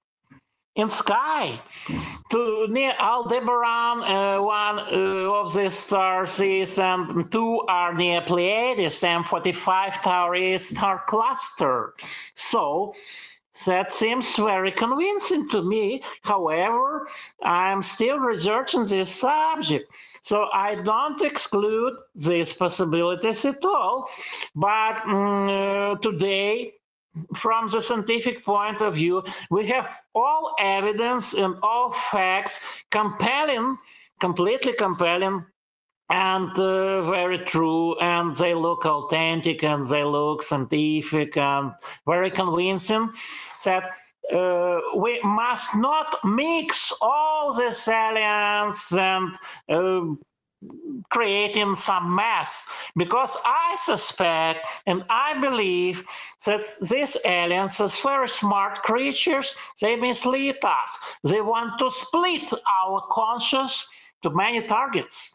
in 0.76 0.90
sky. 0.90 1.60
To 2.32 2.68
near 2.70 2.94
Aldebaran, 3.00 4.02
uh, 4.04 4.42
one 4.42 4.80
uh, 4.80 5.42
of 5.42 5.54
the 5.54 5.70
stars 5.70 6.40
is, 6.40 6.80
and 6.80 7.32
two 7.32 7.62
are 7.70 7.94
near 7.94 8.22
Pleiades, 8.22 9.04
and 9.04 9.26
45 9.26 9.94
Tauri 9.94 10.60
star 10.60 11.04
cluster. 11.08 11.94
So 12.34 12.94
that 13.66 13.90
seems 13.90 14.36
very 14.36 14.72
convincing 14.72 15.48
to 15.50 15.62
me. 15.62 16.04
However, 16.24 17.08
I'm 17.42 17.82
still 17.82 18.20
researching 18.20 18.86
this 18.86 19.16
subject. 19.16 19.86
So 20.22 20.48
I 20.52 20.76
don't 20.76 21.22
exclude 21.22 21.94
these 22.16 22.52
possibilities 22.52 23.46
at 23.46 23.64
all. 23.64 24.10
But 24.56 25.08
um, 25.08 26.00
today, 26.02 26.74
from 27.36 27.70
the 27.70 27.82
scientific 27.82 28.44
point 28.44 28.82
of 28.82 28.96
view, 28.96 29.24
we 29.50 29.66
have 29.68 29.96
all 30.14 30.56
evidence 30.60 31.34
and 31.34 31.56
all 31.64 31.92
facts 31.92 32.62
compelling, 32.92 33.78
completely 34.20 34.74
compelling, 34.74 35.46
and 36.10 36.52
uh, 36.60 37.10
very 37.10 37.40
true, 37.40 37.98
and 38.00 38.36
they 38.36 38.54
look 38.54 38.86
authentic 38.86 39.64
and 39.64 39.86
they 39.88 40.04
look 40.04 40.44
scientific 40.44 41.36
and 41.38 41.72
very 42.06 42.30
convincing 42.30 43.10
that 43.64 43.92
uh, 44.34 44.80
we 44.98 45.20
must 45.24 45.76
not 45.76 46.16
mix 46.24 46.94
all 47.02 47.54
these 47.54 47.88
aliens 47.88 48.92
and 48.98 49.36
uh, 49.70 50.06
creating 51.10 51.76
some 51.76 52.16
mess 52.16 52.68
because 52.96 53.38
I 53.46 53.76
suspect 53.78 54.68
and 54.86 55.04
I 55.10 55.40
believe 55.40 56.04
that 56.46 56.64
these 56.82 57.18
aliens 57.26 57.80
are 57.80 57.90
very 57.90 58.30
smart 58.30 58.84
creatures. 58.84 59.56
They 59.82 59.96
mislead 59.96 60.58
us. 60.64 61.00
They 61.24 61.42
want 61.42 61.80
to 61.80 61.90
split 61.92 62.52
our 62.68 63.02
conscious 63.12 63.88
to 64.24 64.30
many 64.30 64.62
targets 64.62 65.34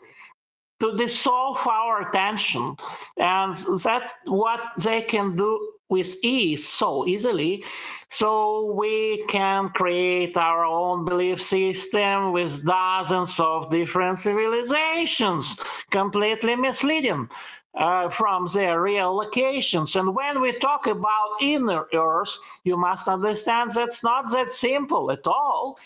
to 0.81 0.97
dissolve 0.97 1.67
our 1.67 2.09
attention 2.09 2.75
and 3.19 3.55
that's 3.83 4.11
what 4.25 4.61
they 4.79 5.03
can 5.03 5.37
do 5.37 5.73
with 5.91 6.17
ease 6.23 6.67
so 6.67 7.07
easily. 7.07 7.65
So 8.09 8.73
we 8.73 9.25
can 9.29 9.69
create 9.71 10.37
our 10.37 10.65
own 10.65 11.05
belief 11.05 11.43
system 11.43 12.33
with 12.33 12.65
dozens 12.65 13.39
of 13.39 13.71
different 13.71 14.19
civilizations 14.19 15.57
completely 15.91 16.57
misleading 16.57 17.29
uh, 17.75 18.09
from 18.09 18.49
their 18.49 18.81
real 18.83 19.15
locations. 19.17 19.95
And 19.95 20.15
when 20.15 20.41
we 20.41 20.53
talk 20.59 20.87
about 20.87 21.37
inner 21.41 21.87
earth 21.95 22.37
you 22.65 22.77
must 22.77 23.09
understand 23.09 23.71
that's 23.73 24.03
not 24.03 24.31
that 24.33 24.51
simple 24.51 25.11
at 25.11 25.27
all 25.27 25.79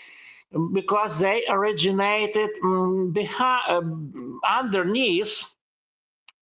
because 0.73 1.19
they 1.19 1.45
originated 1.49 2.51
um, 2.63 3.11
behind, 3.13 3.63
uh, 3.69 4.49
underneath 4.49 5.54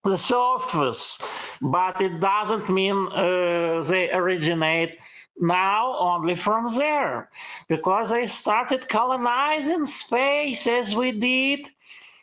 the 0.05 0.17
surface, 0.19 1.19
but 1.61 2.01
it 2.01 2.19
doesn't 2.21 2.69
mean 2.69 3.09
uh, 3.13 3.83
they 3.87 4.11
originate 4.13 4.99
now 5.39 5.97
only 5.99 6.35
from 6.35 6.69
there, 6.77 7.31
because 7.69 8.11
they 8.11 8.27
started 8.27 8.89
colonizing 8.89 9.87
space 9.87 10.67
as 10.67 10.95
we 10.95 11.13
did, 11.13 11.61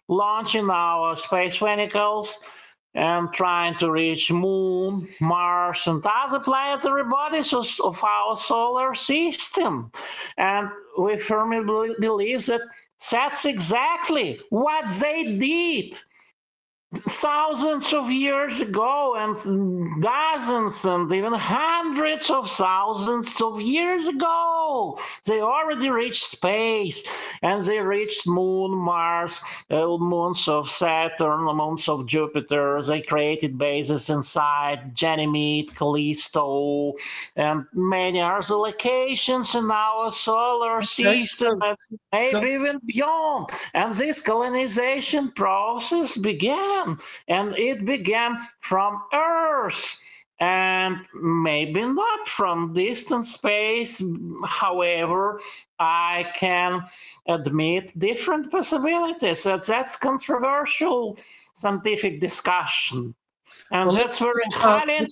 launching 0.08 0.70
our 0.70 1.16
space 1.16 1.58
vehicles 1.58 2.44
and 2.96 3.32
trying 3.34 3.78
to 3.78 3.92
reach 3.92 4.32
moon 4.32 5.08
mars 5.22 5.84
and 5.86 6.04
other 6.06 6.40
planetary 6.40 7.04
bodies 7.04 7.54
of, 7.54 8.04
our 8.04 8.36
solar 8.36 8.96
system. 8.96 9.92
And 10.38 10.70
we 10.98 11.18
firmly 11.18 11.64
believe 12.00 12.46
that 12.48 12.62
that's 13.12 13.46
exactly 13.46 14.40
what 14.50 14.90
they 15.00 15.38
did 15.38 15.98
thousands 16.96 17.94
of 17.94 18.10
years 18.10 18.62
ago 18.62 19.16
and 19.16 20.02
dozens 20.02 20.86
and 20.86 21.12
even 21.14 21.34
hundreds 21.34 22.32
of 22.32 22.50
thousands 22.50 23.40
of 23.42 23.62
years 23.62 24.08
ago. 24.08 24.98
They 25.26 25.40
already 25.40 25.92
reached 25.92 26.24
space 26.24 27.08
and 27.44 27.62
they 27.62 27.80
reached 27.80 28.26
moon 28.26 28.76
mars 28.76 29.40
uh, 29.70 29.98
moons 29.98 30.48
of 30.48 30.70
saturn 30.72 31.42
moons 31.56 31.88
of 31.88 32.08
jupiter. 32.08 32.82
They 32.82 33.02
created 33.02 33.60
bases 33.60 34.10
inside 34.10 34.96
ganymede 34.96 35.76
callisto 35.76 36.94
and 37.36 37.66
many 37.72 38.20
other 38.20 38.56
locations 38.56 39.54
in 39.54 39.70
our 39.70 40.12
solar 40.12 40.82
system 40.82 41.62
and 41.62 41.78
maybe 42.12 42.50
even 42.50 42.80
beyond. 42.84 43.50
And 43.76 43.94
this 43.94 44.22
colonization 44.22 45.32
process 45.34 46.18
began 46.18 46.79
began, 46.86 46.98
and 47.28 47.58
it 47.58 47.86
began 47.86 48.40
from 48.60 49.02
Earth 49.14 50.00
and 50.40 51.06
maybe 51.14 51.84
not 51.84 52.28
from 52.28 52.74
distant 52.74 53.26
space. 53.26 54.02
However, 54.46 55.40
I 55.80 56.32
can 56.34 56.86
admit 57.28 57.98
different 58.00 58.50
possibilities. 58.50 59.44
That 59.44 59.66
that's 59.66 59.96
controversial 59.98 61.18
scientific 61.56 62.22
discussion, 62.22 63.14
and 63.72 63.88
well, 63.88 63.96
that's 63.96 64.20
very 64.20 64.44
highly. 64.54 65.08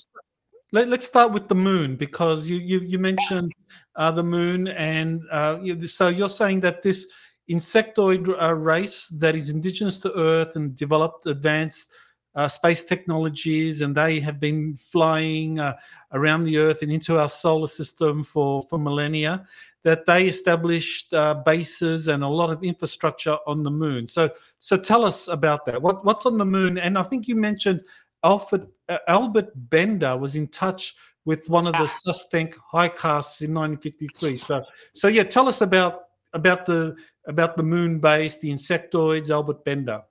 Let, 0.74 0.90
us 0.90 1.06
start 1.06 1.32
with 1.32 1.48
the 1.48 1.56
moon 1.56 1.96
because 1.96 2.50
you 2.50 2.58
you, 2.58 2.80
you 2.80 3.00
mentioned 3.00 3.52
uh, 3.96 4.12
the 4.12 4.24
moon, 4.24 4.68
and 4.68 5.22
uh, 5.32 5.60
you, 5.62 5.88
so 5.88 6.10
you're 6.10 6.30
saying 6.30 6.62
that 6.62 6.82
this 6.82 7.08
insectoid 7.50 8.30
uh, 8.42 8.54
race 8.54 9.08
that 9.10 9.36
is 9.36 9.50
indigenous 9.50 10.00
to 10.00 10.14
Earth 10.14 10.56
and 10.56 10.76
developed 10.76 11.26
advanced 11.26 11.92
uh, 12.36 12.48
space 12.48 12.84
technologies, 12.84 13.82
and 13.82 13.96
they 13.96 14.20
have 14.20 14.40
been 14.40 14.78
flying 14.78 15.60
uh, 15.60 15.76
around 16.12 16.44
the 16.44 16.58
Earth 16.58 16.84
and 16.84 16.92
into 16.92 17.18
our 17.18 17.28
solar 17.28 17.66
system 17.66 18.24
for, 18.24 18.62
for 18.70 18.78
millennia. 18.78 19.44
That 19.84 20.06
they 20.06 20.28
established 20.28 21.14
uh, 21.14 21.36
bases 21.46 22.10
and 22.10 22.24
a 22.24 22.28
lot 22.28 22.52
of 22.52 22.64
infrastructure 22.64 23.38
on 23.48 23.64
the 23.64 23.72
moon. 23.72 24.06
So, 24.06 24.30
so 24.60 24.78
tell 24.78 25.06
us 25.06 25.30
about 25.30 25.66
that. 25.66 25.82
What, 25.82 26.04
what's 26.06 26.26
on 26.26 26.38
the 26.38 26.46
moon? 26.46 26.78
And 26.78 26.98
I 26.98 27.04
think 27.04 27.28
you 27.28 27.36
mentioned 27.36 27.82
Alfred, 28.24 28.68
uh, 28.90 28.98
Albert 29.08 29.52
Bender 29.56 30.18
was 30.18 30.36
in 30.36 30.48
touch 30.50 30.94
with 31.26 31.50
one 31.50 31.68
of 31.68 31.74
the 31.74 31.80
ah. 32.08 32.54
High 32.72 32.90
castes 32.90 33.42
in 33.42 33.54
1953. 33.54 34.34
So, 34.34 34.64
so 34.94 35.08
yeah, 35.08 35.24
tell 35.24 35.48
us 35.48 35.62
about 35.62 36.07
about 36.34 36.66
the 36.66 36.96
about 37.28 37.58
the 37.58 37.64
moon 37.64 38.00
base, 38.00 38.38
the 38.38 38.50
insectoids, 38.50 39.30
Albert 39.30 39.64
Bender? 39.66 40.02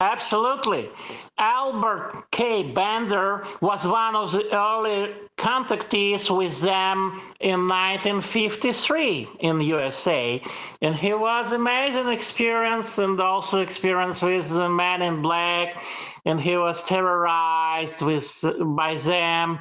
Absolutely. 0.00 0.90
Albert 1.38 2.24
K. 2.32 2.64
Bender 2.72 3.44
was 3.60 3.86
one 3.86 4.16
of 4.16 4.32
the 4.32 4.54
early 4.54 5.14
contactees 5.38 6.28
with 6.36 6.60
them 6.60 7.22
in 7.40 7.68
1953 7.68 9.28
in 9.40 9.60
USA. 9.60 10.42
And 10.82 10.96
he 10.96 11.14
was 11.14 11.52
amazing 11.52 12.08
experience 12.08 12.98
and 12.98 13.20
also 13.20 13.60
experience 13.60 14.20
with 14.20 14.48
the 14.48 14.68
man 14.68 15.00
in 15.00 15.22
black. 15.22 15.80
And 16.26 16.40
he 16.40 16.56
was 16.56 16.84
terrorized 16.84 18.02
with 18.02 18.44
by 18.76 18.96
them 18.96 19.60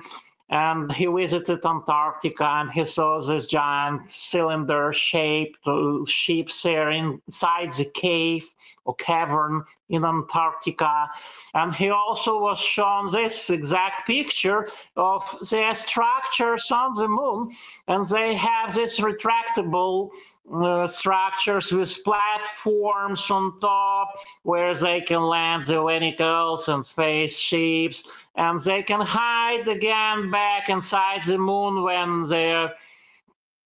and 0.49 0.91
he 0.91 1.05
visited 1.05 1.65
Antarctica 1.65 2.45
and 2.45 2.71
he 2.71 2.85
saw 2.85 3.21
this 3.21 3.47
giant 3.47 4.09
cylinder-shaped 4.09 5.59
uh, 5.65 6.05
ships 6.05 6.61
there 6.61 6.91
inside 6.91 7.71
the 7.73 7.89
cave 7.93 8.53
or 8.85 8.93
cavern 8.95 9.63
in 9.89 10.03
Antarctica. 10.03 11.07
And 11.53 11.73
he 11.73 11.89
also 11.89 12.39
was 12.39 12.59
shown 12.59 13.11
this 13.11 13.49
exact 13.49 14.05
picture 14.05 14.67
of 14.97 15.23
their 15.49 15.73
structures 15.73 16.69
on 16.71 16.93
the 16.95 17.07
moon, 17.07 17.55
and 17.87 18.05
they 18.07 18.35
have 18.35 18.75
this 18.75 18.99
retractable 18.99 20.09
uh, 20.53 20.85
structures 20.87 21.71
with 21.71 22.03
platforms 22.03 23.31
on 23.31 23.59
top 23.61 24.19
where 24.43 24.75
they 24.75 24.99
can 24.99 25.21
land 25.21 25.65
the 25.65 25.81
vehicles 25.81 26.67
and 26.67 26.85
spaceships 26.85 28.22
and 28.35 28.59
they 28.61 28.83
can 28.83 29.01
hide 29.01 29.67
again 29.67 30.31
back 30.31 30.69
inside 30.69 31.23
the 31.25 31.37
moon 31.37 31.83
when 31.83 32.27
they 32.27 32.67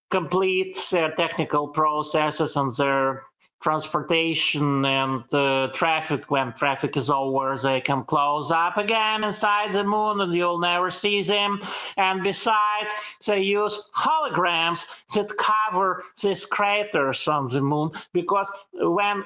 complete 0.09 0.77
their 0.91 1.11
technical 1.11 1.67
processes 1.67 2.55
and 2.55 2.73
their 2.75 3.23
transportation 3.61 4.85
and 4.85 5.23
uh, 5.33 5.67
traffic. 5.73 6.29
When 6.29 6.53
traffic 6.53 6.95
is 6.95 7.09
over 7.09 7.57
they 7.57 7.81
can 7.81 8.03
close 8.03 8.51
up 8.51 8.77
again 8.77 9.23
inside 9.23 9.71
the 9.71 9.83
moon 9.83 10.21
and 10.21 10.33
you'll 10.33 10.59
never 10.59 10.91
see 10.91 11.21
them. 11.21 11.59
And 11.97 12.23
besides 12.23 12.91
they 13.25 13.41
use 13.41 13.89
holograms 13.95 14.85
that 15.13 15.35
cover 15.37 16.03
these 16.21 16.45
craters 16.45 17.27
on 17.27 17.47
the 17.47 17.61
moon 17.61 17.91
because 18.13 18.49
when 18.73 19.23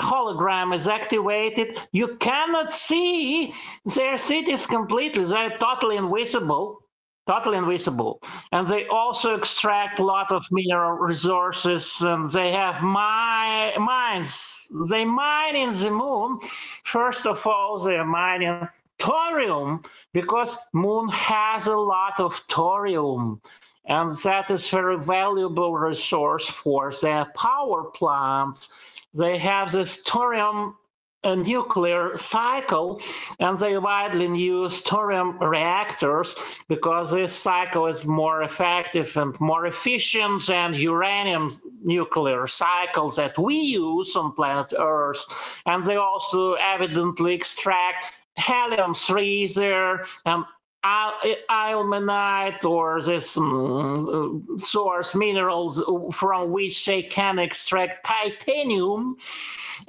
hologram 0.00 0.74
is 0.74 0.88
activated 0.88 1.78
you 1.92 2.16
cannot 2.16 2.72
see 2.72 3.54
their 3.94 4.16
cities 4.16 4.66
completely 4.66 5.24
they're 5.24 5.56
totally 5.58 5.96
invisible 5.96 6.82
totally 7.26 7.58
invisible. 7.58 8.20
And 8.50 8.66
they 8.66 8.86
also 8.88 9.34
extract 9.34 10.00
a 10.00 10.04
lot 10.04 10.32
of 10.32 10.44
mineral 10.50 10.92
resources 10.98 11.96
and 12.00 12.30
they 12.30 12.52
have 12.52 12.82
mi- 12.82 13.78
mines. 13.78 14.66
They 14.90 15.04
mine 15.04 15.56
in 15.56 15.72
the 15.78 15.90
moon. 15.90 16.40
First 16.84 17.26
of 17.26 17.46
all, 17.46 17.78
they're 17.78 18.04
mining 18.04 18.68
thorium 18.98 19.82
because 20.12 20.58
moon 20.72 21.08
has 21.08 21.66
a 21.66 21.76
lot 21.76 22.20
of 22.20 22.34
thorium 22.48 23.40
and 23.86 24.16
that 24.18 24.50
is 24.50 24.68
very 24.68 24.96
valuable 24.98 25.74
resource 25.74 26.46
for 26.46 26.92
their 27.02 27.24
power 27.36 27.84
plants. 27.84 28.72
They 29.14 29.38
have 29.38 29.72
this 29.72 30.02
thorium 30.02 30.76
nuclear 31.24 32.16
cycle 32.16 33.00
and 33.38 33.56
they 33.56 33.78
widely 33.78 34.26
use 34.38 34.80
thorium 34.82 35.38
reactors 35.38 36.34
because 36.68 37.10
this 37.10 37.32
cycle 37.32 37.86
is 37.86 38.06
more 38.06 38.42
effective 38.42 39.16
and 39.16 39.38
more 39.40 39.66
efficient 39.66 40.46
than 40.46 40.74
uranium 40.74 41.60
nuclear 41.82 42.46
cycles 42.48 43.16
that 43.16 43.38
we 43.38 43.54
use 43.54 44.16
on 44.16 44.32
planet 44.32 44.72
earth. 44.76 45.24
And 45.66 45.84
they 45.84 45.96
also 45.96 46.54
evidently 46.54 47.34
extract 47.34 48.06
helium 48.36 48.94
3 48.94 49.46
there 49.48 50.04
and 50.24 50.44
ilmenite 50.84 52.64
or 52.64 53.00
this 53.02 53.36
um, 53.36 54.58
source 54.60 55.14
minerals 55.14 55.82
from 56.12 56.50
which 56.50 56.84
they 56.86 57.02
can 57.02 57.38
extract 57.38 58.04
titanium. 58.04 59.16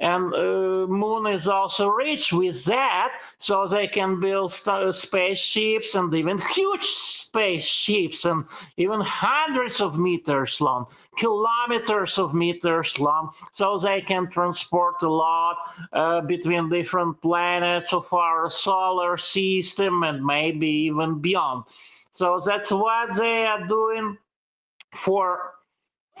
And 0.00 0.34
uh, 0.34 0.86
moon 0.88 1.26
is 1.26 1.46
also 1.46 1.88
rich 1.88 2.32
with 2.32 2.64
that 2.64 3.12
so 3.38 3.68
they 3.68 3.86
can 3.86 4.18
build 4.18 4.52
spaceships 4.52 5.94
and 5.94 6.12
even 6.14 6.38
huge 6.38 6.84
spaceships 6.84 8.24
and 8.24 8.44
even 8.76 9.00
hundreds 9.00 9.80
of 9.80 9.98
meters 9.98 10.60
long 10.60 10.86
kilometers 11.16 12.18
of 12.18 12.34
meters 12.34 12.98
long. 12.98 13.30
So 13.52 13.78
they 13.78 14.00
can 14.00 14.30
transport 14.30 15.02
a 15.02 15.08
lot 15.08 15.56
uh, 15.92 16.20
between 16.22 16.68
different 16.68 17.20
planets 17.20 17.92
of 17.92 18.12
our 18.12 18.50
solar 18.50 19.16
system 19.16 20.02
and 20.02 20.24
maybe 20.24 20.83
even 20.86 21.20
beyond. 21.20 21.64
So 22.10 22.40
that's 22.44 22.70
what 22.70 23.16
they 23.16 23.46
are 23.46 23.66
doing 23.66 24.18
for 24.94 25.54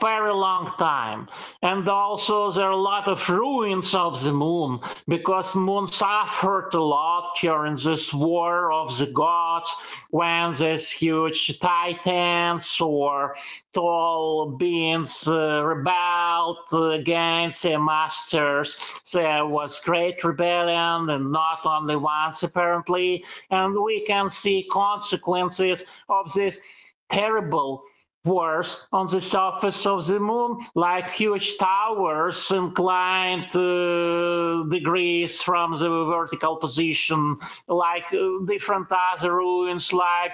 very 0.00 0.32
long 0.32 0.66
time. 0.76 1.28
And 1.62 1.88
also 1.88 2.50
there 2.50 2.66
are 2.66 2.70
a 2.70 2.76
lot 2.76 3.06
of 3.08 3.28
ruins 3.28 3.94
of 3.94 4.22
the 4.22 4.32
moon 4.32 4.80
because 5.06 5.54
moon 5.54 5.86
suffered 5.88 6.74
a 6.74 6.82
lot 6.82 7.36
during 7.40 7.76
this 7.76 8.12
war 8.12 8.72
of 8.72 8.98
the 8.98 9.06
gods 9.06 9.70
when 10.10 10.54
these 10.54 10.90
huge 10.90 11.58
titans 11.60 12.76
or 12.80 13.36
tall 13.72 14.50
beings 14.56 15.28
uh, 15.28 15.62
rebelled 15.64 16.58
against 16.72 17.62
their 17.62 17.80
masters. 17.80 18.76
There 19.12 19.46
was 19.46 19.80
great 19.80 20.24
rebellion 20.24 21.08
and 21.10 21.30
not 21.30 21.60
only 21.64 21.96
once 21.96 22.42
apparently. 22.42 23.24
And 23.50 23.74
we 23.80 24.04
can 24.06 24.28
see 24.28 24.68
consequences 24.70 25.86
of 26.08 26.32
this 26.32 26.60
terrible 27.08 27.84
wars 28.24 28.86
on 28.92 29.06
the 29.08 29.20
surface 29.20 29.86
of 29.86 30.06
the 30.06 30.18
moon, 30.18 30.58
like 30.74 31.10
huge 31.10 31.58
towers 31.58 32.50
inclined 32.50 33.54
uh, 33.54 34.64
degrees 34.68 35.42
from 35.42 35.78
the 35.78 35.88
vertical 36.06 36.56
position, 36.56 37.36
like 37.68 38.12
uh, 38.12 38.44
different 38.46 38.88
other 38.90 39.34
ruins, 39.36 39.92
like 39.92 40.32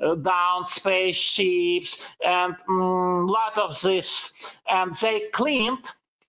uh, 0.00 0.14
down 0.14 0.64
spaceships, 0.66 2.00
and 2.24 2.54
a 2.68 2.72
um, 2.72 3.26
lot 3.26 3.58
of 3.58 3.80
this. 3.82 4.32
And 4.68 4.94
they 4.94 5.28
cleaned 5.32 5.84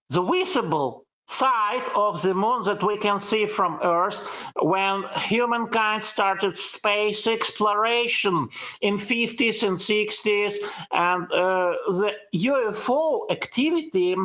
the 0.10 0.22
visible 0.22 1.03
side 1.28 1.84
of 1.96 2.22
the 2.22 2.34
moon 2.34 2.64
that 2.64 2.84
we 2.84 2.98
can 2.98 3.20
see 3.20 3.46
from 3.46 3.80
Earth 3.82 4.20
when 4.62 5.04
humankind 5.16 6.04
started 6.04 6.56
space 6.58 7.28
exploration 7.28 8.50
in 8.82 8.98
50s 8.98 9.64
and 9.68 9.78
60s 9.78 10.56
and 10.92 11.24
uh, 11.32 11.74
the 11.88 12.12
UFO 12.36 13.32
activity 13.32 14.16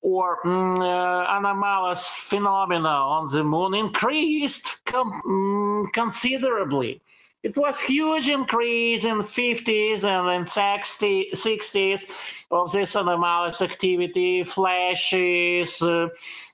or 0.00 0.46
um, 0.46 0.80
uh, 0.80 1.38
anomalous 1.38 2.06
phenomena 2.06 2.88
on 2.88 3.30
the 3.32 3.42
moon 3.42 3.74
increased 3.74 4.76
um, 4.94 5.90
considerably. 5.92 7.02
It 7.48 7.56
was 7.56 7.80
huge 7.80 8.28
increase 8.28 9.06
in 9.06 9.22
50s 9.22 10.04
and 10.04 10.28
in 10.28 10.44
60, 10.44 11.30
60s 11.32 12.10
of 12.50 12.70
this 12.72 12.94
anomalous 12.94 13.62
activity, 13.62 14.44
flashes, 14.44 15.80
uh, 15.80 16.08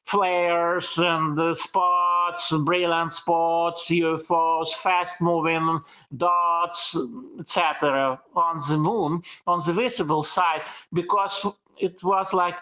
flares, 0.05 0.97
and 0.97 1.36
uh, 1.36 1.53
spots, 1.53 2.53
brilliant 2.64 3.12
spots, 3.12 3.88
UFOs, 3.88 4.68
fast-moving 4.74 5.80
dots, 6.16 6.97
etc. 7.40 8.20
on 8.36 8.62
the 8.68 8.78
moon, 8.78 9.20
on 9.49 9.62
the 9.66 9.72
visible 9.72 10.22
side, 10.22 10.62
because 10.92 11.45
it 11.76 12.05
was 12.05 12.32
like 12.32 12.59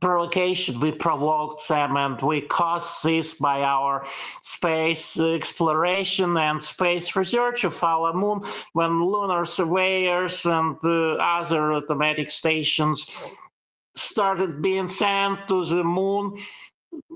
provocation. 0.00 0.80
We 0.80 0.92
provoked 0.92 1.68
them 1.68 1.96
and 1.96 2.20
we 2.20 2.40
caused 2.42 3.04
this 3.04 3.34
by 3.34 3.62
our 3.62 4.04
space 4.42 5.18
exploration 5.18 6.36
and 6.36 6.62
space 6.62 7.14
research 7.14 7.64
of 7.64 7.82
our 7.84 8.12
moon 8.12 8.40
when 8.72 9.04
lunar 9.04 9.44
surveyors 9.46 10.44
and 10.44 10.76
the 10.82 11.16
other 11.20 11.72
automatic 11.74 12.30
stations 12.30 13.08
started 13.94 14.62
being 14.62 14.88
sent 14.88 15.46
to 15.48 15.64
the 15.66 15.84
moon 15.84 16.38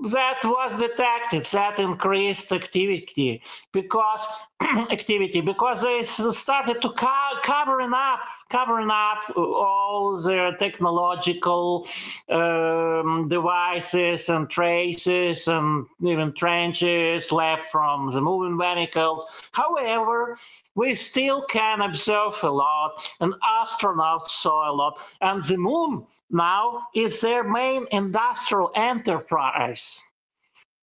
that 0.09 0.39
was 0.43 0.77
detected 0.79 1.45
that 1.45 1.79
increased 1.79 2.51
activity 2.51 3.41
because 3.71 4.25
activity 4.91 5.41
because 5.41 5.81
they 5.81 6.03
started 6.03 6.81
to 6.81 6.89
co- 6.91 7.39
covering 7.43 7.93
up 7.93 8.19
covering 8.49 8.89
up 8.89 9.19
all 9.37 10.17
their 10.17 10.55
technological 10.57 11.87
um, 12.29 13.27
devices 13.27 14.29
and 14.29 14.49
traces 14.49 15.47
and 15.47 15.85
even 16.03 16.33
trenches 16.33 17.31
left 17.31 17.71
from 17.71 18.11
the 18.11 18.21
moving 18.21 18.57
vehicles. 18.57 19.25
However 19.51 20.37
we 20.75 20.93
still 20.95 21.41
can 21.43 21.81
observe 21.81 22.37
a 22.43 22.49
lot 22.49 23.11
and 23.19 23.33
astronauts 23.61 24.29
saw 24.29 24.71
a 24.71 24.73
lot 24.73 24.99
and 25.21 25.43
the 25.43 25.57
moon 25.57 26.05
now 26.29 26.87
is 26.95 27.21
their 27.21 27.43
main 27.43 27.85
industrial 27.91 28.71
enterprise. 28.75 30.01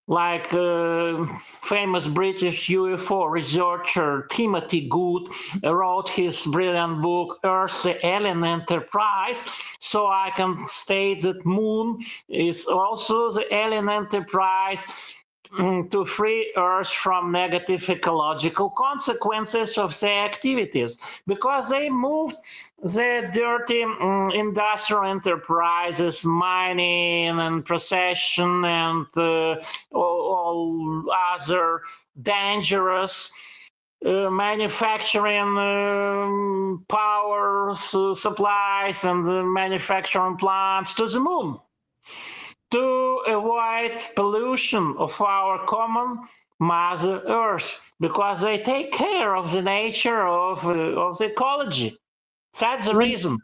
Like 0.07 0.53
uh, 0.53 1.25
famous 1.63 2.07
British 2.07 2.69
UFO 2.69 3.31
researcher 3.31 4.27
Timothy 4.31 4.87
Good 4.89 5.29
wrote 5.63 6.11
his 6.11 6.45
brilliant 6.45 7.01
book 7.01 7.39
Earth 7.43 7.83
the 7.85 8.07
Alien 8.07 8.45
Enterprise. 8.45 9.43
So 9.81 10.07
I 10.07 10.31
can 10.37 10.67
state 10.69 11.23
that 11.23 11.47
Moon 11.47 12.05
is 12.29 12.67
also 12.67 13.33
the 13.33 13.47
alien 13.55 13.89
enterprise 13.89 14.85
to 15.57 16.05
free 16.05 16.53
Earth 16.57 16.91
from 16.91 17.33
negative 17.33 17.89
ecological 17.89 18.71
consequences 18.71 19.79
of 19.79 19.99
their 20.01 20.25
activities. 20.25 20.99
Because 21.27 21.69
they 21.69 21.89
moved 21.91 22.37
the 22.83 23.31
dirty 23.33 23.83
um, 23.83 24.31
industrial 24.35 25.05
enterprises, 25.05 26.25
mining 26.25 27.39
and 27.39 27.65
procession 27.65 28.65
and 28.65 29.07
uh, 29.17 29.57
all, 29.93 30.21
all, 30.35 31.05
other 31.35 31.83
dangerous 32.21 33.33
uh, 34.05 34.29
manufacturing 34.31 35.57
um, 35.57 36.85
power 36.89 37.75
supplies 37.75 39.05
and 39.05 39.25
the 39.25 39.43
manufacturing 39.43 40.37
plants 40.37 40.95
to 40.95 41.09
the 41.09 41.21
moon 41.21 41.59
to 42.75 43.23
avoid 43.29 44.01
pollution 44.17 44.97
of 44.99 45.21
our 45.21 45.65
common 45.67 46.19
Mother 46.59 47.23
Earth 47.29 47.81
because 48.01 48.41
they 48.41 48.59
take 48.59 48.93
care 48.93 49.37
of 49.37 49.53
the 49.53 49.63
nature 49.63 50.27
of, 50.27 50.67
uh, 50.67 51.07
of 51.07 51.19
the 51.19 51.27
ecology. 51.27 51.97
That's 52.59 52.87
the 52.87 52.97
when, 52.97 53.09
reason. 53.09 53.39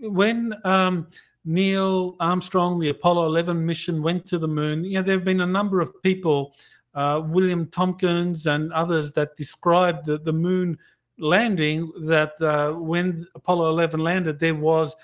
When 0.00 0.54
um, 0.64 1.08
Neil 1.44 2.14
Armstrong, 2.20 2.78
the 2.78 2.90
Apollo 2.90 3.26
11 3.26 3.66
mission, 3.66 4.02
went 4.02 4.24
to 4.26 4.38
the 4.38 4.48
moon, 4.48 4.84
you 4.84 4.94
know, 4.94 5.02
there 5.02 5.16
have 5.16 5.24
been 5.24 5.40
a 5.40 5.46
number 5.46 5.80
of 5.80 6.00
people, 6.02 6.54
uh, 6.94 7.22
William 7.24 7.66
Tompkins 7.66 8.46
and 8.46 8.72
others, 8.72 9.10
that 9.12 9.36
described 9.36 10.06
the, 10.06 10.18
the 10.18 10.32
moon 10.32 10.78
landing 11.18 11.90
that 12.02 12.40
uh, 12.40 12.72
when 12.72 13.26
Apollo 13.34 13.68
11 13.70 13.98
landed, 13.98 14.38
there 14.38 14.54
was 14.54 14.94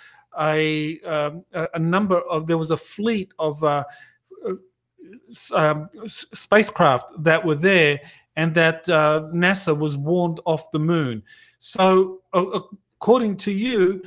a, 0.41 1.01
um, 1.01 1.45
a 1.53 1.79
number 1.79 2.21
of 2.23 2.47
there 2.47 2.59
was 2.59 2.71
a 2.71 2.77
fleet 2.77 3.33
of 3.39 3.63
uh, 3.63 3.85
um, 5.53 5.89
spacecraft 6.07 7.23
that 7.23 7.45
were 7.45 7.55
there, 7.55 8.01
and 8.37 8.55
that 8.55 8.89
uh, 8.89 9.29
NASA 9.33 9.77
was 9.77 9.97
warned 9.97 10.41
off 10.45 10.71
the 10.73 10.79
moon. 10.79 11.23
So, 11.59 12.21
uh, 12.33 12.61
according 13.01 13.37
to 13.39 13.53
you, 13.53 14.03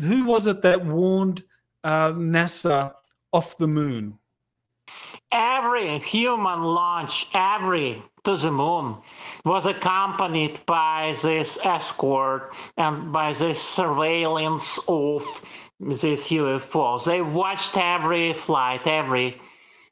who 0.00 0.24
was 0.24 0.46
it 0.46 0.62
that 0.62 0.84
warned 0.84 1.44
uh, 1.84 2.12
NASA 2.12 2.92
off 3.32 3.56
the 3.58 3.68
moon? 3.68 4.18
Every 5.32 5.98
human 6.00 6.62
launch, 6.62 7.28
every 7.34 8.02
to 8.24 8.36
the 8.36 8.50
moon, 8.50 8.96
was 9.44 9.66
accompanied 9.66 10.58
by 10.66 11.16
this 11.22 11.58
escort 11.64 12.54
and 12.76 13.12
by 13.12 13.32
this 13.32 13.60
surveillance 13.60 14.78
of 14.88 15.24
these 15.80 16.28
UFOs. 16.28 17.04
They 17.04 17.22
watched 17.22 17.76
every 17.76 18.34
flight, 18.34 18.86
every 18.86 19.40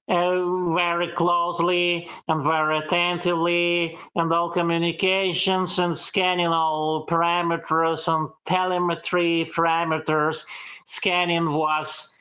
uh, 0.09 0.74
very 0.74 1.09
closely 1.09 2.09
and 2.29 2.45
very 2.45 2.79
attentively, 2.79 3.99
and 4.14 4.33
all 4.33 4.51
communications 4.51 5.79
and 5.79 5.97
scanning 5.97 6.47
all 6.47 7.07
parameters 7.07 8.09
and 8.09 8.31
telemetry 8.47 9.51
parameters. 9.55 10.45
Scanning 10.87 11.53
was 11.53 12.12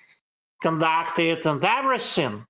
conducted 0.61 1.45
and 1.45 1.63
everything. 1.63 2.46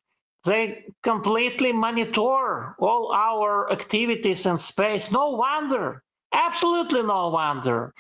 They 0.48 0.86
completely 1.04 1.74
monitor 1.74 2.74
all 2.80 3.12
our 3.12 3.70
activities 3.70 4.46
in 4.46 4.58
space. 4.58 5.12
No 5.12 5.32
wonder, 5.32 6.04
absolutely 6.32 7.04
no 7.04 7.28
wonder. 7.30 7.94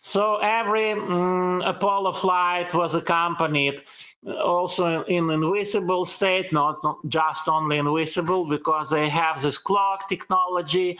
So 0.00 0.36
every 0.36 0.92
um, 0.92 1.60
Apollo 1.66 2.12
flight 2.12 2.72
was 2.72 2.94
accompanied 2.94 3.82
uh, 4.24 4.36
also 4.36 5.02
in 5.04 5.28
invisible 5.28 6.06
state, 6.06 6.52
not, 6.52 6.76
just 7.08 7.48
only 7.48 7.78
invisible, 7.78 8.44
because 8.48 8.90
they 8.90 9.08
have 9.08 9.42
this 9.42 9.58
clock 9.58 10.08
technology 10.08 10.98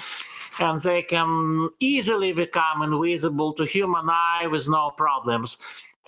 and 0.58 0.80
they 0.80 1.02
can 1.02 1.68
easily 1.78 2.32
become 2.32 2.82
invisible 2.82 3.52
to 3.52 3.64
human 3.64 4.10
eye 4.10 4.48
with 4.50 4.68
no 4.68 4.90
problems. 4.90 5.58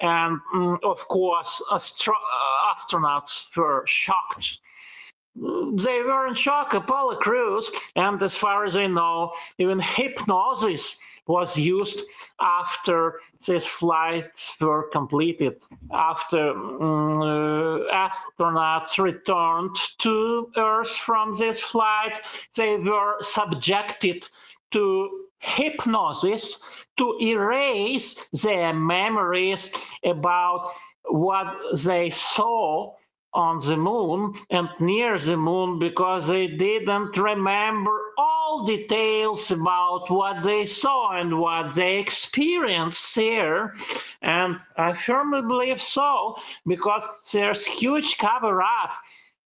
And 0.01 0.41
um, 0.53 0.81
of 0.83 1.07
course, 1.07 1.63
astro- 1.71 2.15
uh, 2.15 2.75
astronauts 2.75 3.57
were 3.57 3.85
shocked 3.87 4.59
they 5.41 6.03
were 6.03 6.27
in 6.27 6.35
shock, 6.35 6.75
Apollo 6.75 7.17
crews, 7.17 7.71
and 7.97 8.23
as 8.23 8.37
far 8.37 8.65
as 8.67 8.77
I 8.77 8.87
know, 8.87 9.33
even 9.59 9.81
hypnosis 9.81 10.99
was 11.27 11.57
used 11.57 12.01
after 12.41 13.21
these 13.47 13.65
flights 13.65 14.57
were 14.61 14.89
completed, 14.91 15.63
after 15.93 16.51
um, 16.51 17.23
uh, 17.23 17.79
astronauts 17.93 18.99
returned 18.99 19.77
to 19.99 20.51
Earth 20.57 20.91
from 20.91 21.39
these 21.39 21.61
flights, 21.61 22.19
they 22.57 22.77
were 22.77 23.17
subjected 23.21 24.25
to 24.73 25.27
hypnosis 25.39 26.61
to 26.99 27.17
erase 27.21 28.27
their 28.43 28.75
memories 28.75 29.73
about 30.05 30.73
what 31.05 31.57
they 31.83 32.11
saw 32.11 32.93
on 33.33 33.61
the 33.61 33.77
moon 33.77 34.35
and 34.51 34.69
near 34.81 35.19
the 35.19 35.37
moon 35.37 35.79
because 35.79 36.27
they 36.27 36.47
didn't 36.49 37.17
remember 37.17 37.99
all 38.19 38.67
details 38.67 39.51
about 39.51 40.11
what 40.11 40.43
they 40.43 40.67
saw 40.67 41.13
and 41.13 41.39
what 41.39 41.75
they 41.75 41.99
experienced 41.99 43.15
there. 43.15 43.75
And 44.23 44.59
I 44.77 44.93
firmly 44.95 45.43
believe 45.43 45.81
so 45.83 46.37
because 46.67 47.03
there's 47.33 47.65
huge 47.65 48.19
cover 48.19 48.63
up 48.63 48.91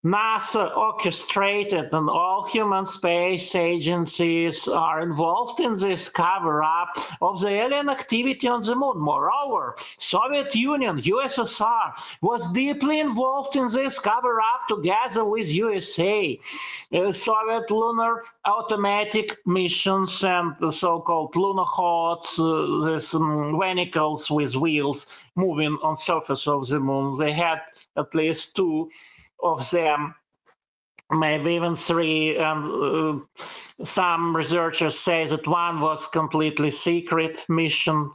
NASA 0.05 0.77
orchestrated 0.77 1.91
and 1.95 2.11
all 2.11 2.47
human 2.47 2.85
space 2.85 3.55
agencies 3.55 4.69
are 4.69 5.01
involved 5.01 5.61
in 5.61 5.77
this 5.77 6.11
cover 6.11 6.63
up 6.63 6.99
of 7.23 7.41
the 7.41 7.49
alien 7.49 7.89
activity 7.89 8.47
on 8.47 8.61
the 8.61 8.75
moon. 8.75 8.99
Moreover, 8.99 9.77
Soviet 9.97 10.55
Union, 10.55 11.01
USSR 11.01 11.95
was 12.21 12.53
deeply 12.53 13.01
involved 13.01 13.57
in 13.57 13.69
this 13.69 13.99
cover 13.99 14.43
up 14.43 14.69
together 14.69 15.25
with 15.25 15.49
USA. 15.49 16.39
Uh, 16.93 17.11
Soviet 17.11 17.71
lunar 17.71 18.25
automatic 18.45 19.39
missions 19.47 20.23
and 20.23 20.55
the 20.61 20.71
so-called 20.71 21.33
lunokhod, 21.33 22.25
uh, 22.39 22.93
these 22.93 23.15
um, 23.15 23.59
vehicles 23.59 24.31
with 24.31 24.55
wheels 24.55 25.07
moving 25.35 25.79
on 25.83 25.97
surface 25.97 26.47
of 26.47 26.69
the 26.69 26.79
moon. 26.79 27.19
They 27.19 27.33
had 27.33 27.63
at 27.97 28.15
least 28.15 28.55
two 28.55 28.91
of 29.45 29.71
them, 29.71 30.15
maybe 31.11 31.53
even 31.53 31.77
three. 31.77 32.37
Um, 32.39 33.27
uh, 33.79 33.85
some 33.85 34.35
researchers 34.35 34.99
say 34.99 35.27
that 35.27 35.47
one 35.47 35.81
was 35.81 36.07
completely 36.09 36.71
secret 36.71 37.39
mission 37.49 38.11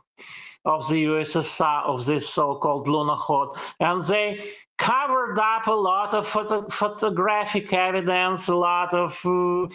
of 0.66 0.88
the 0.90 1.06
USSR 1.06 1.86
of 1.86 2.06
this 2.06 2.30
so-called 2.30 2.88
lunokhod, 2.88 3.58
and 3.80 4.04
they 4.04 4.44
covered 4.78 5.38
up 5.38 5.68
a 5.68 5.72
lot 5.72 6.14
of 6.14 6.28
photo 6.28 6.68
photographic 6.70 7.72
evidence, 7.74 8.48
a 8.48 8.56
lot 8.56 8.94
of 8.94 9.20
uh, 9.26 9.68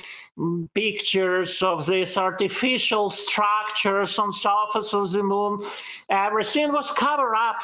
pictures 0.74 1.62
of 1.62 1.86
these 1.86 2.16
artificial 2.16 3.10
structures 3.10 4.18
on 4.18 4.32
surface 4.32 4.94
of 4.94 5.12
the 5.12 5.22
moon. 5.22 5.62
Everything 6.08 6.72
was 6.72 6.90
covered 6.92 7.34
up, 7.34 7.62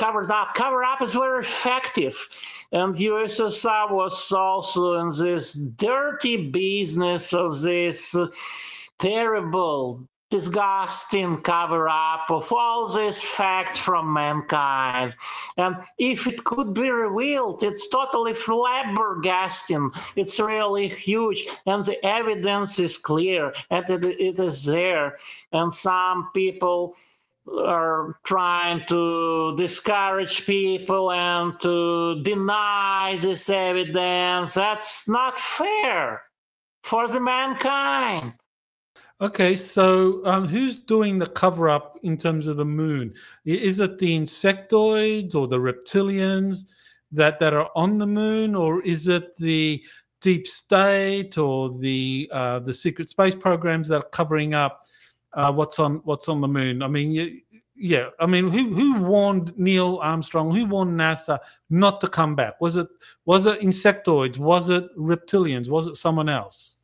covered 0.00 0.30
up. 0.30 0.54
Cover 0.54 0.82
up 0.82 1.02
is 1.02 1.12
very 1.12 1.40
effective. 1.40 2.16
And 2.72 2.94
USSR 2.94 3.90
was 3.90 4.32
also 4.32 4.94
in 4.94 5.10
this 5.10 5.52
dirty 5.52 6.50
business 6.50 7.34
of 7.34 7.60
this 7.60 8.16
terrible, 8.98 10.08
disgusting 10.30 11.42
cover 11.42 11.88
up 11.88 12.30
of 12.30 12.50
all 12.50 12.88
these 12.88 13.22
facts 13.22 13.76
from 13.76 14.10
mankind. 14.12 15.14
And 15.58 15.76
if 15.98 16.26
it 16.26 16.44
could 16.44 16.72
be 16.72 16.88
revealed, 16.88 17.62
it's 17.62 17.88
totally 17.90 18.32
flabbergasting. 18.32 19.90
It's 20.16 20.40
really 20.40 20.88
huge. 20.88 21.46
And 21.66 21.84
the 21.84 22.02
evidence 22.06 22.78
is 22.78 22.96
clear 22.96 23.52
and 23.68 23.90
it, 23.90 24.04
it 24.04 24.40
is 24.40 24.64
there. 24.64 25.18
And 25.52 25.74
some 25.74 26.30
people 26.32 26.96
are 27.58 28.18
trying 28.24 28.84
to 28.86 29.56
discourage 29.56 30.46
people 30.46 31.12
and 31.12 31.58
to 31.60 32.22
deny 32.22 33.16
this 33.20 33.48
evidence. 33.50 34.54
That's 34.54 35.08
not 35.08 35.38
fair 35.38 36.22
for 36.84 37.08
the 37.08 37.20
mankind. 37.20 38.34
Okay, 39.20 39.54
so 39.54 40.24
um, 40.24 40.48
who's 40.48 40.78
doing 40.78 41.18
the 41.18 41.26
cover 41.26 41.68
up 41.68 41.98
in 42.02 42.16
terms 42.16 42.46
of 42.46 42.56
the 42.56 42.64
moon? 42.64 43.12
Is 43.44 43.78
it 43.78 43.98
the 43.98 44.18
insectoids 44.18 45.34
or 45.34 45.46
the 45.46 45.58
reptilians 45.58 46.64
that, 47.12 47.38
that 47.40 47.52
are 47.52 47.68
on 47.74 47.98
the 47.98 48.06
moon, 48.06 48.54
or 48.54 48.82
is 48.82 49.08
it 49.08 49.36
the 49.36 49.82
deep 50.22 50.46
state 50.46 51.38
or 51.38 51.70
the 51.78 52.28
uh, 52.32 52.58
the 52.60 52.74
secret 52.74 53.08
space 53.08 53.34
programs 53.34 53.88
that 53.88 54.02
are 54.02 54.08
covering 54.10 54.54
up 54.54 54.86
uh, 55.32 55.52
what's 55.52 55.78
on 55.78 55.96
what's 56.04 56.28
on 56.28 56.40
the 56.40 56.48
moon. 56.48 56.82
I 56.82 56.88
mean, 56.88 57.12
you 57.12 57.40
yeah, 57.82 58.10
I 58.18 58.26
mean, 58.26 58.50
who 58.50 58.74
who 58.74 59.00
warned 59.02 59.58
Neil 59.58 59.98
Armstrong? 60.02 60.54
Who 60.54 60.66
warned 60.66 61.00
NASA 61.00 61.38
not 61.70 62.00
to 62.02 62.08
come 62.08 62.36
back? 62.36 62.60
Was 62.60 62.76
it 62.76 62.88
was 63.24 63.46
it 63.46 63.60
insectoids? 63.60 64.36
Was 64.36 64.68
it 64.68 64.84
reptilians? 64.98 65.68
Was 65.68 65.86
it 65.86 65.96
someone 65.96 66.28
else? 66.28 66.76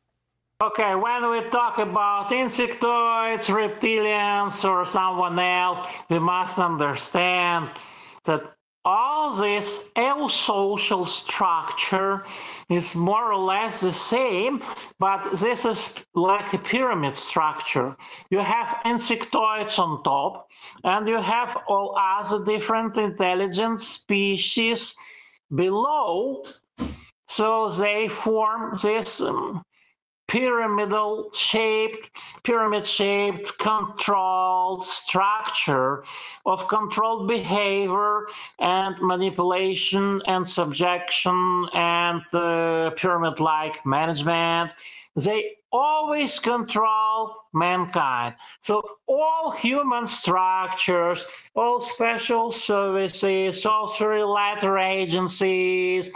Okay, 0.63 0.95
when 0.95 1.29
we 1.29 1.41
talk 1.51 1.77
about 1.77 2.31
insectoids, 2.31 3.45
reptilians, 3.45 4.67
or 4.67 4.87
someone 4.87 5.37
else, 5.37 5.79
we 6.09 6.17
must 6.17 6.57
understand 6.57 7.69
that 8.23 8.56
all 8.87 9.35
this 9.35 9.83
L 9.97 10.29
social 10.29 11.05
structure 11.05 12.25
is 12.69 12.95
more 12.95 13.33
or 13.33 13.35
less 13.35 13.81
the 13.81 13.91
same, 13.91 14.63
but 14.97 15.21
this 15.35 15.65
is 15.65 15.93
like 16.15 16.53
a 16.53 16.57
pyramid 16.57 17.17
structure. 17.17 17.97
You 18.29 18.39
have 18.39 18.69
insectoids 18.85 19.77
on 19.77 20.03
top, 20.03 20.47
and 20.85 21.05
you 21.05 21.21
have 21.21 21.57
all 21.67 21.97
other 21.99 22.45
different 22.45 22.95
intelligent 22.95 23.81
species 23.81 24.95
below. 25.53 26.43
So 27.27 27.69
they 27.69 28.07
form 28.07 28.77
this 28.81 29.19
um, 29.19 29.63
pyramidal 30.27 31.29
shaped, 31.33 32.11
pyramid 32.43 32.85
shaped 32.85 33.57
controlled 33.57 34.83
structure 34.83 36.03
of 36.45 36.67
controlled 36.67 37.27
behavior 37.27 38.27
and 38.59 38.95
manipulation 39.01 40.21
and 40.25 40.47
subjection 40.47 41.67
and 41.73 42.21
uh, 42.33 42.91
pyramid 42.91 43.39
like 43.39 43.85
management. 43.85 44.71
They 45.17 45.55
always 45.71 46.37
control 46.37 47.35
mankind. 47.51 48.35
So 48.61 48.83
all 49.07 49.49
human 49.49 50.05
structures, 50.05 51.25
all 51.55 51.81
special 51.81 52.51
services, 52.51 53.65
all 53.65 53.87
three-letter 53.87 54.77
agencies 54.77 56.11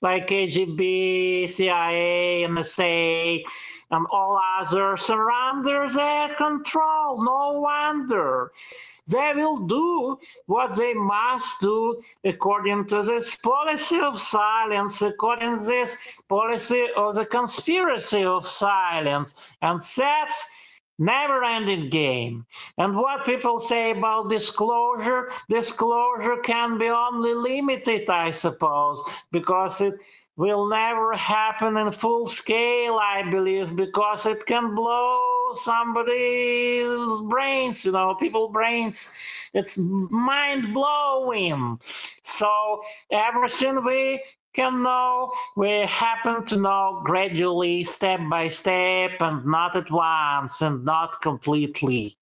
like 0.00 0.28
KGB, 0.28 1.50
CIA, 1.50 2.46
NSA, 2.48 3.44
and 3.90 4.06
all 4.10 4.40
others 4.58 5.10
are 5.10 5.30
under 5.30 5.88
their 5.90 6.34
control. 6.34 7.22
No 7.22 7.60
wonder. 7.60 8.52
They 9.08 9.32
will 9.36 9.58
do 9.66 10.18
what 10.46 10.76
they 10.76 10.94
must 10.94 11.60
do 11.60 12.02
according 12.24 12.86
to 12.88 13.02
this 13.02 13.36
policy 13.36 14.00
of 14.00 14.20
silence, 14.20 15.00
according 15.02 15.58
to 15.58 15.64
this 15.64 15.96
policy 16.28 16.86
of 16.96 17.14
the 17.14 17.26
conspiracy 17.26 18.24
of 18.24 18.48
silence. 18.48 19.34
And 19.62 19.80
that's 19.96 20.50
never 20.98 21.44
ending 21.44 21.90
game. 21.90 22.46
And 22.78 22.96
what 22.96 23.24
people 23.24 23.60
say 23.60 23.92
about 23.92 24.30
disclosure, 24.30 25.30
disclosure 25.48 26.38
can 26.38 26.78
be 26.78 26.88
only 26.88 27.34
limited, 27.34 28.08
I 28.08 28.30
suppose, 28.30 29.02
because 29.30 29.80
it 29.80 29.94
will 30.36 30.68
never 30.68 31.14
happen 31.14 31.76
in 31.78 31.90
full 31.90 32.26
scale, 32.26 32.98
I 33.00 33.28
believe, 33.30 33.74
because 33.74 34.26
it 34.26 34.44
can 34.46 34.74
blow 34.74 35.54
somebody's 35.54 37.20
brains, 37.28 37.84
you 37.84 37.92
know, 37.92 38.14
people 38.14 38.48
brains. 38.48 39.10
It's 39.54 39.78
mind 39.78 40.74
blowing. 40.74 41.80
So 42.22 42.82
everything 43.10 43.84
we 43.84 44.22
can 44.54 44.82
know, 44.82 45.32
we 45.56 45.70
happen 45.86 46.44
to 46.46 46.56
know 46.56 47.02
gradually, 47.04 47.84
step 47.84 48.20
by 48.28 48.48
step, 48.48 49.20
and 49.20 49.44
not 49.46 49.76
at 49.76 49.90
once, 49.90 50.60
and 50.62 50.84
not 50.84 51.20
completely. 51.22 52.16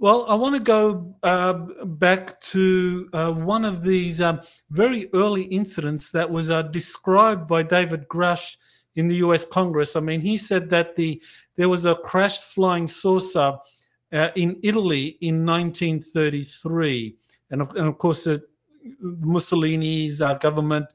Well, 0.00 0.24
I 0.30 0.34
want 0.34 0.54
to 0.56 0.62
go 0.62 1.14
uh, 1.22 1.52
back 1.84 2.40
to 2.40 3.10
uh, 3.12 3.32
one 3.32 3.66
of 3.66 3.82
these 3.82 4.22
um, 4.22 4.40
very 4.70 5.10
early 5.12 5.42
incidents 5.42 6.10
that 6.12 6.30
was 6.30 6.48
uh, 6.48 6.62
described 6.62 7.46
by 7.46 7.62
David 7.64 8.08
Grusch 8.08 8.56
in 8.96 9.08
the 9.08 9.16
U.S. 9.16 9.44
Congress. 9.44 9.96
I 9.96 10.00
mean, 10.00 10.22
he 10.22 10.38
said 10.38 10.70
that 10.70 10.96
the 10.96 11.22
there 11.56 11.68
was 11.68 11.84
a 11.84 11.96
crashed 11.96 12.44
flying 12.44 12.88
saucer 12.88 13.58
uh, 14.14 14.28
in 14.36 14.58
Italy 14.62 15.18
in 15.20 15.44
1933, 15.44 17.14
and 17.50 17.60
of, 17.60 17.76
and 17.76 17.86
of 17.86 17.98
course, 17.98 18.26
uh, 18.26 18.38
Mussolini's 19.02 20.22
uh, 20.22 20.32
government 20.34 20.86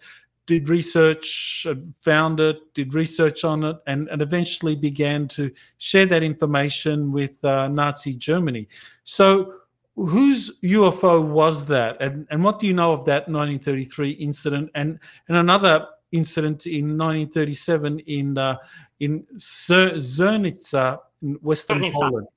did 0.45 0.69
research, 0.69 1.65
found 1.99 2.39
it, 2.39 2.73
did 2.73 2.93
research 2.93 3.43
on 3.43 3.63
it, 3.63 3.77
and, 3.87 4.07
and 4.09 4.21
eventually 4.21 4.75
began 4.75 5.27
to 5.29 5.51
share 5.77 6.05
that 6.05 6.23
information 6.23 7.11
with 7.11 7.43
uh, 7.43 7.67
Nazi 7.67 8.15
Germany. 8.15 8.67
So, 9.03 9.55
whose 9.95 10.51
UFO 10.61 11.23
was 11.23 11.65
that, 11.67 12.01
and, 12.01 12.27
and 12.29 12.43
what 12.43 12.59
do 12.59 12.67
you 12.67 12.73
know 12.73 12.91
of 12.91 13.05
that 13.05 13.29
1933 13.29 14.11
incident, 14.11 14.69
and 14.75 14.99
and 15.27 15.37
another 15.37 15.87
incident 16.11 16.65
in 16.65 16.97
1937 16.97 17.99
in 17.99 18.37
uh, 18.37 18.57
in 18.99 19.25
Zernitza, 19.37 20.99
in 21.21 21.35
Western 21.35 21.79
Zernitza. 21.79 21.93
Poland? 21.93 22.27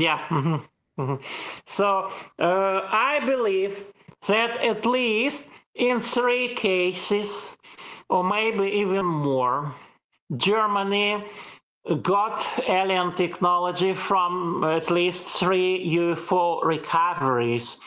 Yeah. 0.00 0.18
Mm-hmm. 0.28 1.02
Mm-hmm. 1.02 1.22
So 1.66 2.10
uh, 2.38 2.80
I 2.90 3.20
believe 3.24 3.84
that 4.26 4.60
at 4.60 4.84
least 4.84 5.50
in 5.78 6.00
three 6.00 6.54
cases, 6.54 7.56
or 8.10 8.22
maybe 8.24 8.64
even 8.64 9.06
more, 9.06 9.72
Germany 10.36 11.24
got 12.02 12.44
alien 12.68 13.14
technology 13.14 13.94
from 13.94 14.62
at 14.64 14.90
least 14.90 15.38
three 15.38 15.96
UFO 15.96 16.62
recoveries 16.64 17.78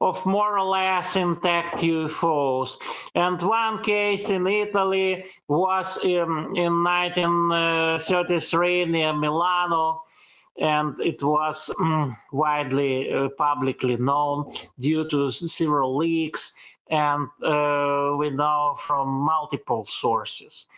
of 0.00 0.26
more 0.26 0.58
or 0.58 0.64
less 0.64 1.14
intact 1.16 1.78
UFOs. 1.78 2.76
And 3.14 3.40
one 3.40 3.82
case 3.82 4.28
in 4.28 4.46
Italy 4.46 5.24
was 5.48 5.98
in, 6.04 6.52
in 6.56 6.84
1933 6.84 8.84
near 8.86 9.14
Milano 9.14 10.02
and 10.58 10.98
it 11.00 11.22
was 11.22 11.70
um, 11.80 12.16
widely 12.32 13.12
uh, 13.12 13.28
publicly 13.36 13.98
known 13.98 14.54
due 14.78 15.06
to 15.08 15.30
several 15.30 15.96
leaks 15.96 16.54
and 16.90 17.28
uh, 17.42 18.14
we 18.16 18.30
know 18.30 18.76
from 18.78 19.08
multiple 19.08 19.86
sources. 19.86 20.68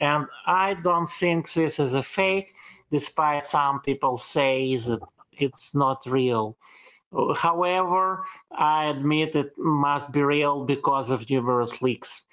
And 0.00 0.26
i 0.46 0.74
don't 0.74 1.08
think 1.08 1.52
this 1.52 1.78
is 1.78 1.94
a 1.94 2.02
fake 2.02 2.54
despite 2.90 3.46
some 3.46 3.80
people 3.80 4.18
say 4.18 4.76
that 4.76 5.00
it's 5.32 5.74
not 5.74 6.04
real. 6.06 6.56
However 7.36 8.24
i 8.50 8.86
admit 8.86 9.36
it 9.36 9.52
must 9.56 10.12
be 10.12 10.22
real 10.22 10.64
because 10.64 11.10
of 11.10 11.28
numerous 11.30 11.80
leaks. 11.80 12.26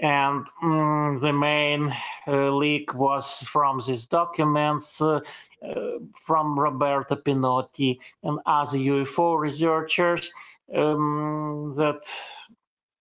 And 0.00 0.46
um, 0.62 1.18
the 1.22 1.32
main 1.32 1.94
uh, 2.26 2.50
leak 2.50 2.92
was 2.94 3.38
from 3.42 3.80
these 3.86 4.06
documents 4.06 5.00
uh, 5.00 5.20
uh, 5.62 5.98
from 6.26 6.58
Roberto 6.58 7.16
Pinotti 7.16 7.98
and 8.22 8.38
other 8.44 8.76
UFO 8.76 9.38
researchers 9.38 10.30
um, 10.74 11.72
that 11.76 12.02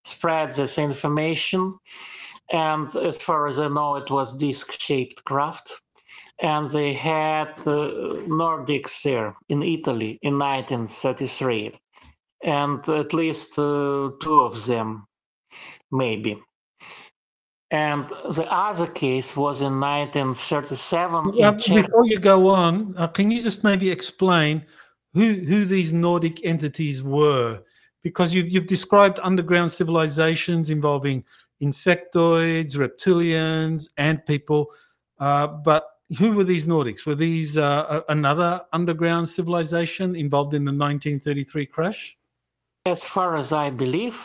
spread 0.05 0.51
this 0.51 0.77
information. 0.77 1.77
And 2.51 2.95
as 2.95 3.17
far 3.17 3.47
as 3.47 3.59
I 3.59 3.67
know, 3.67 3.95
it 3.95 4.09
was 4.09 4.37
disc-shaped 4.37 5.23
craft. 5.25 5.71
And 6.41 6.69
they 6.69 6.93
had 6.93 7.49
uh, 7.61 8.21
Nordics 8.27 9.01
there 9.03 9.35
in 9.49 9.63
Italy 9.63 10.19
in 10.21 10.37
1933, 10.37 11.79
and 12.43 12.87
at 12.89 13.13
least 13.13 13.57
uh, 13.57 14.11
two 14.21 14.41
of 14.41 14.65
them, 14.65 15.07
maybe. 15.91 16.41
And 17.71 18.07
the 18.31 18.45
other 18.51 18.85
case 18.85 19.35
was 19.35 19.61
in 19.61 19.79
1937. 19.79 21.33
Yeah, 21.33 21.51
before 21.51 22.05
you 22.05 22.19
go 22.19 22.49
on, 22.49 22.95
uh, 22.97 23.07
can 23.07 23.31
you 23.31 23.41
just 23.41 23.63
maybe 23.63 23.89
explain 23.89 24.65
who 25.13 25.33
who 25.33 25.65
these 25.65 25.91
Nordic 25.91 26.45
entities 26.45 27.01
were? 27.01 27.63
Because 28.05 28.35
you've 28.35 28.49
you've 28.53 28.67
described 28.67 29.17
underground 29.23 29.71
civilizations 29.71 30.69
involving 30.69 31.23
insectoids, 31.59 32.71
reptilians, 32.83 33.89
and 33.97 34.23
people, 34.27 34.61
uh, 35.17 35.47
but 35.47 35.83
who 36.19 36.33
were 36.33 36.43
these 36.43 36.67
Nordics? 36.67 37.07
Were 37.07 37.15
these 37.15 37.57
uh, 37.57 38.01
another 38.09 38.61
underground 38.71 39.27
civilization 39.27 40.15
involved 40.15 40.53
in 40.53 40.65
the 40.65 40.69
1933 40.69 41.65
crash? 41.65 42.15
As 42.85 43.03
far 43.03 43.37
as 43.37 43.51
I 43.51 43.71
believe, 43.71 44.19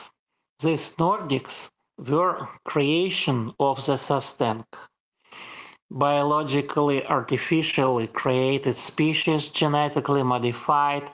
these 0.63 0.95
Nordics 0.97 1.71
were 1.97 2.47
creation 2.65 3.55
of 3.59 3.87
the 3.87 3.97
SUSTENC, 3.97 4.67
biologically 5.91 7.07
artificially 7.07 8.09
created 8.09 8.77
species, 8.77 9.49
genetically 9.49 10.23
modified 10.23 11.11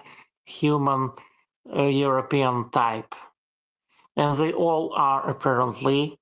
human 0.46 1.12
European 1.74 2.70
type. 2.70 3.14
And 4.16 4.36
they 4.38 4.52
all 4.52 4.92
are 4.94 5.28
apparently 5.28 6.18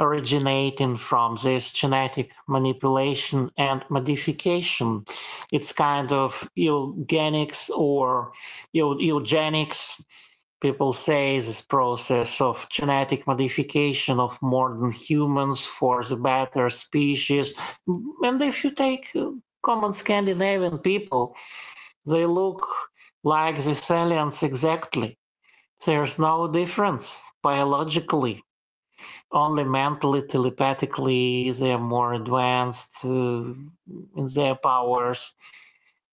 originating 0.00 0.96
from 0.96 1.38
this 1.42 1.72
genetic 1.72 2.30
manipulation 2.48 3.50
and 3.56 3.84
modification. 3.88 5.04
It's 5.52 5.72
kind 5.72 6.12
of 6.12 6.48
eugenics 6.54 7.70
or 7.70 8.32
eugenics. 8.72 10.04
People 10.60 10.92
say 10.92 11.40
this 11.40 11.62
process 11.62 12.40
of 12.40 12.66
genetic 12.70 13.26
modification 13.26 14.18
of 14.18 14.40
modern 14.40 14.90
humans 14.90 15.60
for 15.64 16.04
the 16.04 16.16
better 16.16 16.70
species. 16.70 17.54
And 17.86 18.40
if 18.42 18.64
you 18.64 18.70
take 18.70 19.10
uh, 19.14 19.30
common 19.62 19.92
Scandinavian 19.92 20.78
people, 20.78 21.36
they 22.06 22.24
look 22.24 22.66
like 23.24 23.62
the 23.62 23.80
aliens 23.90 24.42
exactly. 24.42 25.18
There's 25.84 26.18
no 26.18 26.46
difference 26.52 27.20
biologically 27.42 28.44
only 29.34 29.64
mentally, 29.64 30.22
telepathically, 30.22 31.50
they 31.50 31.72
are 31.72 31.78
more 31.78 32.14
advanced 32.14 33.04
uh, 33.04 33.52
in 34.16 34.26
their 34.34 34.54
powers. 34.54 35.34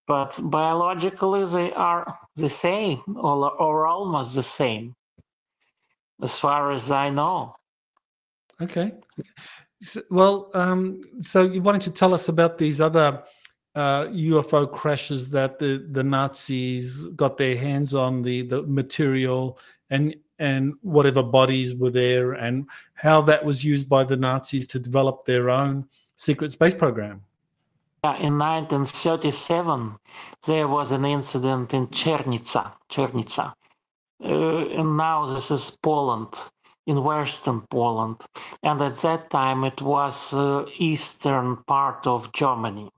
But 0.08 0.38
biologically, 0.42 1.46
they 1.46 1.72
are 1.74 2.18
the 2.36 2.50
same 2.50 3.02
or, 3.16 3.52
or 3.52 3.88
almost 3.88 4.36
the 4.36 4.44
same, 4.44 4.96
as 6.22 6.38
far 6.38 6.72
as 6.72 6.92
I 6.92 7.10
know. 7.10 7.56
Okay. 8.60 8.94
So, 9.82 10.02
well, 10.10 10.52
um, 10.54 11.02
so 11.22 11.44
you 11.44 11.62
wanted 11.62 11.82
to 11.82 11.92
tell 11.92 12.14
us 12.14 12.28
about 12.28 12.58
these 12.58 12.82
other 12.82 13.24
uh, 13.76 14.06
UFO 14.08 14.70
crashes 14.70 15.30
that 15.32 15.60
the, 15.60 15.86
the 15.92 16.04
Nazis 16.04 17.06
got 17.16 17.38
their 17.38 17.58
hands 17.58 17.96
on 17.96 18.22
the, 18.22 18.44
the 18.44 18.64
material 18.64 19.58
and 19.90 20.16
and 20.40 20.74
whatever 20.82 21.22
bodies 21.22 21.76
were 21.76 21.92
there 21.92 22.32
and 22.34 22.68
how 22.96 23.22
that 23.22 23.46
was 23.46 23.64
used 23.64 23.88
by 23.88 24.04
the 24.04 24.18
Nazis 24.18 24.66
to 24.66 24.80
develop 24.80 25.24
their 25.24 25.52
own 25.52 25.88
secret 26.16 26.52
space 26.52 26.74
program. 26.74 27.22
In 28.04 28.40
1937, 28.40 29.96
there 30.48 30.68
was 30.68 30.92
an 30.92 31.06
incident 31.06 31.76
in 31.76 31.86
Chernitsa, 31.90 32.72
Chernitsa. 32.90 33.54
Uh, 34.24 34.68
and 34.70 34.98
now 34.98 35.32
this 35.32 35.52
is 35.52 35.78
Poland, 35.84 36.34
in 36.88 37.04
western 37.04 37.62
Poland. 37.70 38.18
And 38.64 38.82
at 38.82 38.96
that 38.96 39.30
time, 39.30 39.64
it 39.64 39.80
was 39.80 40.34
uh, 40.34 40.66
eastern 40.80 41.58
part 41.68 42.08
of 42.08 42.34
Germany 42.34 42.90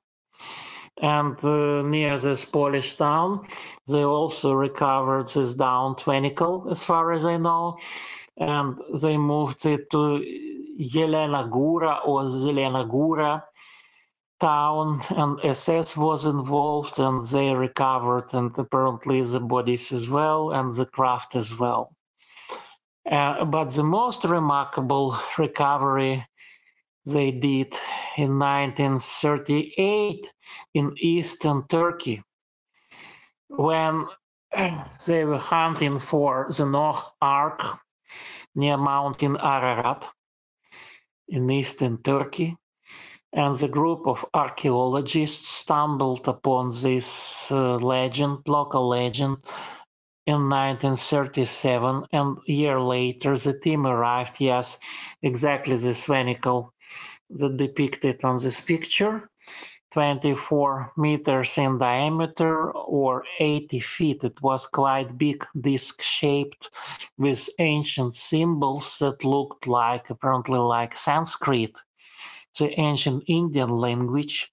and 1.02 1.44
uh, 1.44 1.82
near 1.82 2.18
this 2.18 2.46
Polish 2.46 2.96
town, 2.98 3.48
they 3.88 4.04
also 4.04 4.54
recovered 4.54 5.30
this 5.30 5.54
down 5.54 5.96
twinkle, 5.96 6.68
as 6.72 6.84
far 6.84 7.14
as 7.14 7.26
I 7.26 7.38
know, 7.38 7.78
and 8.38 8.78
they 9.02 9.18
moved 9.18 9.66
it 9.66 9.90
to 9.92 10.24
Yelena 10.80 11.50
Gura 11.50 12.06
or 12.06 12.24
Zelena 12.24 12.90
Gura 12.90 13.44
town, 14.40 15.02
and 15.10 15.40
SS 15.44 15.96
was 15.96 16.26
involved, 16.26 17.00
and 17.00 17.26
they 17.28 17.52
recovered, 17.54 18.34
and 18.34 18.52
apparently 18.58 19.22
the 19.22 19.40
bodies 19.40 19.92
as 19.92 20.10
well, 20.10 20.52
and 20.52 20.76
the 20.76 20.86
craft 20.86 21.36
as 21.36 21.58
well. 21.58 21.96
Uh, 23.10 23.46
but 23.46 23.70
the 23.70 23.84
most 23.84 24.24
remarkable 24.26 25.18
recovery 25.38 26.26
they 27.06 27.32
did 27.32 27.74
in 28.18 28.40
1938 28.40 30.32
in 30.74 30.94
eastern 30.98 31.68
Turkey 31.68 32.24
when 33.50 34.06
they 35.06 35.26
were 35.26 35.38
hunting 35.38 36.00
for 36.00 36.48
the 36.56 36.66
Noah 36.66 37.12
Ark 37.22 37.62
near 38.56 38.78
Mountain 38.78 39.38
Ararat 39.38 40.06
in 41.28 41.50
eastern 41.50 41.98
Turkey. 42.04 42.56
And 43.34 43.58
the 43.58 43.68
group 43.68 44.06
of 44.06 44.24
archaeologists 44.36 45.48
stumbled 45.50 46.28
upon 46.28 46.80
this 46.82 47.52
uh, 47.52 47.78
legend, 47.78 48.48
local 48.48 48.88
legend, 48.88 49.38
in 50.28 50.50
1937. 50.50 52.06
And 52.12 52.38
a 52.48 52.52
year 52.52 52.80
later, 52.80 53.36
the 53.38 53.58
team 53.60 53.88
arrived. 53.88 54.36
Yes, 54.40 54.80
exactly 55.24 55.78
this 55.78 56.06
venical 56.06 56.73
that 57.30 57.58
depicted 57.58 58.24
on 58.24 58.38
this 58.38 58.62
picture 58.62 59.30
24 59.94 60.92
meters 60.98 61.56
in 61.58 61.78
diameter 61.78 62.72
or 62.72 63.24
80 63.40 63.80
feet. 63.80 64.24
It 64.24 64.42
was 64.42 64.66
quite 64.66 65.18
big, 65.20 65.46
disc 65.60 66.02
shaped 66.02 66.70
with 67.18 67.48
ancient 67.60 68.16
symbols 68.16 68.98
that 69.00 69.24
looked 69.24 69.68
like 69.68 70.10
apparently 70.10 70.58
like 70.58 70.98
Sanskrit, 70.98 71.76
the 72.58 72.80
ancient 72.80 73.24
Indian 73.28 73.70
language 73.70 74.52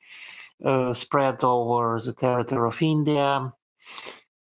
uh, 0.63 0.93
spread 0.93 1.43
over 1.43 1.99
the 2.05 2.13
territory 2.13 2.69
of 2.69 2.83
India, 2.83 3.51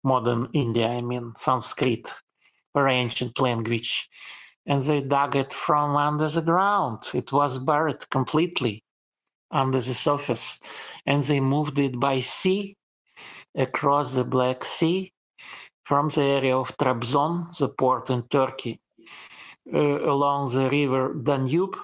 modern 0.04 0.50
India, 0.54 0.88
I 0.88 1.02
mean 1.02 1.34
Sanskrit, 1.38 2.12
or 2.74 2.90
ancient 2.90 3.40
language 3.40 4.10
and 4.66 4.82
they 4.84 5.02
dug 5.02 5.36
it 5.36 5.54
from 5.54 5.96
under 5.98 6.30
the 6.30 6.42
ground. 6.42 7.00
It 7.14 7.32
was 7.32 7.60
buried 7.60 8.10
completely 8.10 8.84
under 9.52 9.82
the 9.82 9.94
surface, 9.94 10.60
and 11.06 11.24
they 11.24 11.40
moved 11.40 11.80
it 11.80 12.00
by 12.00 12.22
sea 12.22 12.76
across 13.56 14.14
the 14.14 14.24
Black 14.24 14.66
Sea 14.66 15.12
from 15.86 16.10
the 16.10 16.22
area 16.24 16.58
of 16.58 16.76
Trabzon, 16.78 17.58
the 17.58 17.70
port 17.70 18.10
in 18.10 18.24
Turkey, 18.30 18.80
uh, 19.74 19.80
along 19.80 20.54
the 20.54 20.70
river 20.70 21.14
Danube 21.16 21.78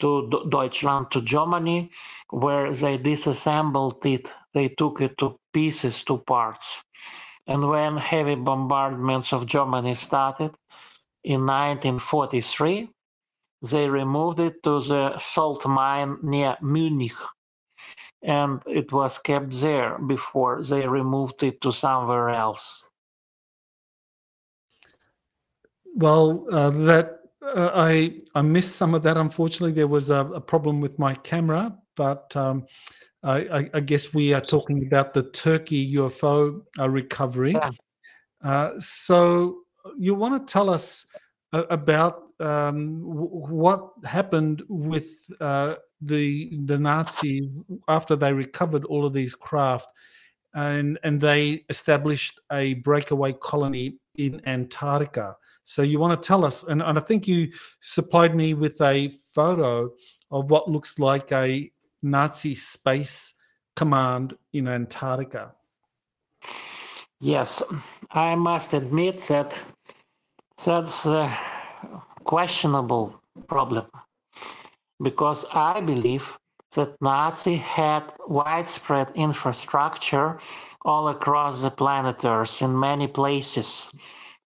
to 0.00 0.28
D- 0.30 0.46
Deutschland, 0.50 1.10
to 1.12 1.22
Germany, 1.22 1.90
where 2.30 2.72
they 2.74 2.98
disassembled 2.98 4.04
it. 4.06 4.28
They 4.54 4.68
took 4.70 5.00
it 5.00 5.18
to 5.18 5.38
pieces, 5.52 6.04
to 6.04 6.18
parts. 6.18 6.82
And 7.46 7.68
when 7.68 7.96
heavy 7.98 8.36
bombardments 8.36 9.32
of 9.32 9.46
Germany 9.46 9.94
started, 9.94 10.52
in 11.26 11.40
1943, 11.44 12.88
they 13.62 13.88
removed 13.88 14.38
it 14.38 14.62
to 14.62 14.80
the 14.80 15.18
salt 15.18 15.66
mine 15.66 16.18
near 16.22 16.56
Munich, 16.62 17.18
and 18.22 18.62
it 18.66 18.92
was 18.92 19.18
kept 19.18 19.50
there 19.60 19.98
before 19.98 20.62
they 20.62 20.86
removed 20.86 21.42
it 21.42 21.60
to 21.62 21.72
somewhere 21.72 22.28
else. 22.28 22.84
Well, 25.96 26.46
uh, 26.52 26.70
that 26.70 27.20
uh, 27.42 27.70
I 27.74 28.20
I 28.36 28.42
missed 28.42 28.76
some 28.76 28.94
of 28.94 29.02
that. 29.02 29.16
Unfortunately, 29.16 29.72
there 29.72 29.88
was 29.88 30.10
a, 30.10 30.20
a 30.26 30.40
problem 30.40 30.80
with 30.80 30.96
my 30.96 31.14
camera, 31.14 31.76
but 31.96 32.36
um, 32.36 32.66
I, 33.24 33.68
I, 33.74 33.80
guess 33.80 34.14
we 34.14 34.32
are 34.32 34.40
talking 34.40 34.86
about 34.86 35.12
the 35.12 35.24
Turkey 35.24 35.94
UFO 35.94 36.62
uh, 36.78 36.88
recovery. 36.88 37.54
Yeah. 37.54 37.70
Uh, 38.44 38.70
so 38.78 39.65
you 39.98 40.14
want 40.14 40.46
to 40.46 40.52
tell 40.52 40.70
us 40.70 41.06
about 41.52 42.22
um, 42.40 43.00
what 43.02 43.90
happened 44.04 44.62
with 44.68 45.10
uh, 45.40 45.74
the 46.00 46.58
the 46.66 46.78
Nazis 46.78 47.48
after 47.88 48.16
they 48.16 48.32
recovered 48.32 48.84
all 48.84 49.06
of 49.06 49.12
these 49.12 49.34
craft, 49.34 49.92
and 50.54 50.98
and 51.02 51.20
they 51.20 51.64
established 51.68 52.40
a 52.52 52.74
breakaway 52.74 53.32
colony 53.32 53.98
in 54.16 54.40
Antarctica. 54.46 55.36
So 55.64 55.82
you 55.82 55.98
want 55.98 56.20
to 56.20 56.26
tell 56.26 56.44
us, 56.44 56.62
and, 56.62 56.80
and 56.80 56.96
I 56.96 57.00
think 57.02 57.26
you 57.26 57.50
supplied 57.80 58.36
me 58.36 58.54
with 58.54 58.80
a 58.80 59.12
photo 59.34 59.90
of 60.30 60.50
what 60.50 60.70
looks 60.70 60.98
like 60.98 61.32
a 61.32 61.70
Nazi 62.02 62.54
space 62.54 63.34
command 63.74 64.36
in 64.52 64.68
Antarctica. 64.68 65.52
Yes, 67.20 67.62
I 68.12 68.34
must 68.34 68.74
admit 68.74 69.18
that 69.28 69.58
that's 70.64 71.06
a 71.06 71.36
questionable 72.24 73.20
problem 73.48 73.86
because 75.02 75.44
I 75.52 75.80
believe 75.80 76.38
that 76.74 77.00
Nazi 77.00 77.56
had 77.56 78.12
widespread 78.26 79.08
infrastructure 79.14 80.38
all 80.84 81.08
across 81.08 81.62
the 81.62 81.70
planet 81.70 82.24
Earth 82.24 82.62
in 82.62 82.78
many 82.78 83.08
places, 83.08 83.90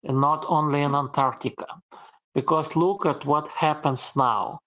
and 0.05 0.21
not 0.21 0.45
only 0.49 0.83
in 0.83 0.95
Antarctica. 0.95 1.67
Because 2.35 2.77
look 2.77 3.05
at 3.07 3.27
what 3.27 3.49
happens 3.49 4.13
now. 4.17 4.61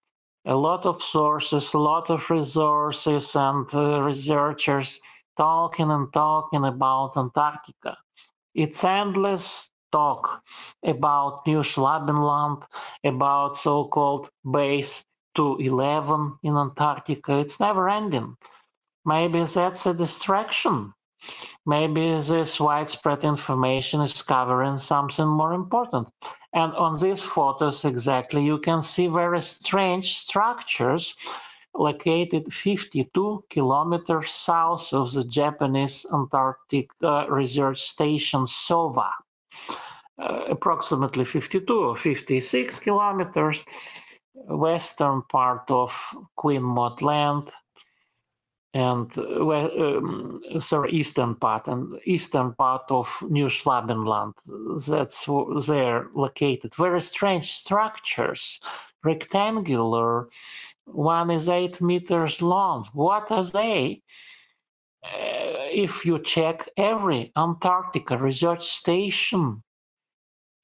A 0.45 0.55
lot 0.55 0.85
of 0.85 1.01
sources, 1.01 1.73
a 1.73 1.79
lot 1.79 2.09
of 2.09 2.29
resources, 2.29 3.35
and 3.35 3.65
uh, 3.73 4.01
researchers 4.01 4.99
talking 5.37 5.89
and 5.89 6.11
talking 6.11 6.65
about 6.65 7.15
Antarctica. 7.15 7.97
It's 8.53 8.83
endless 8.83 9.69
talk 9.93 10.43
about 10.83 11.47
New 11.47 11.63
Schwabenland, 11.63 12.63
about 13.05 13.55
so-called 13.55 14.29
base 14.51 15.05
211 15.35 16.39
in 16.43 16.57
Antarctica. 16.57 17.39
It's 17.39 17.61
never 17.61 17.89
ending. 17.89 18.35
Maybe 19.05 19.45
that's 19.45 19.85
a 19.85 19.93
distraction 19.93 20.93
Maybe 21.65 22.19
this 22.19 22.59
widespread 22.59 23.23
information 23.23 24.01
is 24.01 24.21
covering 24.21 24.77
something 24.77 25.25
more 25.25 25.53
important. 25.53 26.09
And 26.53 26.73
on 26.73 26.99
these 26.99 27.23
photos, 27.23 27.85
exactly, 27.85 28.43
you 28.43 28.57
can 28.59 28.81
see 28.81 29.07
very 29.07 29.41
strange 29.41 30.17
structures 30.17 31.15
located 31.73 32.53
52 32.53 33.45
kilometers 33.49 34.31
south 34.31 34.91
of 34.91 35.13
the 35.13 35.23
Japanese 35.23 36.05
Antarctic 36.13 36.89
uh, 37.01 37.25
Research 37.29 37.81
Station 37.81 38.41
Syowa. 38.41 39.11
Uh, 40.19 40.45
approximately 40.47 41.25
52 41.25 41.73
or 41.73 41.97
56 41.97 42.79
kilometers 42.79 43.65
western 44.35 45.23
part 45.23 45.71
of 45.71 45.91
Queen 46.35 46.61
Maud 46.61 47.01
Land 47.01 47.51
and 48.75 49.11
uh, 49.17 49.43
um, 49.43 50.41
sorry 50.59 50.91
eastern 50.91 51.33
part 51.35 51.67
and 51.67 51.99
eastern 52.05 52.53
part 52.53 52.83
of 52.89 53.09
New 53.27 53.47
Schwabenland. 53.47 54.33
That's 54.85 55.25
there 55.67 56.07
located. 56.13 56.75
Very 56.75 57.01
strange 57.01 57.53
structures, 57.53 58.59
rectangular. 59.03 60.29
One 60.85 61.31
is 61.31 61.49
eight 61.49 61.81
meters 61.81 62.41
long. 62.41 62.87
What 62.93 63.31
are 63.31 63.45
they? 63.45 64.03
Uh, 65.03 65.67
if 65.71 66.05
you 66.05 66.19
check 66.19 66.69
every 66.77 67.31
Antarctica 67.35 68.17
research 68.17 68.65
station 68.67 69.63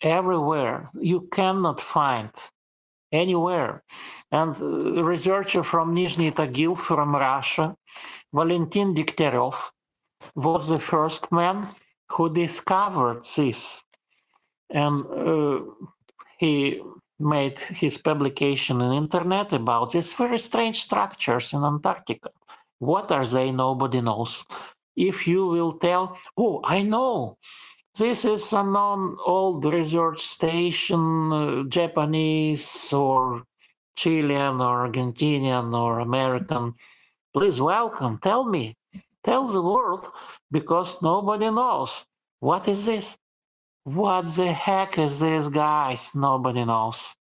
everywhere. 0.02 0.90
You 1.00 1.28
cannot 1.32 1.82
find 1.82 2.30
anywhere. 3.12 3.84
And 4.32 4.56
a 4.62 5.04
researcher 5.04 5.64
from 5.64 5.96
Nizhny 5.96 6.34
Tagil 6.34 6.78
from 6.78 7.16
Russia, 7.16 7.76
Valentin 8.34 8.94
Degtyaryov, 8.94 9.56
was 10.36 10.68
the 10.68 10.80
first 10.80 11.32
man 11.32 11.68
who 12.12 12.34
discovered 12.34 13.24
this. 13.36 13.84
And 14.70 15.06
uh, 15.06 15.62
he 16.38 16.82
made 17.20 17.60
his 17.60 17.98
publication 17.98 18.82
on 18.82 18.94
internet 18.94 19.52
about 19.52 19.92
these 19.92 20.14
very 20.14 20.40
strange 20.40 20.84
structures 20.84 21.54
in 21.54 21.64
Antarctica. 21.64 22.30
What 22.80 23.12
are 23.12 23.26
they? 23.26 23.52
Nobody 23.52 24.02
knows. 24.02 24.46
If 24.96 25.28
you 25.28 25.46
will 25.46 25.74
tell, 25.74 26.18
oh, 26.38 26.62
I 26.64 26.82
know, 26.82 27.38
this 27.98 28.26
is 28.26 28.54
a 28.54 28.64
non-old 28.64 29.66
research 29.66 30.26
station, 30.26 31.34
uh, 31.34 31.64
Japanese 31.70 32.92
or 32.94 33.44
Chilean 33.96 34.62
or 34.62 34.88
Argentinian 34.88 35.78
or 35.78 36.00
American. 36.00 36.74
Please 37.34 37.60
welcome. 37.60 38.20
Tell 38.20 38.46
me. 38.46 38.76
Tell 39.24 39.48
the 39.48 39.62
world 39.62 40.10
because 40.52 41.02
nobody 41.02 41.50
knows. 41.50 42.06
What 42.40 42.68
is 42.70 42.86
this? 42.86 43.18
What 43.84 44.34
the 44.36 44.54
heck 44.54 44.98
is 44.98 45.20
this, 45.20 45.48
guys? 45.48 46.16
Nobody 46.16 46.64
knows. 46.64 47.14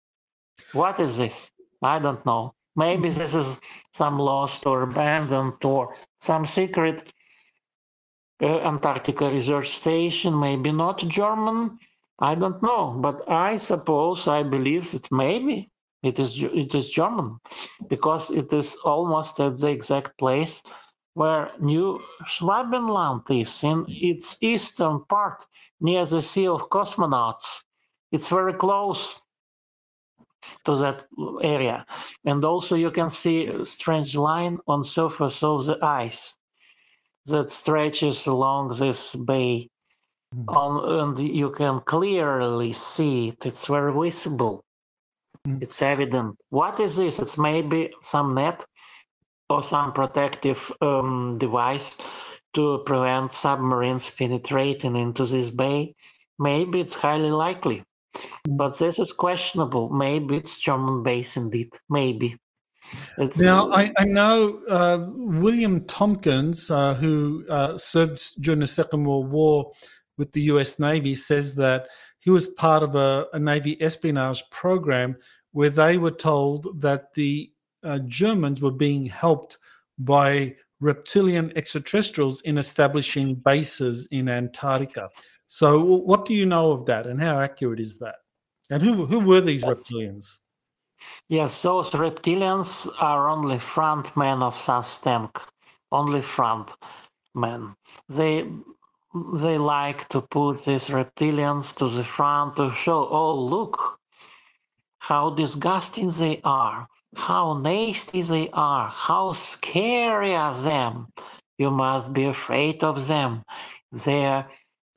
What 0.73 1.01
is 1.01 1.17
this? 1.17 1.51
I 1.83 1.99
don't 1.99 2.25
know. 2.25 2.55
Maybe 2.79 3.11
this 3.11 3.35
is 3.35 3.61
some 3.93 4.21
lost 4.21 4.65
or 4.65 4.83
abandoned 4.83 5.65
or 5.65 5.97
some 6.21 6.47
secret 6.47 7.13
uh, 8.41 8.59
Antarctica 8.73 9.29
Research 9.31 9.71
Station, 9.77 10.39
maybe 10.39 10.71
not 10.71 10.99
German. 11.09 11.79
I 12.21 12.37
don't 12.37 12.63
know, 12.63 12.97
but 13.01 13.29
I 13.29 13.57
suppose 13.57 14.29
I 14.29 14.45
believe 14.45 14.93
that 14.93 15.11
maybe 15.11 15.71
it 16.05 16.21
is 16.21 16.31
it 16.41 16.73
is 16.73 16.89
German 16.89 17.39
because 17.89 18.31
it 18.31 18.53
is 18.53 18.77
almost 18.85 19.41
at 19.41 19.59
the 19.59 19.71
exact 19.71 20.17
place 20.17 20.63
where 21.15 21.51
New 21.59 22.01
Schwabenland 22.33 23.25
is 23.31 23.65
in 23.65 23.87
its 23.89 24.37
eastern 24.41 25.05
part 25.09 25.45
near 25.81 26.07
the 26.07 26.23
Sea 26.23 26.47
of 26.47 26.69
Cosmonauts. 26.71 27.65
It's 28.13 28.29
very 28.29 28.55
close 28.55 29.21
to 30.65 30.77
that 30.77 31.07
area. 31.43 31.87
And 32.25 32.45
also 32.45 32.77
you 32.77 32.91
can 32.91 33.11
see 33.11 33.47
a 33.47 33.67
strange 33.67 34.17
line 34.17 34.59
on 34.67 34.85
surface 34.85 35.43
of 35.43 35.67
the 35.67 35.79
ice 35.85 36.37
that 37.27 37.51
stretches 37.51 38.27
along 38.27 38.79
this 38.79 39.15
bay. 39.15 39.69
Mm. 40.35 40.57
On, 40.57 41.01
and 41.01 41.19
you 41.35 41.51
can 41.51 41.81
clearly 41.81 42.73
see 42.75 43.29
it. 43.29 43.47
It's 43.47 43.67
very 43.67 43.93
visible. 43.93 44.63
Mm. 45.47 45.63
It's 45.63 45.81
evident. 45.81 46.37
What 46.51 46.81
is 46.81 46.97
this? 46.97 47.19
It's 47.19 47.39
maybe 47.39 47.93
some 48.03 48.35
net 48.35 48.65
or 49.49 49.63
some 49.63 49.93
protective 49.93 50.71
um, 50.83 51.39
device 51.39 51.97
to 52.55 52.83
prevent 52.85 53.33
submarines 53.33 54.11
penetrating 54.11 54.97
into 54.97 55.25
this 55.27 55.51
bay. 55.51 55.95
Maybe 56.39 56.81
it's 56.81 56.95
highly 56.95 57.31
likely. 57.31 57.85
But 58.49 58.79
this 58.79 58.99
is 58.99 59.13
questionable. 59.13 59.89
Maybe 59.91 60.37
it's 60.37 60.59
German 60.59 61.03
base 61.03 61.37
indeed. 61.37 61.71
Maybe. 61.89 62.37
It's, 63.19 63.39
now, 63.39 63.71
I, 63.73 63.93
I 63.99 64.05
know 64.05 64.61
uh, 64.69 65.07
William 65.11 65.85
Tompkins, 65.85 66.71
uh, 66.71 66.95
who 66.95 67.45
uh, 67.49 67.77
served 67.77 68.43
during 68.43 68.61
the 68.61 68.67
Second 68.67 69.05
World 69.05 69.31
War 69.31 69.73
with 70.17 70.33
the 70.33 70.43
US 70.43 70.79
Navy, 70.79 71.15
says 71.15 71.55
that 71.57 71.89
he 72.19 72.31
was 72.31 72.47
part 72.47 72.83
of 72.83 72.95
a, 72.95 73.27
a 73.33 73.39
Navy 73.39 73.81
espionage 73.83 74.43
program 74.51 75.17
where 75.53 75.71
they 75.71 75.99
were 75.99 76.11
told 76.11 76.81
that 76.81 77.15
the 77.15 77.51
uh, 77.83 77.99
Germans 78.07 78.61
were 78.61 78.73
being 78.73 79.07
helped 79.07 79.59
by 79.99 80.55
reptilian 80.81 81.53
extraterrestrials 81.57 82.41
in 82.43 82.59
establishing 82.59 83.35
bases 83.35 84.07
in 84.11 84.29
Antarctica. 84.29 85.09
So, 85.49 85.81
what 85.83 86.27
do 86.27 86.35
you 86.35 86.45
know 86.45 86.73
of 86.73 86.87
that, 86.87 87.07
and 87.07 87.21
how 87.21 87.41
accurate 87.41 87.81
is 87.81 87.99
that? 87.99 88.17
And 88.71 88.83
who 88.83 89.07
who 89.07 89.21
were 89.21 89.41
these 89.41 89.65
reptilians? 89.65 90.39
Yes, 91.29 91.63
those 91.63 91.91
reptilians 91.91 92.87
are 92.99 93.31
only 93.31 93.59
front 93.59 94.15
men 94.17 94.43
of 94.43 94.57
SUSTENC, 94.57 95.41
only 95.91 96.21
front 96.21 96.71
men. 97.35 97.75
They 98.09 98.47
they 99.35 99.57
like 99.57 100.09
to 100.11 100.21
put 100.21 100.67
these 100.67 100.89
reptilians 100.89 101.75
to 101.77 101.89
the 101.89 102.05
front 102.05 102.57
to 102.57 102.71
show, 102.73 103.09
oh 103.09 103.35
look, 103.35 103.99
how 104.99 105.31
disgusting 105.31 106.11
they 106.11 106.41
are, 106.45 106.87
how 107.17 107.59
nasty 107.59 108.21
they 108.21 108.51
are, 108.53 108.89
how 108.89 109.33
scary 109.33 110.35
are 110.35 110.55
them. 110.55 111.07
You 111.57 111.71
must 111.71 112.13
be 112.13 112.25
afraid 112.25 112.85
of 112.85 113.07
them. 113.07 113.45
They're 113.91 114.47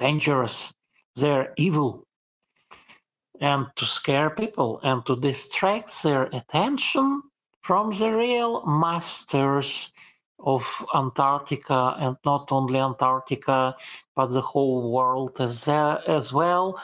dangerous. 0.01 0.73
They're 1.15 1.53
evil 1.57 2.03
and 3.39 3.67
to 3.75 3.85
scare 3.85 4.29
people 4.29 4.79
and 4.83 5.05
to 5.05 5.15
distract 5.15 6.03
their 6.03 6.23
attention 6.23 7.21
from 7.61 7.97
the 7.97 8.11
real 8.11 8.65
masters 8.65 9.93
of 10.39 10.63
Antarctica 10.95 11.95
and 11.99 12.17
not 12.25 12.51
only 12.51 12.79
Antarctica 12.79 13.75
but 14.15 14.27
the 14.27 14.41
whole 14.41 14.91
world 14.91 15.39
as, 15.39 15.67
as 15.67 16.33
well. 16.33 16.81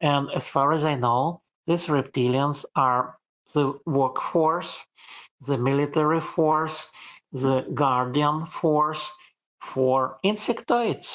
And 0.00 0.30
as 0.30 0.48
far 0.48 0.72
as 0.72 0.84
I 0.84 0.94
know, 0.94 1.42
these 1.66 1.86
reptilians 1.86 2.64
are 2.76 3.16
the 3.54 3.74
workforce, 3.86 4.86
the 5.46 5.58
military 5.58 6.20
force, 6.20 6.90
the 7.32 7.62
guardian 7.74 8.46
force 8.46 9.10
for 9.60 10.18
insectoids. 10.24 11.08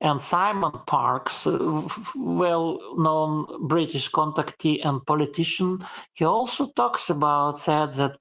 And 0.00 0.20
Simon 0.22 0.72
Parkes, 0.86 1.46
uh, 1.46 1.88
well-known 2.14 3.66
British 3.68 4.10
contactee 4.10 4.80
and 4.84 5.04
politician, 5.04 5.86
he 6.14 6.24
also 6.24 6.70
talks 6.76 7.10
about 7.10 7.60
said 7.60 7.92
that 7.94 8.18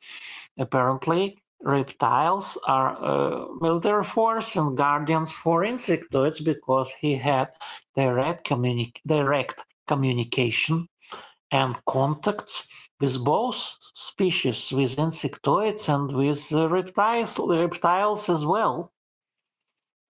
apparently 0.57 1.37
reptiles 1.61 2.57
are 2.67 2.97
a 3.03 3.47
military 3.61 4.03
force 4.03 4.55
and 4.55 4.77
guardians 4.77 5.31
for 5.31 5.63
insectoids 5.63 6.43
because 6.43 6.91
he 6.99 7.15
had 7.15 7.49
direct, 7.95 8.47
communi- 8.47 8.93
direct 9.05 9.63
communication 9.87 10.87
and 11.51 11.77
contacts 11.85 12.67
with 12.99 13.23
both 13.23 13.55
species, 13.93 14.71
with 14.71 14.97
insectoids 14.97 15.87
and 15.89 16.15
with 16.15 16.51
uh, 16.53 16.67
reptiles, 16.69 17.39
reptiles 17.39 18.29
as 18.29 18.45
well. 18.45 18.91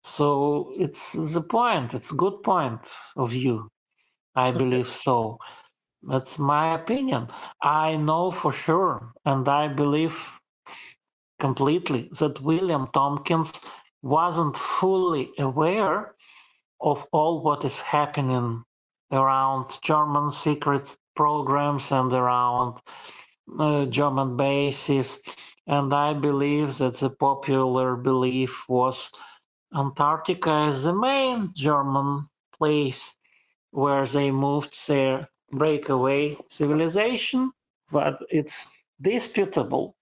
So 0.05 0.73
it's 0.77 1.13
the 1.13 1.43
point. 1.43 1.95
It's 1.95 2.11
a 2.11 2.17
good 2.17 2.43
point 2.43 2.89
of 3.17 3.31
view. 3.31 3.71
I 4.35 4.53
believe 4.53 4.89
so. 4.89 5.39
That's 6.03 6.39
my 6.39 6.75
opinion. 6.75 7.29
I 7.63 7.97
know 7.97 8.31
for 8.31 8.53
sure, 8.53 9.13
and 9.25 9.49
I 9.49 9.69
believe 9.69 10.17
completely 11.41 12.11
that 12.19 12.41
William 12.41 12.89
Tompkins 12.95 13.53
wasn't 14.03 14.57
fully 14.57 15.31
aware 15.39 16.15
of 16.81 17.07
all 17.13 17.43
what 17.43 17.65
is 17.65 17.81
happening 17.81 18.63
around 19.13 19.79
German 19.83 20.31
secret 20.33 20.97
programs 21.17 21.91
and 21.91 22.13
around 22.13 22.79
uh, 23.59 23.87
German 23.87 24.37
bases. 24.37 25.23
And 25.67 25.93
I 25.93 26.15
believe 26.15 26.79
that 26.79 26.95
the 26.95 27.11
popular 27.11 27.97
belief 27.97 28.69
was 28.69 29.11
Antarctica 29.75 30.69
is 30.69 30.83
the 30.83 30.95
main 30.95 31.53
German 31.55 32.29
place 32.57 33.17
where 33.71 34.07
they 34.07 34.31
moved 34.31 34.75
their 34.89 35.29
breakaway 35.53 36.37
civilization, 36.51 37.53
but 37.93 38.19
it's 38.31 38.69
disputable. 39.01 39.95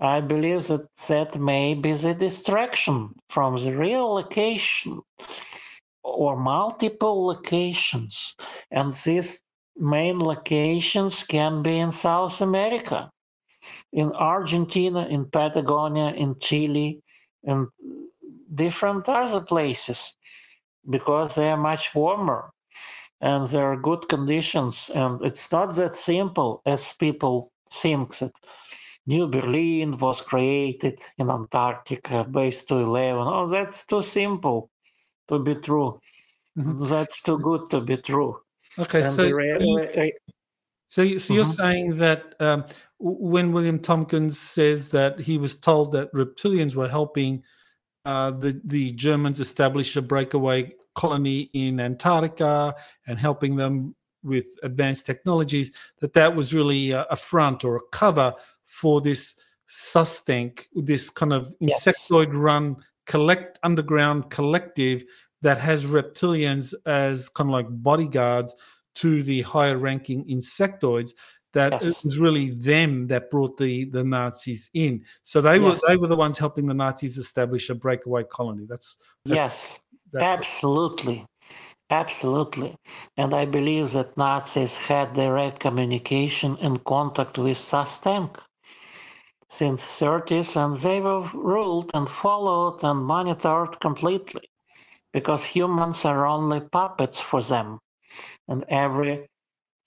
I 0.00 0.20
believe 0.20 0.66
that 0.68 0.88
that 1.08 1.38
may 1.38 1.74
be 1.74 1.92
the 1.92 2.14
distraction 2.14 3.14
from 3.28 3.62
the 3.62 3.76
real 3.76 4.14
location 4.14 5.02
or 6.02 6.36
multiple 6.36 7.26
locations. 7.26 8.34
And 8.70 8.92
these 8.92 9.42
main 9.76 10.18
locations 10.18 11.24
can 11.24 11.62
be 11.62 11.78
in 11.78 11.92
South 11.92 12.40
America, 12.40 13.10
in 13.92 14.12
Argentina, 14.12 15.06
in 15.06 15.26
Patagonia, 15.26 16.14
in 16.14 16.38
Chile, 16.40 17.02
and 17.44 17.68
different 18.54 19.08
other 19.08 19.40
places 19.40 20.16
because 20.88 21.34
they 21.34 21.50
are 21.50 21.56
much 21.56 21.94
warmer 21.94 22.52
and 23.20 23.46
there 23.48 23.72
are 23.72 23.76
good 23.76 24.08
conditions. 24.08 24.90
And 24.94 25.24
it's 25.24 25.52
not 25.52 25.74
that 25.76 25.94
simple 25.94 26.62
as 26.66 26.94
people 26.94 27.52
think 27.70 28.18
that 28.18 28.32
New 29.06 29.26
Berlin 29.28 29.98
was 29.98 30.20
created 30.22 31.00
in 31.18 31.30
Antarctica, 31.30 32.24
base 32.24 32.64
211. 32.64 33.26
Oh, 33.26 33.46
that's 33.48 33.86
too 33.86 34.02
simple 34.02 34.70
to 35.28 35.38
be 35.38 35.54
true. 35.56 36.00
Mm-hmm. 36.58 36.86
That's 36.86 37.22
too 37.22 37.38
good 37.38 37.70
to 37.70 37.80
be 37.80 37.96
true. 37.96 38.40
Okay, 38.78 39.02
and 39.02 39.12
so, 39.12 39.22
you, 39.24 40.12
so, 40.88 41.02
you, 41.02 41.18
so 41.18 41.34
you're 41.34 41.44
mm-hmm. 41.44 41.52
saying 41.52 41.96
that 41.98 42.34
um, 42.40 42.64
when 42.98 43.52
William 43.52 43.78
Tompkins 43.78 44.38
says 44.38 44.90
that 44.90 45.18
he 45.18 45.38
was 45.38 45.56
told 45.56 45.92
that 45.92 46.12
reptilians 46.12 46.74
were 46.74 46.88
helping 46.88 47.42
uh, 48.04 48.30
the 48.30 48.60
the 48.64 48.92
Germans 48.92 49.40
establish 49.40 49.96
a 49.96 50.02
breakaway 50.02 50.72
colony 50.94 51.50
in 51.52 51.80
Antarctica 51.80 52.74
and 53.06 53.18
helping 53.18 53.56
them 53.56 53.94
with 54.22 54.46
advanced 54.62 55.06
technologies, 55.06 55.70
that 56.00 56.12
that 56.12 56.34
was 56.34 56.52
really 56.52 56.90
a, 56.90 57.02
a 57.10 57.16
front 57.16 57.64
or 57.64 57.76
a 57.76 57.88
cover 57.92 58.34
for 58.66 59.00
this 59.00 59.34
SUSTENC, 59.68 60.66
this 60.74 61.10
kind 61.10 61.32
of 61.32 61.54
insectoid-run 61.62 62.76
collect 63.06 63.58
underground 63.62 64.30
collective 64.30 65.04
that 65.42 65.58
has 65.58 65.86
reptilians 65.86 66.74
as 66.86 67.28
kind 67.28 67.48
of 67.48 67.52
like 67.52 67.66
bodyguards 67.70 68.54
to 68.96 69.22
the 69.22 69.42
higher 69.42 69.78
ranking 69.78 70.24
insectoids 70.26 71.12
that 71.52 71.72
yes. 71.72 71.82
it 71.82 71.96
was 72.04 72.18
really 72.18 72.50
them 72.50 73.06
that 73.08 73.30
brought 73.30 73.56
the 73.56 73.84
the 73.86 74.04
Nazis 74.04 74.70
in. 74.74 75.04
So 75.22 75.40
they 75.40 75.58
yes. 75.58 75.62
were 75.82 75.88
they 75.88 75.96
were 75.96 76.06
the 76.06 76.16
ones 76.16 76.38
helping 76.38 76.66
the 76.66 76.74
Nazis 76.74 77.18
establish 77.18 77.70
a 77.70 77.74
breakaway 77.74 78.24
colony. 78.24 78.66
That's, 78.68 78.96
that's 79.24 79.36
yes, 79.36 79.80
that 80.12 80.22
absolutely, 80.22 81.26
absolutely. 81.90 82.76
And 83.16 83.34
I 83.34 83.44
believe 83.44 83.92
that 83.92 84.16
Nazis 84.16 84.76
had 84.76 85.12
direct 85.14 85.60
communication 85.60 86.56
and 86.60 86.82
contact 86.84 87.38
with 87.38 87.58
SUSTENC 87.58 88.36
since 89.48 89.82
30s, 89.98 90.54
and 90.54 90.76
they 90.76 91.00
were 91.00 91.22
ruled 91.34 91.90
and 91.92 92.08
followed 92.08 92.84
and 92.84 93.04
monitored 93.04 93.80
completely 93.80 94.48
because 95.12 95.44
humans 95.44 96.04
are 96.04 96.24
only 96.24 96.60
puppets 96.60 97.18
for 97.18 97.42
them. 97.42 97.80
And 98.46 98.64
every 98.68 99.28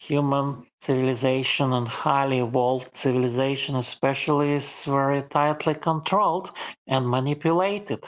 human 0.07 0.65
civilization 0.81 1.71
and 1.73 1.87
highly 1.87 2.39
evolved 2.39 2.95
civilization, 2.95 3.75
especially, 3.77 4.51
is 4.51 4.83
very 4.83 5.21
tightly 5.29 5.75
controlled 5.75 6.51
and 6.87 7.09
manipulated. 7.09 8.03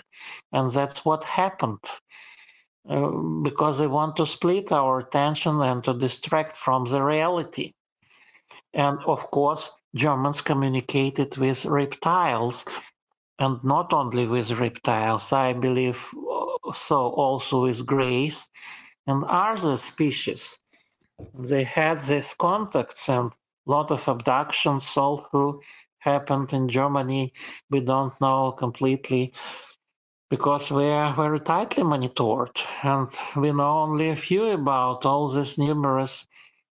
And 0.51 0.69
that's 0.69 1.05
what 1.05 1.23
happened. 1.23 1.79
Uh, 2.87 3.09
because 3.41 3.79
they 3.79 3.87
want 3.87 4.15
to 4.15 4.25
split 4.25 4.71
our 4.71 4.99
attention 4.99 5.61
and 5.61 5.83
to 5.83 5.93
distract 5.93 6.55
from 6.55 6.85
the 6.85 7.01
reality. 7.01 7.73
And 8.73 8.99
of 9.07 9.31
course, 9.31 9.71
Germans 9.95 10.41
communicated 10.41 11.37
with 11.37 11.65
reptiles, 11.65 12.65
and 13.39 13.63
not 13.63 13.93
only 13.93 14.27
with 14.27 14.51
reptiles, 14.51 15.31
I 15.33 15.53
believe 15.53 15.99
so 16.73 16.97
also 17.23 17.63
with 17.63 17.85
greys 17.85 18.49
and 19.07 19.23
other 19.23 19.77
species. 19.77 20.59
They 21.33 21.63
had 21.63 22.01
these 22.01 22.33
contacts 22.33 23.09
and 23.09 23.31
a 23.31 23.71
lot 23.71 23.91
of 23.91 24.07
abductions 24.07 24.97
also 24.97 25.61
happened 25.99 26.53
in 26.53 26.69
Germany. 26.69 27.33
We 27.69 27.79
don't 27.79 28.19
know 28.21 28.51
completely 28.51 29.33
because 30.29 30.71
we 30.71 30.85
are 30.85 31.15
very 31.15 31.39
tightly 31.39 31.83
monitored 31.83 32.59
and 32.83 33.07
we 33.35 33.51
know 33.51 33.79
only 33.79 34.09
a 34.09 34.15
few 34.15 34.45
about 34.47 35.05
all 35.05 35.29
these 35.29 35.57
numerous 35.57 36.27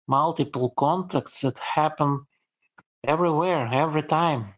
multiple 0.07 0.73
contacts 0.77 1.41
that 1.41 1.57
happen 1.59 2.25
everywhere, 3.05 3.67
every 3.71 4.03
time. 4.03 4.53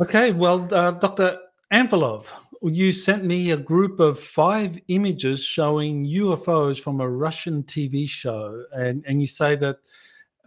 Okay, 0.00 0.32
well, 0.32 0.66
uh, 0.72 0.92
Dr. 0.92 1.38
Anfalov, 1.72 2.26
you 2.62 2.92
sent 2.92 3.24
me 3.24 3.50
a 3.50 3.56
group 3.56 4.00
of 4.00 4.18
five 4.18 4.78
images 4.88 5.44
showing 5.44 6.06
UFOs 6.06 6.78
from 6.78 7.00
a 7.00 7.08
Russian 7.08 7.62
TV 7.62 8.08
show, 8.08 8.64
and, 8.72 9.02
and 9.06 9.20
you 9.20 9.26
say 9.26 9.56
that 9.56 9.78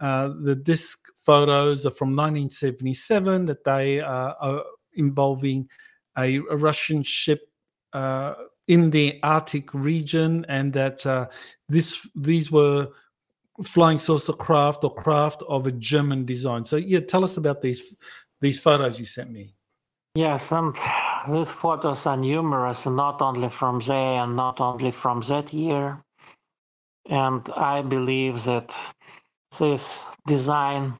uh, 0.00 0.30
the 0.42 0.54
disc 0.54 1.08
photos 1.22 1.86
are 1.86 1.90
from 1.90 2.10
1977, 2.10 3.46
that 3.46 3.64
they 3.64 4.00
are 4.00 4.62
involving 4.94 5.68
a, 6.16 6.36
a 6.36 6.56
Russian 6.56 7.02
ship 7.02 7.50
uh, 7.92 8.34
in 8.68 8.90
the 8.90 9.18
Arctic 9.22 9.74
region, 9.74 10.46
and 10.48 10.72
that 10.72 11.04
uh, 11.06 11.26
this 11.68 12.06
these 12.14 12.50
were 12.50 12.88
flying 13.64 13.98
saucer 13.98 14.32
craft 14.32 14.84
or 14.84 14.94
craft 14.94 15.42
of 15.48 15.66
a 15.66 15.72
German 15.72 16.24
design. 16.24 16.64
So 16.64 16.76
yeah, 16.76 17.00
tell 17.00 17.24
us 17.24 17.36
about 17.36 17.60
these 17.60 17.82
these 18.40 18.58
photos 18.58 18.98
you 18.98 19.06
sent 19.06 19.30
me. 19.30 19.50
Yes, 20.14 20.52
and 20.52 20.76
these 21.28 21.50
photos 21.50 22.06
are 22.06 22.16
numerous, 22.16 22.86
not 22.86 23.22
only 23.22 23.48
from 23.48 23.80
there 23.80 24.22
and 24.22 24.36
not 24.36 24.60
only 24.60 24.90
from 24.90 25.20
that 25.22 25.52
year. 25.52 26.02
And 27.08 27.48
I 27.56 27.82
believe 27.82 28.44
that 28.44 28.70
this 29.58 30.00
design 30.26 30.98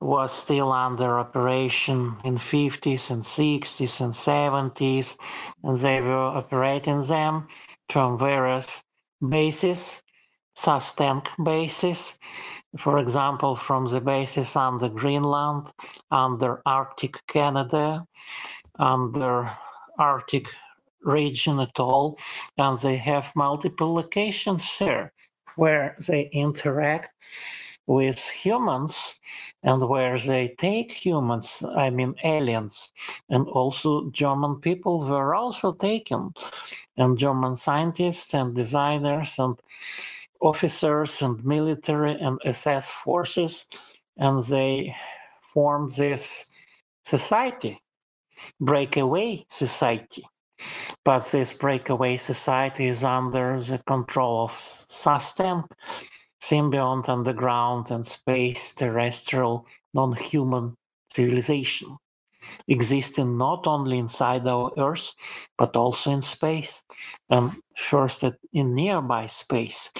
was 0.00 0.32
still 0.32 0.72
under 0.72 1.18
operation 1.18 2.16
in 2.24 2.38
50s 2.38 3.10
and 3.10 3.24
60s 3.24 4.00
and 4.00 4.14
70s, 4.14 5.16
and 5.64 5.78
they 5.78 6.00
were 6.00 6.36
operating 6.40 7.02
them 7.02 7.48
from 7.88 8.18
various 8.18 8.82
bases 9.26 10.02
SUSTENC 10.58 11.28
bases, 11.44 12.18
for 12.78 12.98
example, 12.98 13.54
from 13.54 13.86
the 13.86 14.00
bases 14.00 14.56
under 14.56 14.88
Greenland, 14.88 15.68
under 16.10 16.60
Arctic 16.66 17.24
Canada, 17.28 18.04
under 18.78 19.50
Arctic 19.98 20.48
region 21.02 21.60
at 21.60 21.78
all, 21.80 22.18
and 22.56 22.78
they 22.80 22.96
have 22.96 23.34
multiple 23.36 23.94
locations 23.94 24.64
there 24.78 25.12
where 25.56 25.96
they 26.06 26.28
interact 26.32 27.10
with 27.86 28.18
humans 28.28 29.18
and 29.62 29.88
where 29.88 30.18
they 30.18 30.54
take 30.58 30.92
humans, 30.92 31.62
I 31.76 31.90
mean 31.90 32.14
aliens, 32.22 32.92
and 33.30 33.48
also 33.48 34.10
German 34.10 34.60
people 34.60 35.00
were 35.00 35.34
also 35.34 35.72
taken, 35.72 36.32
and 36.96 37.18
German 37.18 37.56
scientists 37.56 38.34
and 38.34 38.54
designers 38.54 39.38
and 39.38 39.58
officers 40.40 41.22
and 41.22 41.44
military 41.44 42.12
and 42.20 42.38
SS 42.44 42.90
forces, 42.92 43.66
and 44.18 44.44
they 44.44 44.94
formed 45.42 45.92
this 45.92 46.46
society, 47.04 47.80
breakaway 48.60 49.44
society. 49.48 50.26
But 51.04 51.24
this 51.26 51.54
breakaway 51.54 52.16
society 52.16 52.86
is 52.86 53.04
under 53.04 53.60
the 53.60 53.78
control 53.86 54.44
of 54.44 54.52
SUSTENC, 54.52 55.64
symbiont 56.42 57.08
underground 57.08 57.90
and 57.90 58.06
space 58.06 58.74
terrestrial 58.74 59.66
non-human 59.94 60.76
civilization 61.14 61.96
existing 62.66 63.36
not 63.36 63.66
only 63.66 63.98
inside 63.98 64.46
our 64.46 64.72
Earth, 64.78 65.12
but 65.56 65.76
also 65.76 66.10
in 66.10 66.22
space, 66.22 66.84
and 67.30 67.52
first 67.76 68.24
in 68.52 68.74
nearby 68.74 69.26
space, 69.26 69.92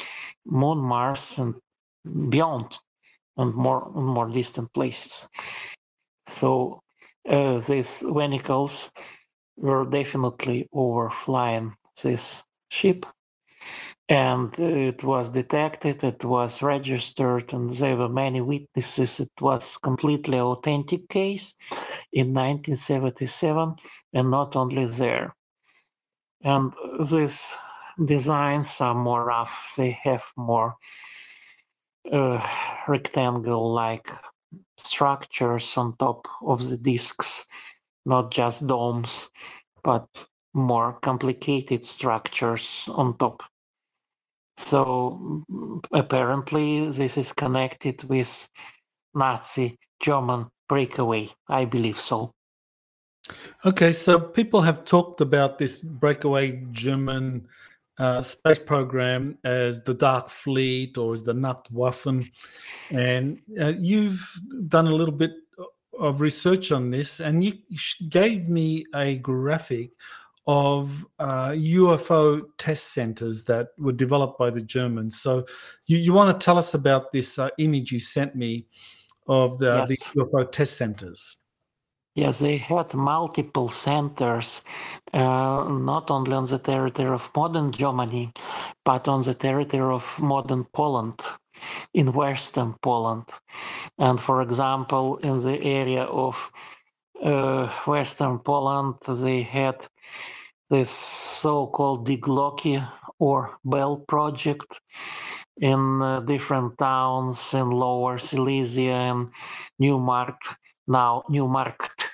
Moon, 0.45 0.79
Mars, 0.79 1.39
and 1.39 1.55
beyond, 2.31 2.79
and 3.37 3.55
more 3.55 3.91
more 3.91 4.29
distant 4.29 4.73
places. 4.73 5.29
So 6.27 6.83
uh, 7.29 7.59
these 7.61 8.03
vehicles 8.05 8.91
were 9.57 9.85
definitely 9.85 10.69
overflying 10.73 11.75
this 12.03 12.43
ship 12.71 13.07
and 14.09 14.59
it 14.59 15.05
was 15.05 15.31
detected, 15.31 16.03
it 16.03 16.25
was 16.25 16.63
registered, 16.63 17.53
and 17.53 17.71
there 17.75 17.97
were 17.97 18.09
many 18.09 18.41
witnesses. 18.41 19.21
It 19.21 19.31
was 19.41 19.77
completely 19.77 20.41
authentic 20.41 21.09
case 21.11 21.55
in 22.13 22.33
1977, 22.33 23.77
and 24.15 24.31
not 24.31 24.57
only 24.57 24.87
there. 24.87 25.35
And 26.43 26.73
these 27.11 27.43
designs 28.03 28.81
are 28.81 28.95
more 28.95 29.25
rough. 29.25 29.75
They 29.77 29.99
have 30.05 30.25
more 30.37 30.77
uh, 32.11 32.47
rectangle-like 32.87 34.11
structures 34.77 35.77
on 35.77 35.97
top 35.99 36.27
of 36.43 36.69
the 36.69 36.77
discs, 36.77 37.47
not 38.07 38.31
just 38.31 38.67
domes, 38.67 39.29
but 39.83 40.07
more 40.55 40.99
complicated 41.03 41.85
structures 41.85 42.85
on 42.89 43.17
top. 43.19 43.43
So 44.59 45.45
apparently, 45.93 46.91
this 46.91 47.17
is 47.17 47.33
connected 47.33 48.03
with 48.05 48.49
Nazi 49.15 49.79
German 50.01 50.47
breakaway. 50.69 51.31
I 51.49 51.65
believe 51.65 52.01
so. 52.01 52.33
Okay, 53.65 53.93
so 53.93 54.19
people 54.19 54.63
have 54.63 54.85
talked 54.85 55.21
about 55.21 55.59
this 55.59 55.81
breakaway 55.81 56.63
German 56.73 57.47
uh, 57.99 58.23
space 58.23 58.59
program 58.59 59.37
as 59.45 59.81
the 59.83 59.95
Dark 59.95 60.29
Fleet 60.29 60.97
or 60.97 61.15
as 61.15 61.23
the 61.23 61.33
Nutwaffen. 61.33 62.31
And 62.91 63.41
uh, 63.61 63.73
you've 63.79 64.25
done 64.69 64.87
a 64.87 64.95
little 64.95 65.15
bit 65.15 65.33
of 65.99 66.21
research 66.21 66.71
on 66.71 66.91
this, 66.91 67.21
and 67.21 67.43
you 67.43 67.55
gave 68.09 68.49
me 68.49 68.87
a 68.95 69.19
graphic 69.19 69.91
of 70.47 71.05
uh, 71.19 71.51
UFO 71.51 72.43
test 72.57 72.95
centers 72.95 73.45
that 73.45 73.69
were 73.79 73.93
developed 73.93 74.39
by 74.39 74.49
the 74.49 74.63
Germans. 74.63 75.21
So, 75.21 75.45
you, 75.87 75.99
you 75.99 76.13
want 76.13 76.39
to 76.39 76.45
tell 76.45 76.57
us 76.57 76.75
about 76.75 77.13
this 77.13 77.39
uh, 77.39 77.51
image 77.59 77.93
you 77.93 78.01
sent 78.01 78.35
me 78.35 78.67
of 79.27 79.59
the, 79.59 79.85
yes. 79.89 79.89
the 79.89 80.21
UFO 80.21 80.51
test 80.51 80.79
centers? 80.79 81.38
Yes, 82.19 82.41
they 82.41 82.57
had 82.59 82.95
multiple 82.95 83.69
centers, 83.69 84.65
uh, 85.13 85.69
not 85.69 86.11
only 86.11 86.33
on 86.33 86.47
the 86.47 86.59
territory 86.59 87.15
of 87.15 87.31
modern 87.37 87.71
Germany, 87.71 88.33
but 88.85 89.07
on 89.07 89.23
the 89.23 89.35
territory 89.35 89.95
of 89.95 90.19
modern 90.19 90.65
Poland, 90.65 91.21
in 91.95 92.13
Western 92.13 92.75
Poland. 92.83 93.27
And 93.99 94.21
for 94.21 94.43
example, 94.43 95.19
in 95.19 95.39
the 95.45 95.63
area 95.63 96.03
of 96.03 96.35
uh, 97.23 97.69
Western 97.87 98.41
Poland, 98.41 98.97
they 99.07 99.43
had 99.43 99.77
this 100.71 100.91
so-called 100.91 102.05
Die 102.05 102.17
Glocke 102.17 102.85
or 103.21 103.59
Bell 103.65 103.97
project 104.09 104.81
in 105.61 106.03
uh, 106.03 106.19
different 106.23 106.79
towns 106.79 107.55
in 107.55 107.71
Lower 107.71 108.19
Silesia 108.19 108.95
and 108.95 109.31
Neumarkt, 109.81 110.57
now 110.89 111.23
Newmarket, 111.29 112.08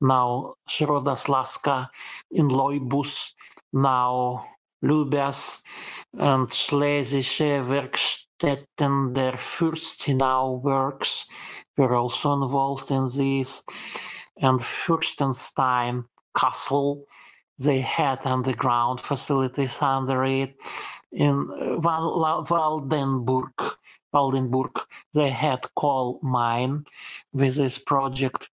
now 0.00 0.54
Środa 0.68 1.16
Śląska, 1.16 1.88
in 2.30 2.48
Leubus, 2.48 3.34
now 3.72 4.40
Lubiąż, 4.82 5.62
and 6.18 6.54
Schlesische 6.54 7.64
Werkstätten 7.64 9.12
der 9.12 9.38
Fürstenau 9.38 10.60
works 10.62 11.28
were 11.76 11.94
also 11.96 12.34
involved 12.34 12.90
in 12.90 13.08
this, 13.08 13.64
and 14.40 14.60
Fürstenstein 14.60 16.04
Castle 16.34 17.04
they 17.60 17.80
had 17.82 18.24
underground 18.24 19.00
facilities 19.02 19.76
under 19.82 20.24
it. 20.24 20.56
In 21.12 21.50
uh, 21.50 21.78
Val- 21.80 22.46
Waldenburg, 22.48 23.76
Waldenburg, 24.14 24.80
they 25.12 25.30
had 25.30 25.66
coal 25.76 26.20
mine. 26.22 26.84
With 27.32 27.56
this 27.56 27.78
project, 27.78 28.48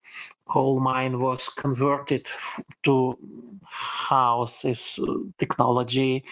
coal 0.48 0.80
mine 0.80 1.19
was 1.19 1.49
converted 1.49 2.28
to 2.84 3.18
houses 3.69 4.68
this 4.68 4.99
technology, 5.38 6.24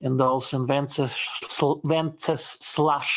and 0.00 0.20
also 0.20 0.56
in 0.56 0.66
Wenceslas 1.84 3.10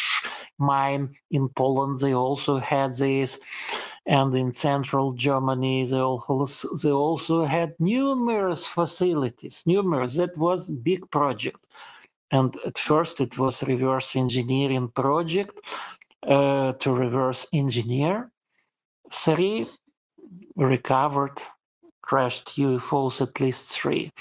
mine 0.57 1.15
in 1.31 1.49
Poland, 1.49 1.99
they 1.99 2.13
also 2.13 2.57
had 2.57 2.95
this. 2.95 3.39
And 4.05 4.33
in 4.35 4.53
central 4.53 5.11
Germany 5.11 5.85
they 5.85 5.99
also, 5.99 6.75
they 6.81 6.91
also 6.91 7.45
had 7.45 7.75
numerous 7.79 8.65
facilities, 8.65 9.63
numerous. 9.65 10.15
That 10.15 10.37
was 10.37 10.69
big 10.69 11.09
project, 11.11 11.65
and 12.31 12.55
at 12.65 12.77
first 12.77 13.19
it 13.19 13.37
was 13.37 13.63
reverse 13.63 14.15
engineering 14.15 14.87
project 14.95 15.59
uh, 16.23 16.71
to 16.73 16.93
reverse 16.93 17.47
engineer 17.51 18.31
three 19.11 19.67
recovered 20.55 21.39
crashed 22.01 22.55
UFOs, 22.55 23.21
at 23.21 23.39
least 23.41 23.69
three. 23.69 24.11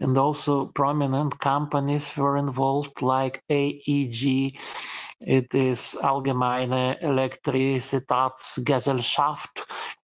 And 0.00 0.16
also 0.16 0.66
prominent 0.66 1.38
companies 1.38 2.16
were 2.16 2.38
involved 2.38 3.02
like 3.02 3.42
AEG 3.50 4.58
it 5.20 5.54
is 5.54 5.96
Allgemeine 6.02 7.00
Elektrizitätsgesellschaft 7.02 9.62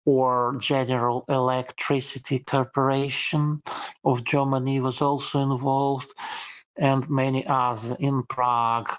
or 0.05 0.57
General 0.61 1.25
Electricity 1.29 2.41
Corporation 2.41 3.63
of 4.05 4.25
Germany 4.25 4.81
was 4.81 5.01
also 5.01 5.43
involved, 5.43 6.13
and 6.77 7.09
many 7.09 7.47
others 7.47 7.93
in 8.01 8.25
Prague, 8.25 8.93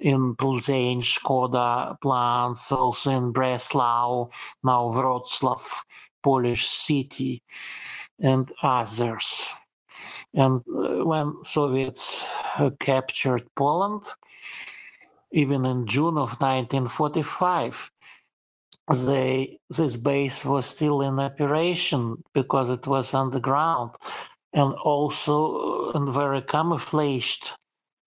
in 0.00 0.36
Plzeň, 0.36 1.02
Skoda 1.02 2.00
plants, 2.00 2.70
also 2.72 3.10
in 3.10 3.32
Breslau, 3.32 4.30
now 4.62 4.92
Wrocław, 4.92 5.62
Polish 6.22 6.68
city, 6.68 7.42
and 8.20 8.50
others. 8.62 9.44
And 10.34 10.60
uh, 10.68 11.04
when 11.04 11.44
Soviets 11.44 12.24
captured 12.78 13.48
Poland, 13.54 14.02
even 15.32 15.64
in 15.64 15.86
June 15.86 16.18
of 16.18 16.40
1945, 16.40 17.90
they, 19.04 19.58
this 19.70 19.96
base 19.96 20.44
was 20.44 20.66
still 20.66 21.00
in 21.00 21.18
operation 21.18 22.22
because 22.34 22.70
it 22.70 22.86
was 22.86 23.14
underground 23.14 23.90
and 24.52 24.72
also 24.74 25.90
uh, 25.94 25.98
and 25.98 26.08
very 26.08 26.42
camouflaged 26.42 27.50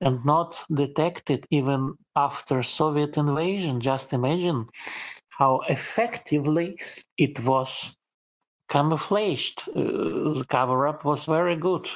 and 0.02 0.24
not 0.26 0.58
detected 0.74 1.46
even 1.50 1.96
after 2.16 2.64
Soviet 2.64 3.18
invasion. 3.18 3.82
Just 3.82 4.14
imagine 4.14 4.68
how 5.30 5.62
effectively 5.70 6.78
it 7.18 7.40
was 7.46 7.96
camouflaged. 8.70 9.64
Uh, 9.70 10.40
the 10.40 10.46
cover 10.50 10.88
up 10.88 11.06
was 11.06 11.26
very 11.26 11.56
good. 11.56 11.90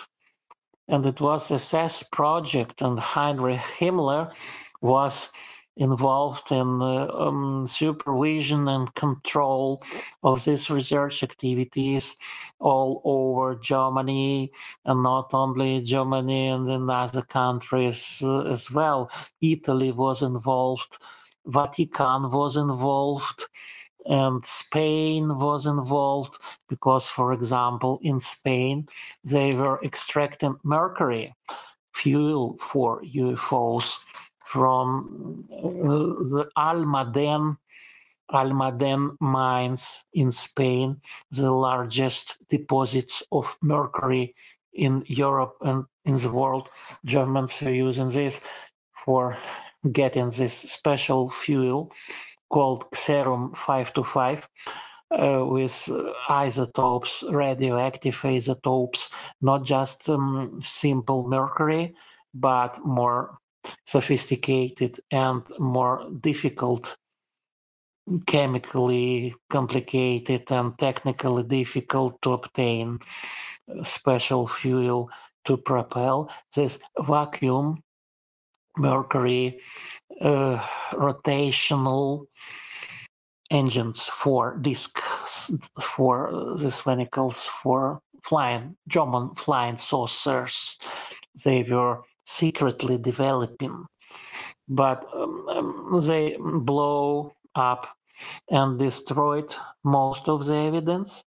And 0.88 1.06
it 1.06 1.22
was 1.22 1.50
a 1.52 1.56
SS 1.56 2.04
project, 2.12 2.82
and 2.82 3.00
Heinrich 3.00 3.62
Himmler 3.80 4.34
was 4.82 5.32
involved 5.78 6.52
in 6.52 6.82
um, 6.82 7.66
supervision 7.68 8.68
and 8.68 8.94
control 8.96 9.82
of 10.22 10.44
these 10.46 10.70
research 10.70 11.24
activities 11.24 12.16
all 12.60 13.02
over 13.04 13.56
Germany, 13.56 14.52
and 14.86 15.04
not 15.04 15.34
only 15.34 15.82
Germany 15.82 16.48
and 16.48 16.70
in 16.70 16.90
other 16.90 17.24
countries 17.24 18.20
uh, 18.22 18.42
as 18.42 18.70
well. 18.72 19.10
Italy 19.42 19.92
was 19.92 20.22
involved, 20.22 20.98
Vatican 21.46 22.32
was 22.32 22.58
involved. 22.58 23.46
And 24.06 24.46
Spain 24.46 25.40
was 25.40 25.66
involved 25.66 26.38
because, 26.68 27.08
for 27.08 27.32
example, 27.32 28.00
in 28.02 28.20
Spain, 28.20 28.90
they 29.24 29.56
were 29.56 29.82
extracting 29.82 30.58
mercury 30.64 31.34
fuel 31.94 32.58
for 32.60 33.02
UFOs 33.04 33.96
from 34.54 35.46
the 35.50 36.46
Almaden 36.56 37.58
Almaden 38.32 39.18
mines 39.20 40.06
in 40.14 40.32
Spain, 40.32 41.02
the 41.32 41.52
largest 41.52 42.38
deposits 42.50 43.24
of 43.32 43.58
mercury 43.62 44.36
in 44.74 45.04
Europe 45.08 45.56
and 45.62 45.86
in 46.06 46.18
the 46.18 46.32
world. 46.32 46.70
Germans 47.04 47.62
are 47.64 47.74
using 47.74 48.10
this 48.10 48.42
for 49.06 49.38
getting 49.92 50.30
this 50.30 50.54
special 50.54 51.30
fuel 51.30 51.92
called 52.50 52.86
Xerum 52.92 53.56
525 53.58 54.48
uh, 55.12 55.46
with 55.46 55.90
isotopes, 56.30 57.24
radioactive 57.30 58.20
isotopes, 58.24 59.10
not 59.42 59.64
just 59.64 60.10
um, 60.10 60.60
simple 60.62 61.28
mercury, 61.28 61.96
but 62.34 62.80
more 62.86 63.38
sophisticated 63.86 65.00
and 65.12 65.44
more 65.60 66.10
difficult 66.22 66.96
chemically 68.26 69.34
complicated 69.50 70.52
and 70.52 70.78
technically 70.78 71.44
difficult 71.44 72.22
to 72.22 72.34
obtain 72.34 73.00
special 73.84 74.48
fuel 74.48 75.10
to 75.46 75.58
propel. 75.58 76.30
This 76.56 76.80
vacuum 77.00 77.82
mercury 78.78 79.60
uh, 80.22 80.66
rotational 80.94 82.26
engines 83.52 84.02
for 84.02 84.58
discs 84.58 85.52
for 85.80 86.56
these 86.58 86.82
vehicles 86.82 87.44
for 87.62 88.02
flying 88.24 88.76
German 88.88 89.36
flying 89.36 89.78
saucers. 89.78 90.78
They 91.44 91.64
were 91.64 92.02
secretly 92.26 92.98
developing, 92.98 93.86
but 94.68 95.06
um, 95.16 95.48
um, 95.50 96.02
they 96.08 96.38
blow 96.40 97.34
up 97.56 97.88
and 98.50 98.80
destroyed 98.80 99.54
most 99.84 100.28
of 100.30 100.46
the 100.46 100.56
evidence. 100.56 101.24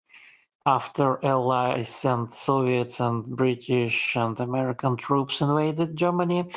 After 0.67 1.25
Allies 1.25 2.05
and 2.07 2.33
Soviets 2.33 3.01
and 3.01 3.25
British 3.37 4.17
and 4.17 4.39
American 4.41 4.97
troops 4.97 5.41
invaded 5.43 5.97
Germany, 5.97 6.51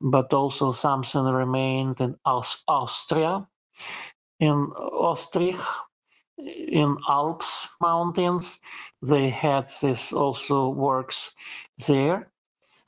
but 0.00 0.32
also 0.32 0.72
something 0.72 1.24
remained 1.24 2.00
in 2.00 2.16
Aus- 2.24 2.64
Austria, 2.68 3.46
in 4.40 4.72
Ostrich, 4.76 5.56
in 6.38 6.96
Alps 7.08 7.68
mountains. 7.80 8.60
They 9.02 9.30
had 9.30 9.68
this 9.80 10.12
also 10.12 10.70
works 10.70 11.34
there, 11.86 12.30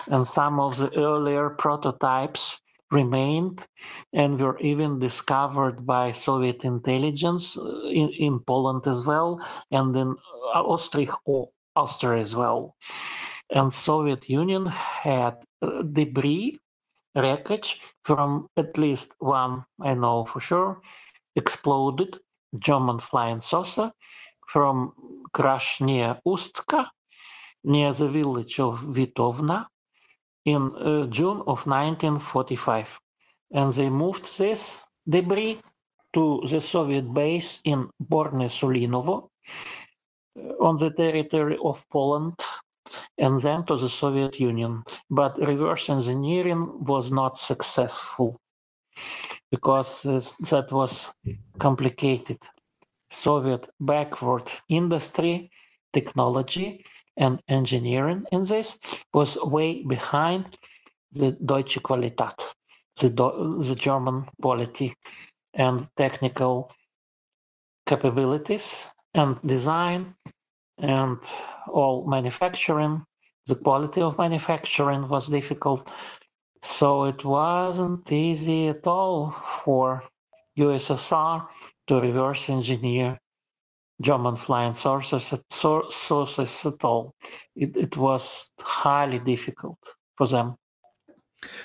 and 0.07 0.27
some 0.27 0.61
of 0.61 0.77
the 0.77 0.97
earlier 0.97 1.51
prototypes 1.51 2.61
remained 2.91 3.67
and 4.13 4.41
were 4.41 4.59
even 4.61 4.99
discovered 4.99 5.85
by 5.85 6.13
Soviet 6.13 6.65
intelligence 6.65 7.57
uh, 7.57 7.83
in, 7.89 8.09
in 8.11 8.41
Poland 8.41 8.87
as 8.87 9.05
well, 9.05 9.41
and 9.71 9.95
in 9.97 10.17
Austria, 10.55 11.13
Austria 11.77 12.21
as 12.21 12.35
well. 12.35 12.75
And 13.51 13.73
Soviet 13.73 14.29
Union 14.29 14.67
had 14.67 15.43
uh, 15.63 15.83
debris 15.83 16.59
wreckage 17.15 17.81
from 18.05 18.49
at 18.57 18.79
least 18.79 19.15
one, 19.19 19.65
I 19.81 19.95
know 19.95 20.25
for 20.25 20.41
sure, 20.41 20.81
exploded 21.37 22.19
German 22.59 22.99
flying 22.99 23.41
saucer 23.41 23.93
from 24.47 24.93
crash 25.33 25.81
near 25.81 26.19
Ustka, 26.27 26.87
near 27.65 27.93
the 27.93 28.09
village 28.09 28.61
of 28.61 28.81
Vitovna, 28.81 29.67
in 30.49 30.63
uh, 30.77 31.07
June 31.07 31.41
of 31.53 31.67
1945. 31.67 32.89
And 33.53 33.73
they 33.73 33.91
moved 33.91 34.39
this 34.39 34.83
debris 35.09 35.61
to 36.15 36.43
the 36.51 36.61
Soviet 36.61 37.13
base 37.13 37.61
in 37.65 37.91
Borne 38.01 38.49
Sulinowo 38.49 39.29
uh, 40.37 40.67
on 40.67 40.77
the 40.77 40.91
territory 40.91 41.59
of 41.63 41.85
Poland 41.91 42.35
and 43.19 43.41
then 43.41 43.65
to 43.67 43.77
the 43.77 43.89
Soviet 43.89 44.41
Union. 44.41 44.83
But 45.11 45.39
reverse 45.39 45.91
engineering 45.91 46.85
was 46.85 47.11
not 47.11 47.39
successful 47.39 48.41
because 49.51 50.07
uh, 50.07 50.21
that 50.51 50.73
was 50.73 51.11
complicated. 51.59 52.39
Soviet 53.11 53.69
backward 53.81 54.51
industry, 54.69 55.51
technology, 55.93 56.85
and 57.19 57.43
engineering 57.49 58.25
in 58.33 58.45
this 58.45 58.79
was 59.13 59.37
way 59.37 59.83
behind 59.83 60.57
the 61.13 61.33
Deutsche 61.33 61.83
Qualität, 61.83 62.39
the, 62.97 63.09
the 63.11 63.75
German 63.75 64.27
quality 64.41 64.95
and 65.55 65.89
technical 65.97 66.73
capabilities 67.87 68.89
and 69.15 69.37
design 69.45 70.15
and 70.79 71.19
all 71.69 72.07
manufacturing. 72.07 73.05
The 73.47 73.57
quality 73.57 74.03
of 74.03 74.19
manufacturing 74.19 75.09
was 75.09 75.27
difficult. 75.27 75.91
So 76.63 77.05
it 77.05 77.25
wasn't 77.25 78.11
easy 78.13 78.69
at 78.69 78.87
all 78.87 79.31
for 79.65 80.05
USSR 80.59 81.49
to 81.87 82.01
reverse 82.01 82.51
engineer 82.51 83.19
German 84.01 84.37
flying 84.37 84.75
sources 84.75 85.33
at, 85.33 85.43
sources 85.51 86.65
at 86.65 86.85
all. 86.85 87.15
It, 87.57 87.77
it 87.77 87.97
was 87.97 88.51
highly 88.61 89.19
difficult 89.19 89.79
for 90.17 90.27
them. 90.27 90.57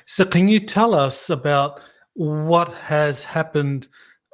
So, 0.05 0.25
can 0.25 0.47
you 0.47 0.59
tell 0.59 0.93
us 0.93 1.29
about 1.29 1.81
what 2.13 2.71
has 2.73 3.23
happened 3.23 3.87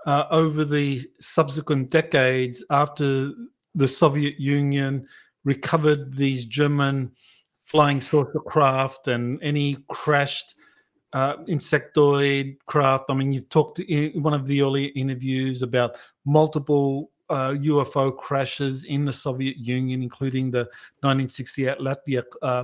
uh, 0.06 0.26
over 0.32 0.66
the 0.66 1.06
subsequent 1.20 1.90
decades 1.90 2.64
after 2.70 3.32
the 3.76 3.88
Soviet 3.88 4.40
Union 4.40 5.08
recovered 5.44 6.16
these 6.16 6.46
German 6.46 7.12
flying 7.64 8.02
saucer 8.02 8.40
craft 8.40 9.08
and 9.08 9.40
any 9.42 9.78
crashed 9.88 10.56
uh, 11.14 11.38
insectoid 11.48 12.58
craft? 12.66 13.06
I 13.10 13.14
mean, 13.14 13.32
you've 13.32 13.50
talked 13.50 13.80
in 13.80 14.22
one 14.22 14.34
of 14.34 14.46
the 14.46 14.62
earlier 14.62 14.90
interviews 14.96 15.62
about 15.62 15.98
multiple 16.26 17.12
uh, 17.30 17.52
UFO 17.52 18.16
crashes 18.16 18.86
in 18.86 19.06
the 19.06 19.14
Soviet 19.14 19.58
Union, 19.58 20.02
including 20.02 20.52
the 20.52 20.64
1968 21.02 21.78
Latvia 21.80 22.24
uh, 22.42 22.64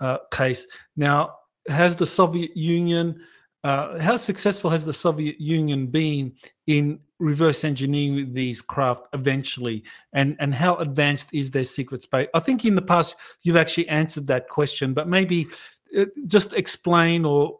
uh, 0.00 0.18
case. 0.32 0.66
Now, 0.96 1.36
has 1.68 1.96
the 1.96 2.06
Soviet 2.06 2.56
Union, 2.56 3.20
uh, 3.64 3.98
how 3.98 4.16
successful 4.16 4.70
has 4.70 4.84
the 4.84 4.92
Soviet 4.92 5.40
Union 5.40 5.86
been 5.86 6.32
in 6.66 7.00
reverse 7.18 7.64
engineering 7.64 8.32
these 8.32 8.62
craft 8.62 9.06
eventually? 9.12 9.84
And, 10.12 10.36
and 10.40 10.54
how 10.54 10.76
advanced 10.76 11.28
is 11.32 11.50
their 11.50 11.64
secret 11.64 12.02
space? 12.02 12.28
I 12.34 12.40
think 12.40 12.64
in 12.64 12.74
the 12.74 12.82
past 12.82 13.16
you've 13.42 13.56
actually 13.56 13.88
answered 13.88 14.26
that 14.28 14.48
question, 14.48 14.94
but 14.94 15.08
maybe 15.08 15.48
uh, 15.98 16.06
just 16.26 16.52
explain 16.54 17.24
or 17.24 17.58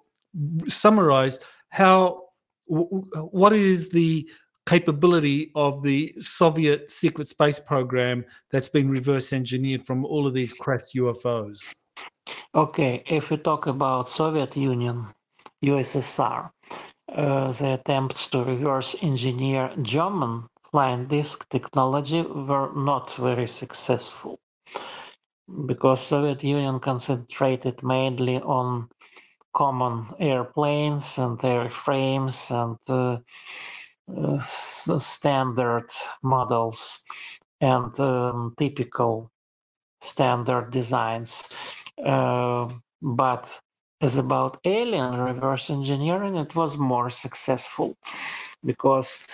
summarize 0.69 1.39
how 1.71 2.23
what 2.71 3.53
is 3.53 3.89
the 3.89 4.31
capability 4.67 5.51
of 5.55 5.83
the 5.83 6.15
Soviet 6.21 6.91
secret 6.91 7.29
space 7.29 7.59
program 7.59 8.25
that's 8.51 8.69
been 8.69 8.91
reverse 8.91 9.33
engineered 9.33 9.87
from 9.87 10.05
all 10.05 10.27
of 10.27 10.35
these 10.35 10.53
crashed 10.53 10.95
UFOs? 10.95 11.75
Okay, 12.55 13.03
if 13.07 13.31
we 13.31 13.37
talk 13.37 13.67
about 13.67 14.09
Soviet 14.09 14.57
Union, 14.57 15.07
USSR, 15.65 16.51
uh, 17.13 17.53
the 17.53 17.75
attempts 17.75 18.29
to 18.31 18.45
reverse 18.45 18.97
engineer 19.03 19.73
German 19.83 20.47
flying 20.71 21.07
disc 21.07 21.49
technology 21.49 22.23
were 22.23 22.73
not 22.75 23.15
very 23.17 23.47
successful 23.47 24.39
because 25.67 26.01
Soviet 26.07 26.45
Union 26.45 26.79
concentrated 26.79 27.83
mainly 27.83 28.37
on 28.37 28.89
common 29.55 30.07
airplanes 30.21 31.19
and 31.19 31.39
airframes 31.41 32.51
and 32.51 32.79
uh, 32.89 33.19
standard 34.41 35.91
models 36.23 37.05
and 37.61 37.99
um, 38.01 38.55
typical 38.59 39.31
standard 40.01 40.71
designs. 40.71 41.49
Uh, 42.05 42.69
but 43.03 43.49
as 44.01 44.17
about 44.17 44.59
alien 44.65 45.17
reverse 45.19 45.71
engineering, 45.71 46.37
it 46.37 46.55
was 46.57 46.79
more 46.79 47.11
successful 47.11 47.97
because 48.65 49.27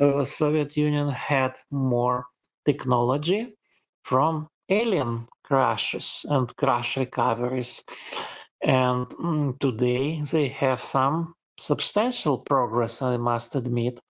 uh, 0.00 0.24
Soviet 0.24 0.76
Union 0.76 1.08
had 1.10 1.54
more 1.70 2.26
technology 2.64 3.54
from 4.04 4.48
alien 4.68 5.28
crashes 5.44 6.24
and 6.28 6.54
crash 6.56 6.96
recoveries. 6.96 7.84
And 8.62 9.06
mm, 9.08 9.58
today 9.58 10.22
they 10.30 10.48
have 10.48 10.82
some 10.82 11.34
substantial 11.58 12.38
progress, 12.38 13.02
I 13.02 13.16
must 13.16 13.54
admit, 13.56 14.00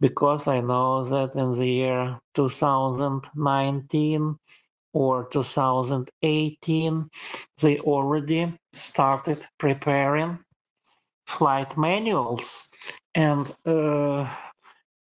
because 0.00 0.48
I 0.48 0.60
know 0.60 1.04
that 1.04 1.34
in 1.34 1.58
the 1.58 1.66
year 1.66 2.18
2019 2.34 4.38
or 4.92 5.28
2018, 5.28 7.10
they 7.60 7.78
already 7.78 8.58
started 8.72 9.46
preparing 9.58 10.38
flight 11.26 11.76
manuals 11.76 12.68
and 13.14 13.54
uh, 13.66 14.28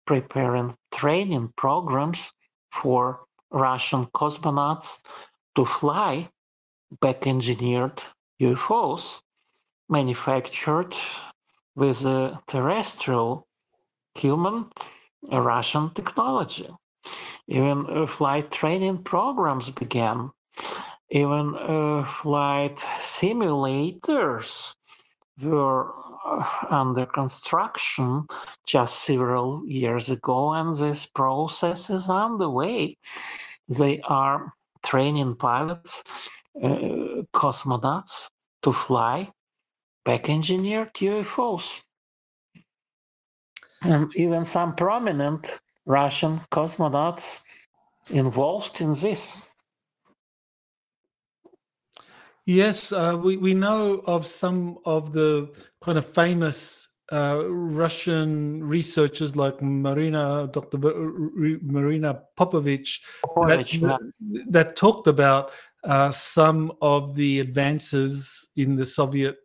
preparing 0.06 0.74
training 0.92 1.52
programs 1.56 2.32
for 2.72 3.20
Russian 3.50 4.06
cosmonauts 4.06 5.02
to 5.54 5.64
fly 5.64 6.28
back 7.00 7.26
engineered 7.26 8.02
UFOs 8.40 9.20
manufactured 9.88 10.94
with 11.74 12.04
a 12.04 12.40
terrestrial 12.46 13.47
human 14.18 14.66
Russian 15.30 15.90
technology. 15.94 16.68
Even 17.48 17.86
uh, 17.88 18.06
flight 18.06 18.50
training 18.50 19.02
programs 19.02 19.70
began. 19.70 20.30
Even 21.10 21.54
uh, 21.56 22.04
flight 22.04 22.76
simulators 23.00 24.74
were 25.40 25.94
uh, 26.26 26.44
under 26.68 27.06
construction 27.06 28.26
just 28.66 29.04
several 29.04 29.62
years 29.66 30.10
ago, 30.10 30.52
and 30.52 30.76
this 30.76 31.06
process 31.06 31.88
is 31.88 32.10
underway. 32.10 32.96
They 33.68 34.00
are 34.00 34.52
training 34.84 35.36
pilots, 35.36 36.02
uh, 36.62 37.22
cosmonauts 37.32 38.28
to 38.62 38.72
fly 38.72 39.30
back 40.04 40.28
engineered 40.28 40.92
UFOs. 40.94 41.82
And 43.82 44.14
even 44.16 44.44
some 44.44 44.74
prominent 44.74 45.60
Russian 45.86 46.40
cosmonauts 46.50 47.42
involved 48.10 48.80
in 48.80 48.94
this. 48.94 49.46
Yes, 52.44 52.92
uh, 52.92 53.18
we, 53.22 53.36
we 53.36 53.52
know 53.52 54.02
of 54.06 54.24
some 54.24 54.78
of 54.86 55.12
the 55.12 55.54
kind 55.82 55.98
of 55.98 56.06
famous 56.06 56.88
uh, 57.12 57.44
Russian 57.46 58.64
researchers 58.64 59.36
like 59.36 59.60
Marina, 59.62 60.48
Dr. 60.52 60.78
Marina 60.78 62.22
Popovich, 62.38 63.00
Popovich 63.24 63.80
that, 63.80 64.00
that, 64.48 64.76
talked 64.76 65.08
about 65.08 65.52
uh, 65.84 66.10
some 66.10 66.72
of 66.82 67.14
the 67.14 67.40
advances 67.40 68.48
in 68.56 68.76
the 68.76 68.84
Soviet 68.84 69.36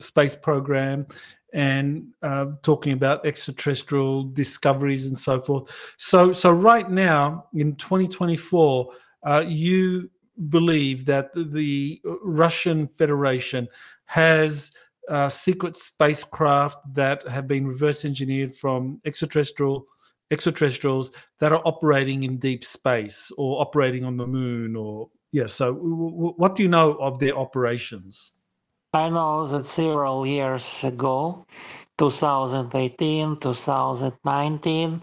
space 0.00 0.34
program 0.34 1.06
and 1.54 2.08
uh, 2.22 2.46
talking 2.62 2.92
about 2.92 3.24
extraterrestrial 3.24 4.24
discoveries 4.24 5.06
and 5.06 5.16
so 5.16 5.40
forth. 5.40 5.94
So, 5.96 6.32
so 6.32 6.50
right 6.50 6.90
now 6.90 7.46
in 7.54 7.76
2024, 7.76 8.92
uh, 9.22 9.44
you 9.46 10.10
believe 10.48 11.06
that 11.06 11.30
the 11.34 12.02
Russian 12.22 12.88
Federation 12.88 13.68
has 14.06 14.72
uh, 15.08 15.28
secret 15.28 15.76
spacecraft 15.76 16.78
that 16.92 17.26
have 17.28 17.46
been 17.46 17.66
reverse 17.66 18.04
engineered 18.04 18.54
from 18.54 19.00
extraterrestrial 19.04 19.86
extraterrestrials 20.30 21.12
that 21.38 21.52
are 21.52 21.60
operating 21.66 22.24
in 22.24 22.38
deep 22.38 22.64
space 22.64 23.30
or 23.36 23.60
operating 23.60 24.04
on 24.04 24.16
the 24.16 24.26
moon 24.26 24.74
or 24.74 25.08
yeah 25.32 25.44
so 25.44 25.74
w- 25.74 26.10
w- 26.10 26.34
what 26.38 26.56
do 26.56 26.62
you 26.62 26.68
know 26.68 26.94
of 26.94 27.18
their 27.18 27.36
operations 27.36 28.32
i 28.94 29.08
know 29.08 29.46
that 29.46 29.66
several 29.66 30.26
years 30.26 30.84
ago 30.84 31.44
2018 31.98 33.36
2019 33.40 35.02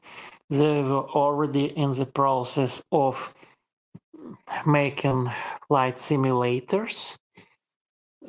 they 0.50 0.82
were 0.82 1.10
already 1.12 1.66
in 1.66 1.94
the 1.94 2.06
process 2.06 2.84
of 2.92 3.34
making 4.66 5.32
flight 5.68 5.96
simulators, 5.96 7.16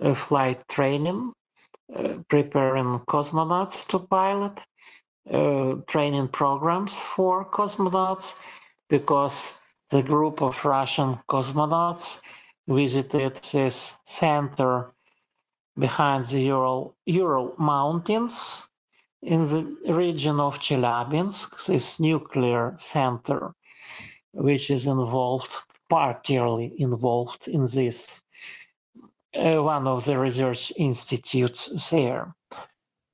uh, 0.01 0.14
flight 0.14 0.66
training, 0.68 1.32
uh, 1.94 2.14
preparing 2.28 3.01
cosmonauts 3.09 3.86
to 3.89 3.98
pilot, 3.98 4.59
uh, 5.30 5.74
training 5.86 6.28
programs 6.28 6.93
for 6.93 7.44
cosmonauts, 7.44 8.34
because 8.89 9.59
the 9.90 10.02
group 10.02 10.40
of 10.43 10.64
Russian 10.64 11.18
cosmonauts 11.28 12.20
visited 12.68 13.36
this 13.52 13.98
center 14.06 14.93
behind 15.78 16.26
the 16.26 16.40
Ural, 16.40 16.96
Ural 17.06 17.54
Mountains 17.58 18.68
in 19.22 19.42
the 19.42 19.92
region 19.92 20.40
of 20.40 20.58
Chelyabinsk, 20.58 21.66
this 21.66 22.00
nuclear 22.00 22.74
center, 22.76 23.54
which 24.32 24.70
is 24.70 24.86
involved 24.86 25.50
partially 25.92 26.72
involved 26.78 27.48
in 27.48 27.66
this, 27.66 28.22
uh, 29.34 29.62
one 29.62 29.86
of 29.86 30.06
the 30.06 30.18
research 30.18 30.72
institutes 30.76 31.90
there. 31.90 32.34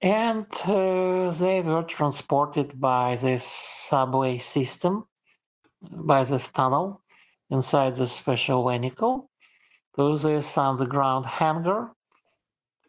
And 0.01 0.47
uh, 0.65 1.33
they 1.33 1.61
were 1.61 1.83
transported 1.83 2.81
by 2.81 3.17
this 3.17 3.43
subway 3.43 4.39
system, 4.39 5.07
by 5.83 6.23
this 6.23 6.53
tunnel 6.53 7.03
inside 7.51 7.97
the 7.97 8.07
special 8.07 8.69
vehicle 8.69 9.29
to 9.97 10.17
this 10.19 10.57
underground 10.57 11.27
hangar 11.27 11.91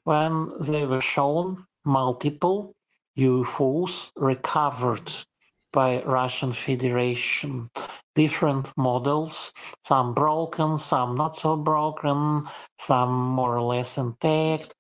when 0.04 0.52
they 0.62 0.86
were 0.86 1.02
shown 1.02 1.66
multiple 1.86 2.76
UFOs 3.18 4.12
recovered 4.16 5.12
by 5.72 6.02
Russian 6.04 6.52
Federation 6.52 7.70
different 8.16 8.72
models, 8.76 9.54
some 9.86 10.14
broken, 10.14 10.78
some 10.78 11.16
not 11.16 11.38
so 11.38 11.56
broken, 11.56 12.48
some 12.80 13.12
more 13.12 13.56
or 13.58 13.62
less 13.62 13.98
intact, 13.98 14.74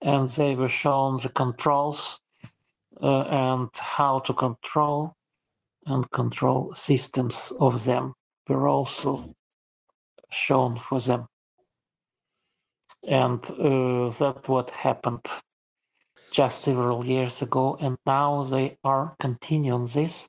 and 0.00 0.28
they 0.30 0.54
were 0.54 0.68
shown 0.68 1.18
the 1.22 1.28
controls 1.28 2.20
uh, 3.02 3.22
and 3.22 3.68
how 3.74 4.20
to 4.20 4.32
control 4.32 5.14
and 5.86 6.10
control 6.12 6.72
systems 6.74 7.52
of 7.60 7.84
them 7.84 8.14
were 8.48 8.68
also 8.68 9.34
shown 10.30 10.78
for 10.78 11.00
them. 11.00 11.26
And 13.06 13.44
uh, 13.50 14.10
that's 14.10 14.48
what 14.48 14.70
happened 14.70 15.26
just 16.30 16.62
several 16.62 17.04
years 17.04 17.42
ago, 17.42 17.76
and 17.80 17.96
now 18.06 18.44
they 18.44 18.78
are 18.84 19.14
continuing 19.20 19.86
this. 19.86 20.28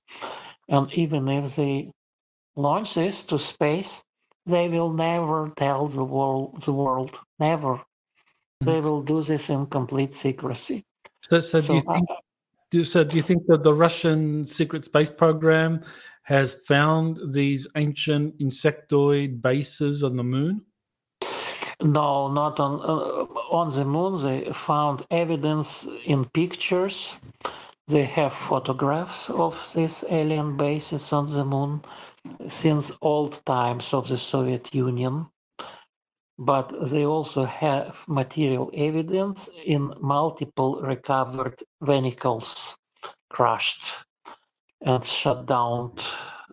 And 0.70 0.92
even 0.94 1.28
if 1.30 1.56
they 1.56 1.92
launch 2.56 2.96
this 2.96 3.26
to 3.28 3.40
space, 3.40 4.04
they 4.46 4.68
will 4.68 4.92
never 4.92 5.52
tell 5.56 5.88
the 5.88 6.04
world. 6.04 6.62
The 6.64 6.74
world 6.74 7.20
never. 7.40 7.76
Mm-hmm. 7.76 8.66
They 8.66 8.80
will 8.82 9.02
do 9.02 9.22
this 9.22 9.50
in 9.50 9.66
complete 9.68 10.14
secrecy. 10.14 10.84
So, 11.30 11.40
so, 11.40 11.62
do 11.62 11.76
you 11.76 11.82
think? 11.82 12.10
do, 12.70 12.84
so, 12.84 13.04
do 13.04 13.16
you 13.16 13.24
think 13.24 13.44
that 13.48 13.64
the 13.64 13.74
Russian 13.74 14.46
secret 14.46 14.84
space 14.84 15.10
program 15.10 15.82
has 16.24 16.54
found 16.68 17.20
these 17.34 17.68
ancient 17.76 18.38
insectoid 18.40 19.42
bases 19.42 20.04
on 20.04 20.18
the 20.18 20.24
moon? 20.24 20.62
No, 21.82 22.28
not 22.28 22.60
on 22.60 22.82
uh, 22.82 23.26
on 23.52 23.72
the 23.72 23.86
moon. 23.86 24.22
They 24.24 24.52
found 24.54 25.06
evidence 25.12 25.88
in 26.06 26.26
pictures. 26.26 27.14
They 27.88 28.06
have 28.06 28.34
photographs 28.34 29.30
of 29.30 29.56
these 29.76 30.04
alien 30.10 30.58
bases 30.58 31.14
on 31.14 31.32
the 31.32 31.46
moon 31.46 31.84
since 32.50 32.92
old 33.02 33.46
times 33.46 33.94
of 33.94 34.08
the 34.10 34.18
Soviet 34.18 34.74
Union, 34.76 35.28
but 36.40 36.74
they 36.92 37.06
also 37.06 37.46
have 37.46 38.04
material 38.08 38.72
evidence 38.74 39.50
in 39.66 39.94
multiple 40.02 40.82
recovered 40.82 41.62
vehicles 41.82 42.78
crushed 43.30 43.84
and 44.82 45.06
shut 45.06 45.46
down 45.48 45.94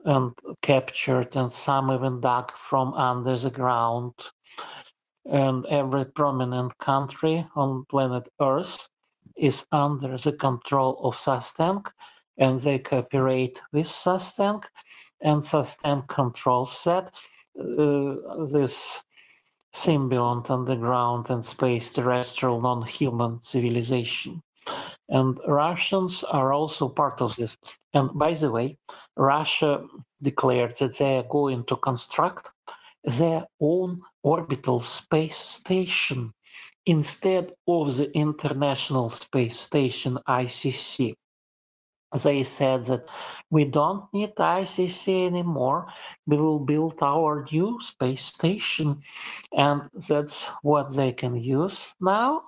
and 0.05 0.33
captured, 0.63 1.37
and 1.37 1.53
some 1.53 1.91
even 1.93 2.21
dug 2.21 2.53
from 2.53 2.95
under 2.95 3.39
the 3.39 3.51
ground. 3.51 4.15
And 5.27 5.67
every 5.67 6.07
prominent 6.07 6.77
country 6.79 7.47
on 7.55 7.85
planet 7.87 8.29
Earth 8.41 8.89
is 9.37 9.67
under 9.73 10.17
the 10.17 10.33
control 10.33 10.99
of 11.03 11.17
SUSTENC, 11.17 11.91
and 12.39 12.61
they 12.61 12.79
cooperate 12.79 13.61
with 13.73 13.87
SUSTENC 13.87 14.65
and 15.21 15.45
sustain 15.45 16.03
control 16.03 16.67
set 16.67 17.15
uh, 17.59 18.47
this 18.47 19.05
symbiont 19.75 20.51
underground 20.51 21.31
and 21.31 21.45
space 21.45 21.93
terrestrial 21.93 22.61
non-human 22.61 23.41
civilization. 23.43 24.43
And 25.09 25.39
Russians 25.47 26.25
are 26.25 26.53
also 26.53 26.89
part 26.89 27.21
of 27.21 27.37
this. 27.37 27.57
And 27.93 28.11
by 28.15 28.35
the 28.35 28.51
way, 28.51 28.79
Russia 29.17 29.85
declared 30.23 30.77
that 30.79 30.99
they 30.99 31.17
are 31.17 31.29
going 31.29 31.65
to 31.65 31.77
construct 31.77 32.51
their 33.05 33.47
own 33.61 34.03
orbital 34.23 34.81
space 34.81 35.37
station 35.37 36.33
instead 36.87 37.53
of 37.69 37.97
the 37.97 38.11
International 38.17 39.09
Space 39.11 39.59
Station 39.59 40.19
ICC 40.29 41.15
they 42.19 42.43
said 42.43 42.85
that 42.87 43.07
we 43.51 43.65
don't 43.65 44.13
need 44.13 44.35
ICC 44.35 45.27
anymore. 45.27 45.87
We 46.27 46.37
will 46.37 46.59
build 46.59 46.99
our 47.03 47.47
new 47.53 47.79
space 47.83 48.25
station. 48.25 49.03
And 49.53 49.83
that's 50.09 50.45
what 50.63 50.95
they 50.95 51.13
can 51.13 51.37
use 51.37 51.95
now 52.01 52.43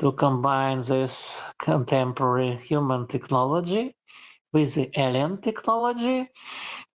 to 0.00 0.12
combine 0.12 0.82
this 0.82 1.40
contemporary 1.58 2.56
human 2.56 3.06
technology 3.06 3.94
with 4.52 4.74
the 4.74 4.90
alien 5.00 5.40
technology 5.40 6.28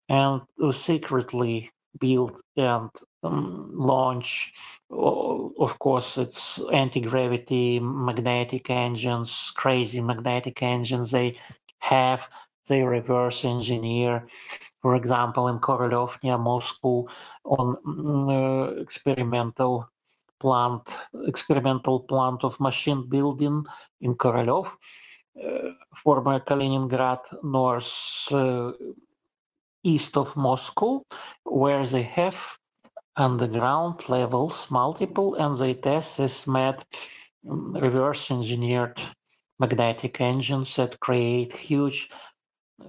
and 0.09 0.43
to 0.61 0.73
secretly 0.73 1.71
build 1.99 2.41
and 2.57 2.91
um, 3.23 3.71
launch. 3.73 4.53
Of 4.91 5.79
course 5.79 6.17
it's 6.17 6.61
anti-gravity 6.73 7.81
magnetic 7.81 8.71
engines 8.71 9.53
crazy 9.57 10.01
magnetic 10.01 10.63
engines. 10.63 11.11
They 11.11 11.39
have 11.79 12.29
they 12.69 12.83
reverse 12.83 13.45
engineer. 13.45 14.27
For 14.83 14.95
example 14.95 15.49
in 15.49 15.59
Korolev 15.59 16.23
near 16.23 16.39
Moscow 16.39 17.07
on 17.45 17.77
mm, 17.87 18.31
uh, 18.31 18.81
experimental 18.81 19.89
plant 20.39 20.83
experimental 21.27 22.01
plant 22.01 22.45
of 22.45 22.61
machine 22.61 23.09
building 23.09 23.65
in 24.01 24.15
Korolev 24.15 24.67
uh, 25.43 25.71
former 25.95 26.41
Kaliningrad 26.41 27.21
north 27.43 28.29
uh, 28.33 28.73
east 29.87 30.17
of 30.17 30.37
Moscow 30.37 31.03
where 31.45 31.87
they 31.87 32.03
have 32.03 32.37
underground 33.17 34.09
levels 34.09 34.71
multiple 34.71 35.35
and 35.37 35.57
they 35.57 35.75
test 35.75 36.19
this 36.19 36.47
mad 36.47 36.85
um, 37.49 37.73
reverse 37.73 38.31
engineered 38.31 39.01
magnetic 39.59 40.21
engines 40.21 40.77
that 40.77 41.01
create 41.01 41.53
huge 41.53 42.11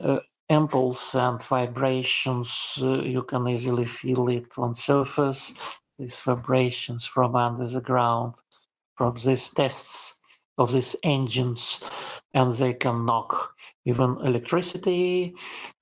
uh, 0.02 0.20
impulse 0.50 1.16
and 1.16 1.42
vibrations. 1.44 2.50
Uh, 2.82 3.02
you 3.02 3.24
can 3.24 3.48
easily 3.48 3.86
feel 3.86 4.28
it 4.30 4.48
on 4.58 4.76
surface. 4.76 5.54
These 6.00 6.22
vibrations 6.22 7.06
from 7.06 7.36
under 7.36 7.68
the 7.68 7.82
ground, 7.82 8.36
from 8.98 9.16
these 9.16 9.52
tests 9.54 10.17
of 10.58 10.74
these 10.74 10.96
engines, 11.04 11.84
and 12.34 12.54
they 12.54 12.74
can 12.74 13.06
knock 13.06 13.56
even 13.86 14.18
electricity, 14.24 15.36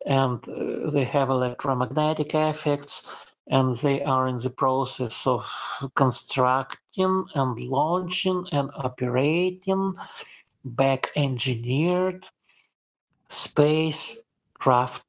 and 0.05 0.47
uh, 0.47 0.89
they 0.91 1.05
have 1.05 1.29
electromagnetic 1.29 2.35
effects, 2.35 3.07
and 3.47 3.77
they 3.77 4.01
are 4.03 4.27
in 4.27 4.37
the 4.37 4.49
process 4.49 5.25
of 5.25 5.45
constructing 5.95 7.25
and 7.35 7.59
launching 7.59 8.45
and 8.51 8.69
operating 8.75 9.93
back 10.63 11.11
engineered 11.15 12.25
spacecraft 13.29 15.03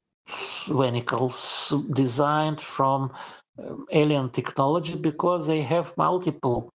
vehicles 0.67 1.73
designed 1.93 2.61
from 2.61 3.11
um, 3.59 3.85
alien 3.91 4.29
technology 4.29 4.95
because 4.95 5.47
they 5.47 5.61
have 5.61 5.95
multiple 5.97 6.71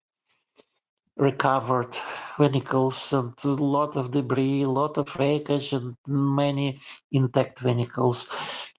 recovered 1.23 1.95
vehicles 2.39 3.13
and 3.13 3.33
a 3.45 3.49
lot 3.49 3.97
of 3.97 4.11
debris, 4.11 4.63
a 4.63 4.69
lot 4.69 4.99
of 4.99 5.15
wreckage, 5.17 5.73
and 5.73 5.95
many 6.07 6.81
intact 7.13 7.61
vehicles. 7.61 8.29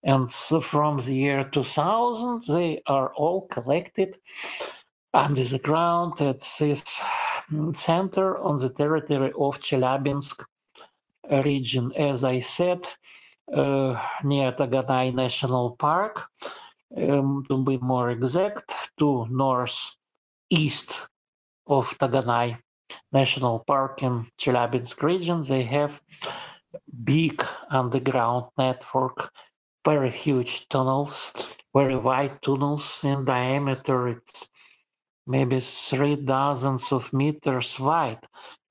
And 0.03 0.29
so 0.29 0.59
from 0.59 0.97
the 0.97 1.13
year 1.13 1.49
2000, 1.51 2.43
they 2.53 2.81
are 2.85 3.13
all 3.15 3.47
collected 3.47 4.17
under 5.13 5.45
the 5.45 5.59
ground 5.59 6.19
at 6.21 6.41
this 6.59 6.83
center 7.73 8.37
on 8.37 8.57
the 8.59 8.69
territory 8.69 9.31
of 9.39 9.59
Chelyabinsk 9.61 10.43
region. 11.45 11.93
As 11.93 12.23
I 12.23 12.39
said, 12.41 12.81
uh, 13.53 14.01
near 14.23 14.51
Taganai 14.51 15.13
National 15.13 15.75
Park, 15.77 16.27
um, 16.97 17.45
to 17.49 17.63
be 17.63 17.77
more 17.77 18.09
exact, 18.11 18.73
to 18.99 19.27
northeast 19.29 20.91
of 21.67 21.89
Taganai 21.97 22.57
National 23.11 23.59
Park 23.59 24.03
in 24.03 24.27
Chelyabinsk 24.39 25.01
region, 25.01 25.43
they 25.43 25.63
have 25.63 26.01
big 27.03 27.43
underground 27.69 28.45
network, 28.57 29.31
very 29.85 30.11
huge 30.11 30.67
tunnels, 30.69 31.31
very 31.73 31.95
wide 31.95 32.41
tunnels 32.41 32.99
in 33.03 33.25
diameter. 33.25 34.07
It's 34.09 34.49
maybe 35.25 35.59
three 35.59 36.15
dozens 36.15 36.91
of 36.91 37.11
meters 37.13 37.79
wide, 37.79 38.19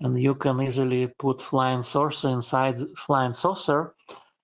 and 0.00 0.20
you 0.20 0.34
can 0.34 0.60
easily 0.60 1.06
put 1.18 1.42
flying 1.42 1.82
saucer 1.82 2.28
inside 2.28 2.80
flying 2.96 3.34
saucer 3.34 3.94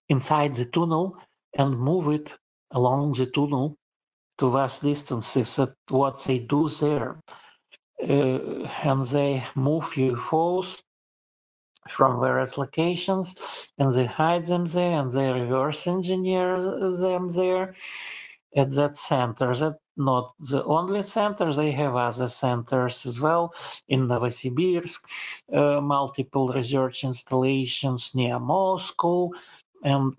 inside 0.08 0.54
the 0.54 0.64
tunnel 0.64 1.16
and 1.56 1.78
move 1.78 2.08
it 2.08 2.32
along 2.70 3.12
the 3.12 3.26
tunnel 3.26 3.76
to 4.38 4.50
vast 4.50 4.82
distances. 4.82 5.58
What 5.88 6.24
they 6.24 6.38
do 6.38 6.68
there. 6.68 7.20
Uh, 8.02 8.64
and 8.84 9.06
they 9.06 9.44
move 9.54 9.84
UFOs 9.84 10.82
from 11.88 12.20
various 12.20 12.56
locations 12.56 13.36
and 13.78 13.92
they 13.92 14.04
hide 14.04 14.44
them 14.44 14.66
there 14.66 15.00
and 15.00 15.10
they 15.10 15.32
reverse 15.32 15.86
engineer 15.86 16.60
them 16.96 17.28
there 17.30 17.74
at 18.54 18.70
that 18.72 18.96
center. 18.96 19.54
That 19.54 19.78
not 19.98 20.34
the 20.38 20.64
only 20.64 21.02
center, 21.02 21.52
they 21.52 21.72
have 21.72 21.96
other 21.96 22.28
centers 22.28 23.04
as 23.04 23.20
well 23.20 23.52
in 23.88 24.06
Novosibirsk, 24.06 25.00
uh, 25.52 25.80
multiple 25.80 26.48
research 26.48 27.02
installations 27.02 28.14
near 28.14 28.38
Moscow, 28.38 29.30
and 29.82 30.14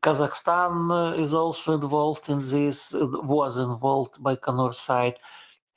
Kazakhstan 0.00 1.18
is 1.18 1.34
also 1.34 1.74
involved 1.74 2.28
in 2.28 2.46
this, 2.48 2.92
was 2.94 3.56
involved 3.56 4.22
by 4.22 4.36
Baikonur 4.36 4.74
side. 4.74 5.18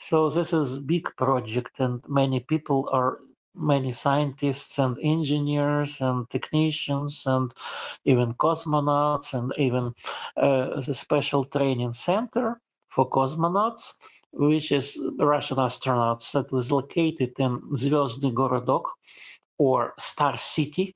So 0.04 0.32
this 0.32 0.52
is 0.52 0.74
a 0.74 0.82
big 0.82 1.16
project 1.16 1.80
and 1.80 2.02
many 2.08 2.40
people 2.40 2.90
are 2.92 3.20
many 3.54 3.92
scientists 3.92 4.80
and 4.80 4.98
engineers 5.00 6.02
and 6.02 6.28
technicians 6.30 7.24
and 7.28 7.54
even 8.04 8.34
cosmonauts 8.34 9.34
and 9.34 9.54
even 9.58 9.94
uh, 10.38 10.82
the 10.82 10.96
special 10.96 11.44
training 11.44 11.94
center 11.94 12.60
for 12.90 13.10
cosmonauts, 13.12 13.94
which 14.32 14.72
is 14.72 14.98
Russian 15.20 15.58
astronauts 15.58 16.32
that 16.32 16.52
is 16.58 16.72
located 16.72 17.34
in 17.38 17.62
Zvyozdny 17.62 18.34
Gorodok 18.34 18.86
or 19.60 19.94
Star 20.00 20.36
City 20.38 20.96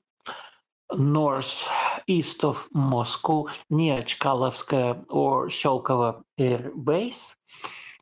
northeast 0.92 2.44
of 2.44 2.68
Moscow, 2.72 3.46
near 3.70 4.02
Chkalovskaya 4.02 5.04
or 5.08 5.46
Sholkovo 5.48 6.22
Air 6.38 6.70
Base, 6.70 7.36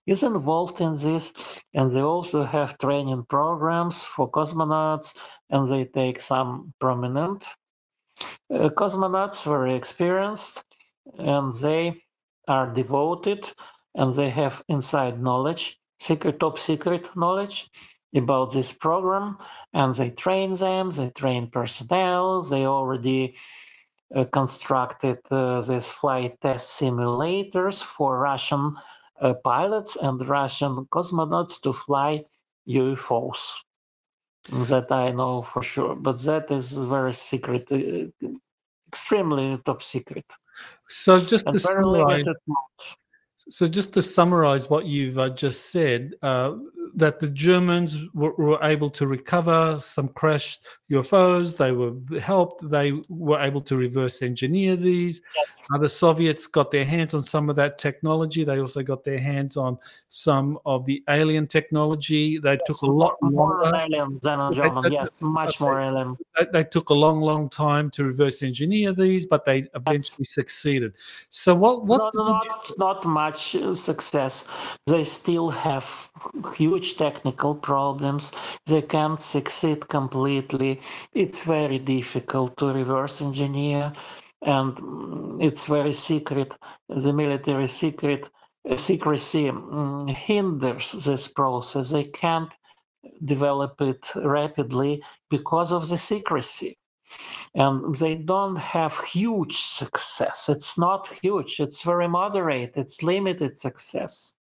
is 0.07 0.23
involved 0.23 0.81
in 0.81 0.99
this. 0.99 1.33
And 1.73 1.91
they 1.91 2.01
also 2.01 2.45
have 2.45 2.79
training 2.79 3.25
programs 3.29 4.03
for 4.03 4.31
cosmonauts, 4.31 5.17
and 5.51 5.71
they 5.71 5.85
take 5.85 6.21
some 6.21 6.75
prominent 6.81 7.45
uh, 8.53 8.69
cosmonauts, 8.71 9.45
very 9.45 9.75
experienced, 9.75 10.63
and 11.19 11.53
they 11.55 12.03
are 12.49 12.73
devoted 12.73 13.51
and 13.95 14.15
they 14.15 14.31
have 14.31 14.63
inside 14.69 15.23
knowledge, 15.23 15.79
secret, 15.99 16.41
top 16.41 16.59
secret 16.59 17.09
knowledge 17.17 17.71
about 18.15 18.53
this 18.53 18.73
program 18.73 19.39
and 19.73 19.95
they 19.95 20.11
train 20.11 20.55
them, 20.55 20.91
they 20.91 21.11
train 21.11 21.49
personnel, 21.51 22.43
they 22.43 22.67
already 22.67 23.37
uh, 24.15 24.25
constructed 24.25 25.19
uh, 25.31 25.61
these 25.63 25.89
flight 25.89 26.41
test 26.41 26.81
simulators 26.81 27.83
for 27.83 28.19
Russian 28.19 28.77
pilots 29.33 29.97
and 29.97 30.27
Russian 30.29 30.85
cosmonauts 30.93 31.61
to 31.63 31.73
fly 31.73 32.25
UFOs. 32.69 33.39
That 34.51 34.93
I 34.93 35.11
know 35.11 35.41
for 35.41 35.63
sure, 35.63 35.95
but 35.95 36.21
that 36.25 36.51
is 36.51 36.73
very 36.73 37.15
secret, 37.15 37.67
uh, 37.73 38.29
extremely 38.87 39.57
top 39.65 39.83
secret. 39.83 40.27
So 40.87 41.19
just 41.19 41.47
and 41.47 41.55
to 41.55 41.61
summarize, 41.61 42.27
so 43.51 43.69
just 43.69 43.93
to 43.95 44.03
summarize 44.03 44.71
what 44.71 44.87
you've 44.87 45.19
uh, 45.19 45.29
just 45.31 45.71
said, 45.71 46.15
uh, 46.23 46.55
that 46.97 47.19
the 47.19 47.29
Germans 47.29 47.99
were, 48.15 48.35
were, 48.37 48.59
able 48.63 48.89
to 48.89 49.07
recover 49.07 49.79
some 49.81 50.09
crashed 50.09 50.65
UFOs. 50.91 51.57
They 51.57 51.73
were 51.73 51.95
helped. 52.21 52.69
They 52.69 52.93
were 53.09 53.41
able 53.41 53.61
to 53.63 53.77
reverse 53.77 54.23
engineer 54.23 54.77
these. 54.77 55.21
Yes. 55.35 55.63
Uh, 55.75 55.79
the 55.79 55.89
Soviets 55.89 56.47
got 56.47 56.71
their 56.71 56.85
hands 56.85 57.13
on 57.13 57.25
some 57.25 57.51
of 57.51 57.57
that 57.57 57.79
technology. 57.79 58.45
They 58.45 58.61
also 58.61 58.83
got 58.83 59.03
their 59.03 59.19
hands 59.19 59.57
on 59.57 59.77
some 60.09 60.59
of 60.65 60.87
the 60.87 61.03
alien 61.09 61.49
technology. 61.49 62.39
They 62.39 62.53
yes. 62.53 62.61
took 62.65 62.83
a 62.83 62.91
lot 62.91 63.17
more 63.21 63.63
longer. 63.63 63.77
alien 63.77 64.21
than 64.23 64.39
on 64.39 64.55
German. 64.55 64.93
yes, 64.93 65.21
much 65.21 65.59
more 65.59 65.81
alien. 65.81 66.17
They, 66.39 66.47
they, 66.53 66.65
took 66.65 66.91
a 66.91 66.95
long, 66.95 67.21
long 67.21 67.49
time 67.49 67.91
to 67.91 68.05
reverse 68.05 68.43
engineer 68.43 68.93
these, 68.93 69.27
but 69.27 69.45
they 69.45 69.67
eventually 69.75 70.27
yes. 70.29 70.35
succeeded. 70.35 70.93
So 71.31 71.55
what? 71.55 71.87
What? 71.87 72.15
Not, 72.15 72.47
not, 72.47 72.79
not 72.79 73.05
much 73.05 73.34
Uh, 73.35 73.75
success. 73.75 74.45
They 74.87 75.05
still 75.05 75.51
have 75.51 76.11
huge 76.57 76.97
technical 76.97 77.55
problems. 77.55 78.33
They 78.67 78.83
can't 78.83 79.21
succeed 79.21 79.89
completely 79.89 80.81
it's 81.13 81.45
very 81.45 81.79
difficult 81.79 82.57
to 82.59 82.73
reverse 82.73 83.21
engineer 83.21 83.93
and 84.43 84.77
mm, 84.77 85.43
it's 85.43 85.67
very 85.67 85.93
secret. 85.93 86.55
The 86.89 87.13
military 87.13 87.69
secret 87.69 88.29
uh, 88.69 88.77
secrecy 88.77 89.51
mm, 89.51 90.09
hinders 90.11 90.93
this 90.93 91.29
process. 91.29 91.91
They 91.91 92.05
can't 92.05 92.53
develop 93.25 93.81
it 93.81 94.05
rapidly 94.17 95.03
because 95.31 95.73
of 95.73 95.89
the 95.89 95.99
secrecy. 95.99 96.79
And 97.55 97.95
they 97.95 98.17
don't 98.17 98.57
have 98.57 98.99
huge 99.01 99.59
success. 99.59 100.49
It's 100.49 100.77
not 100.79 101.09
huge, 101.23 101.61
it's 101.61 101.83
very 101.83 102.09
moderate, 102.09 102.77
it's 102.77 103.03
limited 103.03 103.57
success. 103.57 104.35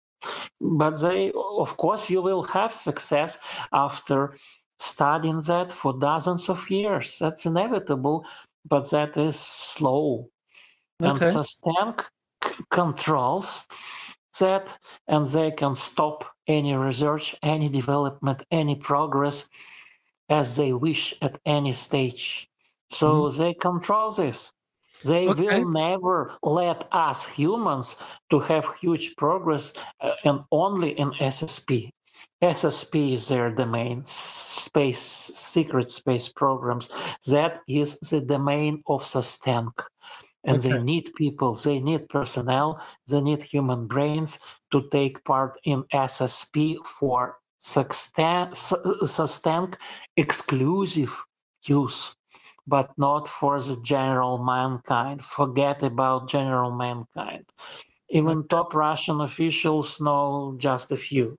But 0.60 1.00
they, 1.00 1.32
of 1.32 1.76
course, 1.76 2.10
you 2.10 2.22
will 2.22 2.42
have 2.44 2.72
success 2.74 3.38
after 3.72 4.36
studying 4.78 5.40
that 5.42 5.70
for 5.70 5.98
dozens 5.98 6.48
of 6.48 6.68
years. 6.70 7.16
That's 7.20 7.46
inevitable, 7.46 8.26
but 8.68 8.90
that 8.90 9.16
is 9.16 9.38
slow. 9.38 10.30
Okay. 11.02 11.10
And 11.10 11.18
SUSTENC 11.18 12.04
controls 12.70 13.66
that, 14.40 14.76
and 15.06 15.28
they 15.28 15.50
can 15.50 15.74
stop 15.74 16.24
any 16.46 16.74
research, 16.74 17.36
any 17.42 17.68
development, 17.68 18.42
any 18.50 18.74
progress 18.74 19.48
as 20.28 20.56
they 20.56 20.72
wish 20.72 21.14
at 21.22 21.38
any 21.44 21.72
stage. 21.72 22.48
So 22.90 23.24
mm-hmm. 23.24 23.38
they 23.38 23.54
control 23.54 24.12
this. 24.12 24.52
They 25.04 25.28
okay. 25.28 25.42
will 25.42 25.70
never 25.70 26.34
let 26.42 26.88
us 26.92 27.26
humans 27.26 27.96
to 28.30 28.40
have 28.40 28.74
huge 28.80 29.16
progress 29.16 29.72
uh, 30.00 30.12
and 30.24 30.40
only 30.50 30.98
in 30.98 31.10
SSP. 31.12 31.90
SSP 32.42 33.12
is 33.14 33.28
their 33.28 33.50
domain, 33.50 34.04
space 34.04 35.00
secret 35.00 35.90
space 35.90 36.28
programs. 36.28 36.90
That 37.26 37.60
is 37.68 37.98
the 38.00 38.20
domain 38.20 38.82
of 38.86 39.02
SUSTENC. 39.02 39.72
And 40.44 40.58
okay. 40.58 40.68
they 40.68 40.82
need 40.82 41.14
people, 41.14 41.54
they 41.54 41.80
need 41.80 42.08
personnel, 42.08 42.82
they 43.06 43.20
need 43.20 43.42
human 43.42 43.86
brains 43.86 44.38
to 44.72 44.88
take 44.90 45.24
part 45.24 45.58
in 45.64 45.84
SSP 45.92 46.76
for 46.84 47.38
sustained 47.58 48.56
exclusive 50.16 51.16
use, 51.62 52.14
but 52.66 52.90
not 52.96 53.28
for 53.28 53.60
the 53.60 53.76
general 53.82 54.38
mankind. 54.38 55.22
Forget 55.22 55.82
about 55.82 56.28
general 56.28 56.70
mankind. 56.70 57.44
Even 58.10 58.46
top 58.48 58.74
Russian 58.74 59.20
officials 59.20 60.00
know 60.00 60.56
just 60.58 60.92
a 60.92 60.96
few. 60.96 61.38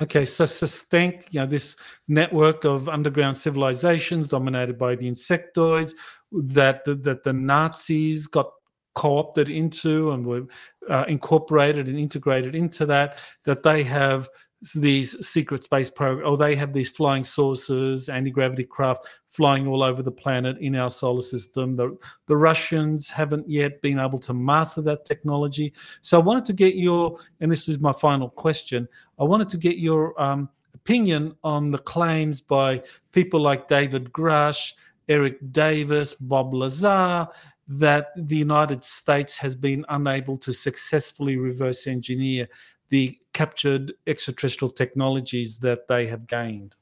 Okay, 0.00 0.24
so 0.24 0.44
SUSTENC, 0.44 1.32
you 1.32 1.40
know, 1.40 1.46
this 1.46 1.76
network 2.08 2.64
of 2.64 2.88
underground 2.88 3.36
civilizations 3.36 4.28
dominated 4.28 4.78
by 4.78 4.94
the 4.94 5.10
insectoids 5.10 5.92
that 6.32 6.84
the, 6.84 6.94
that 6.94 7.22
the 7.22 7.32
Nazis 7.32 8.26
got 8.26 8.50
co-opted 8.94 9.48
into 9.48 10.12
and 10.12 10.24
were 10.24 10.46
uh, 10.88 11.04
incorporated 11.06 11.88
and 11.88 11.98
integrated 11.98 12.54
into 12.54 12.86
that, 12.86 13.18
that 13.44 13.62
they 13.62 13.82
have 13.82 14.28
these 14.74 15.26
secret 15.26 15.64
space 15.64 15.90
program, 15.90 16.26
or 16.26 16.36
they 16.36 16.54
have 16.54 16.72
these 16.72 16.90
flying 16.90 17.24
saucers, 17.24 18.08
anti-gravity 18.08 18.64
craft 18.64 19.06
flying 19.30 19.66
all 19.66 19.82
over 19.82 20.02
the 20.02 20.10
planet 20.10 20.58
in 20.58 20.74
our 20.76 20.90
solar 20.90 21.22
system. 21.22 21.76
The, 21.76 21.96
the 22.26 22.36
Russians 22.36 23.08
haven't 23.08 23.48
yet 23.48 23.80
been 23.80 23.98
able 23.98 24.18
to 24.18 24.34
master 24.34 24.82
that 24.82 25.04
technology. 25.04 25.72
So 26.02 26.20
I 26.20 26.22
wanted 26.22 26.44
to 26.46 26.52
get 26.52 26.74
your, 26.74 27.18
and 27.40 27.50
this 27.50 27.68
is 27.68 27.78
my 27.78 27.92
final 27.92 28.28
question, 28.28 28.88
I 29.18 29.24
wanted 29.24 29.48
to 29.50 29.56
get 29.56 29.78
your 29.78 30.20
um, 30.20 30.48
opinion 30.74 31.34
on 31.44 31.70
the 31.70 31.78
claims 31.78 32.40
by 32.40 32.82
people 33.12 33.40
like 33.40 33.68
David 33.68 34.12
Grusch, 34.12 34.72
Eric 35.08 35.38
Davis, 35.52 36.14
Bob 36.14 36.52
Lazar, 36.52 37.28
that 37.68 38.08
the 38.16 38.36
United 38.36 38.82
States 38.82 39.38
has 39.38 39.54
been 39.54 39.84
unable 39.90 40.36
to 40.38 40.52
successfully 40.52 41.36
reverse 41.36 41.86
engineer 41.86 42.48
the 42.88 43.16
captured 43.32 43.92
extraterrestrial 44.08 44.70
technologies 44.70 45.58
that 45.58 45.86
they 45.86 46.06
have 46.08 46.26
gained. 46.26 46.74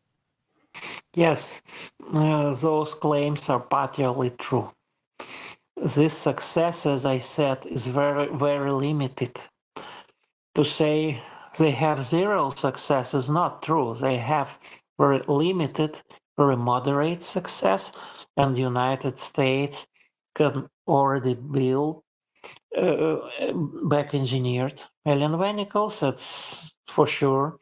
Yes, 1.15 1.63
uh, 2.15 2.55
those 2.55 2.95
claims 2.95 3.49
are 3.49 3.61
partially 3.61 4.31
true. 4.31 4.71
This 5.77 6.17
success, 6.17 6.87
as 6.87 7.05
I 7.07 7.19
said, 7.21 7.67
is 7.67 7.87
very, 7.87 8.29
very 8.37 8.71
limited. 8.71 9.39
To 10.55 10.65
say 10.65 11.23
they 11.59 11.71
have 11.73 12.05
zero 12.05 12.53
success 12.57 13.15
is 13.15 13.31
not 13.31 13.63
true. 13.63 13.95
They 13.95 14.19
have 14.19 14.59
very 14.99 15.23
limited, 15.29 16.03
very 16.37 16.57
moderate 16.57 17.23
success, 17.23 17.93
and 18.37 18.55
the 18.57 18.61
United 18.61 19.19
States 19.21 19.87
can 20.35 20.69
already 20.87 21.35
build 21.35 22.03
uh, 22.77 23.17
back 23.85 24.15
engineered 24.15 24.81
alien 25.07 25.39
vehicles. 25.39 26.01
That's 26.01 26.73
for 26.89 27.07
sure. 27.07 27.59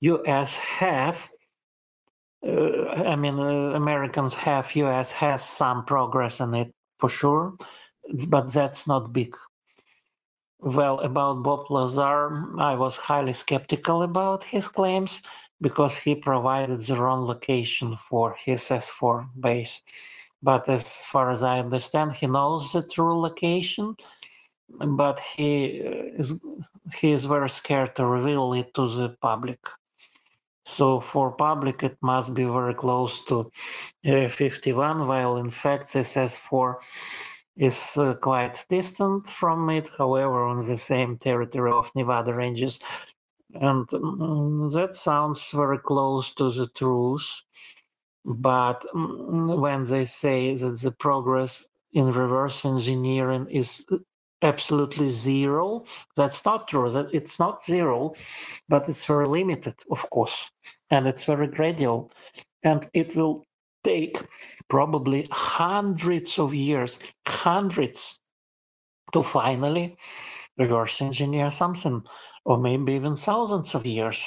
U.S. 0.00 0.56
have. 0.56 1.30
Uh, 2.44 2.86
I 2.88 3.16
mean, 3.16 3.38
uh, 3.38 3.74
Americans 3.74 4.34
have. 4.34 4.74
U.S. 4.76 5.12
has 5.12 5.44
some 5.44 5.84
progress 5.84 6.40
in 6.40 6.54
it 6.54 6.72
for 6.98 7.08
sure, 7.08 7.56
but 8.28 8.52
that's 8.52 8.86
not 8.86 9.12
big. 9.12 9.36
Well, 10.58 11.00
about 11.00 11.42
Bob 11.42 11.70
Lazar, 11.70 12.58
I 12.58 12.74
was 12.74 12.96
highly 12.96 13.34
skeptical 13.34 14.02
about 14.02 14.42
his 14.42 14.66
claims 14.68 15.22
because 15.60 15.96
he 15.96 16.14
provided 16.14 16.80
the 16.80 16.96
wrong 16.96 17.26
location 17.26 17.96
for 18.08 18.36
his 18.44 18.62
S4 18.62 19.28
base. 19.38 19.82
But 20.42 20.68
as 20.68 20.84
far 21.06 21.30
as 21.30 21.42
I 21.42 21.58
understand, 21.58 22.12
he 22.12 22.26
knows 22.26 22.72
the 22.72 22.82
true 22.82 23.18
location 23.20 23.96
but 24.68 25.20
he 25.20 25.82
uh, 25.86 26.20
is 26.20 26.40
he 26.94 27.12
is 27.12 27.24
very 27.24 27.50
scared 27.50 27.94
to 27.96 28.06
reveal 28.06 28.52
it 28.52 28.74
to 28.74 28.94
the 28.94 29.10
public. 29.20 29.60
So 30.66 31.00
for 31.00 31.30
public, 31.30 31.84
it 31.84 31.96
must 32.02 32.34
be 32.34 32.44
very 32.44 32.74
close 32.74 33.24
to 33.26 33.50
uh, 34.04 34.28
51, 34.28 35.06
while 35.06 35.36
in 35.36 35.48
fact 35.48 35.88
SS4 35.88 36.74
is 37.56 37.96
uh, 37.96 38.14
quite 38.14 38.66
distant 38.68 39.28
from 39.28 39.70
it, 39.70 39.88
however, 39.96 40.44
on 40.44 40.66
the 40.66 40.76
same 40.76 41.18
territory 41.18 41.70
of 41.70 41.90
Nevada 41.94 42.34
ranges. 42.34 42.80
And 43.54 43.88
um, 43.94 44.68
that 44.72 44.96
sounds 44.96 45.50
very 45.52 45.78
close 45.78 46.34
to 46.34 46.52
the 46.52 46.66
truth. 46.66 47.42
But 48.24 48.84
um, 48.92 49.60
when 49.60 49.84
they 49.84 50.04
say 50.04 50.56
that 50.56 50.80
the 50.80 50.90
progress 50.90 51.64
in 51.92 52.06
reverse 52.12 52.64
engineering 52.64 53.46
is 53.50 53.86
absolutely 54.42 55.08
zero. 55.10 55.84
That's 56.16 56.44
not 56.44 56.68
true. 56.68 56.90
That 56.90 57.14
it's 57.14 57.38
not 57.38 57.64
zero, 57.64 58.14
but 58.68 58.88
it's 58.88 59.04
very 59.06 59.28
limited, 59.28 59.74
of 59.90 60.08
course, 60.10 60.50
and 60.90 61.06
it's 61.06 61.24
very 61.24 61.48
gradual, 61.48 62.12
and 62.62 62.88
it 62.94 63.16
will 63.16 63.44
take 63.84 64.18
probably 64.68 65.28
hundreds 65.32 66.38
of 66.38 66.54
years, 66.54 66.98
hundreds, 67.26 68.20
to 69.12 69.22
finally 69.22 69.96
reverse 70.58 71.02
engineer 71.02 71.50
something, 71.50 72.02
or 72.44 72.58
maybe 72.58 72.94
even 72.94 73.16
thousands 73.16 73.74
of 73.74 73.86
years, 73.86 74.24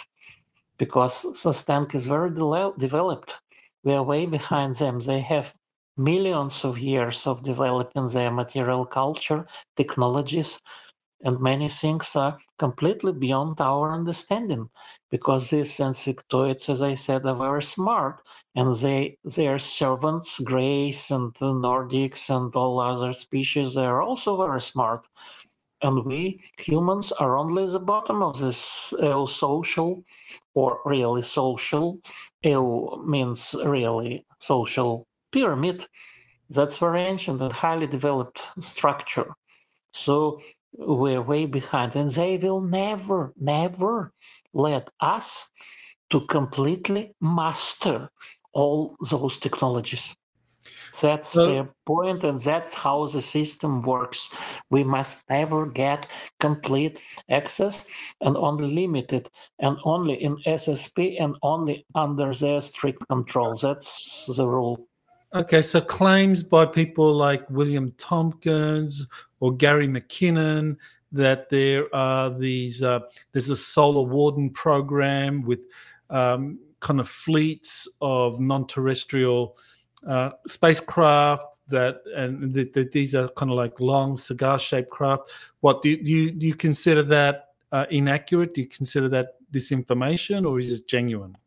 because 0.77 1.25
SUSTENC 1.37 1.95
is 1.95 2.07
very 2.07 2.31
de- 2.31 2.73
developed. 2.79 3.35
We 3.83 3.93
are 3.93 4.03
way 4.03 4.25
behind 4.25 4.75
them. 4.75 4.99
They 4.99 5.21
have 5.21 5.53
millions 5.99 6.63
of 6.63 6.79
years 6.79 7.27
of 7.27 7.43
developing 7.43 8.07
their 8.07 8.31
material 8.31 8.85
culture, 8.85 9.45
technologies, 9.75 10.59
and 11.21 11.39
many 11.41 11.67
things 11.67 12.15
are 12.15 12.39
completely 12.57 13.11
beyond 13.11 13.59
our 13.59 13.91
understanding 13.91 14.69
because 15.11 15.49
these 15.49 15.77
insectoids, 15.77 16.69
as 16.69 16.81
I 16.81 16.95
said, 16.95 17.25
are 17.25 17.35
very 17.35 17.63
smart 17.63 18.21
and 18.55 18.73
they 18.77 19.17
their 19.25 19.59
servants, 19.59 20.39
Greys 20.39 21.11
and 21.11 21.33
the 21.35 21.51
Nordics 21.51 22.29
and 22.29 22.55
all 22.55 22.79
other 22.79 23.11
species, 23.11 23.73
they 23.73 23.85
are 23.85 24.01
also 24.01 24.37
very 24.37 24.61
smart. 24.61 25.05
And 25.81 26.05
we 26.05 26.41
humans 26.57 27.11
are 27.11 27.37
only 27.37 27.65
the 27.65 27.79
bottom 27.79 28.21
of 28.21 28.39
this 28.39 28.93
uh, 28.93 29.27
social 29.27 30.03
or 30.53 30.79
really 30.85 31.21
social. 31.21 31.99
EU 32.43 33.03
means 33.05 33.53
really 33.65 34.25
social 34.39 35.08
pyramid 35.31 35.85
that's 36.49 36.77
very 36.79 37.03
ancient 37.03 37.41
and 37.41 37.51
highly 37.51 37.87
developed 37.87 38.41
structure. 38.59 39.35
So 39.93 40.41
we're 40.73 41.21
way 41.21 41.45
behind, 41.45 41.95
and 41.95 42.09
they 42.09 42.37
will 42.37 42.61
never, 42.61 43.33
never 43.39 44.13
let 44.53 44.89
us 44.99 45.51
to 46.09 46.21
completely 46.27 47.13
master 47.21 48.09
all 48.53 48.95
those 49.09 49.39
technologies. 49.39 50.15
That's 51.01 51.29
so, 51.29 51.45
their 51.45 51.69
point, 51.85 52.23
and 52.23 52.39
that's 52.39 52.73
how 52.73 53.07
the 53.07 53.21
system 53.21 53.81
works. 53.83 54.29
We 54.69 54.83
must 54.83 55.23
never 55.29 55.65
get 55.67 56.07
complete 56.39 56.99
access 57.29 57.85
and 58.21 58.35
only 58.35 58.73
limited, 58.73 59.29
and 59.59 59.77
only 59.83 60.15
in 60.21 60.37
SSP 60.45 61.21
and 61.21 61.35
only 61.41 61.85
under 61.95 62.33
their 62.33 62.59
strict 62.59 63.07
control. 63.07 63.55
That's 63.55 64.25
the 64.35 64.47
rule. 64.47 64.88
Okay, 65.31 65.61
so 65.61 65.79
claims 65.79 66.41
by 66.41 66.65
people 66.65 67.13
like 67.13 67.47
William 67.51 67.93
Tompkins 67.99 69.07
or 69.39 69.55
Gary 69.55 69.87
McKinnon 69.87 70.75
that 71.11 71.51
there 71.51 71.93
are 71.93 72.31
these 72.31 72.81
uh, 72.81 73.01
there's 73.31 73.51
a 73.51 73.55
solar 73.55 74.01
warden 74.01 74.49
program 74.49 75.43
with 75.43 75.67
um, 76.09 76.57
kind 76.79 76.99
of 76.99 77.07
fleets 77.07 77.87
of 78.01 78.39
non-terrestrial 78.39 79.55
uh, 80.07 80.31
spacecraft 80.47 81.61
that 81.67 82.01
and 82.15 82.51
these 82.91 83.13
are 83.13 83.27
kind 83.29 83.51
of 83.51 83.57
like 83.57 83.79
long 83.79 84.17
cigar-shaped 84.17 84.89
craft. 84.89 85.29
What 85.59 85.83
do 85.83 85.89
you 85.89 86.03
do 86.03 86.11
you, 86.11 86.31
do 86.31 86.47
you 86.47 86.55
consider 86.55 87.03
that 87.03 87.49
uh, 87.71 87.85
inaccurate? 87.91 88.55
Do 88.55 88.61
you 88.61 88.67
consider 88.67 89.07
that 89.09 89.35
disinformation, 89.53 90.49
or 90.49 90.59
is 90.59 90.73
it 90.73 90.87
genuine? 90.87 91.37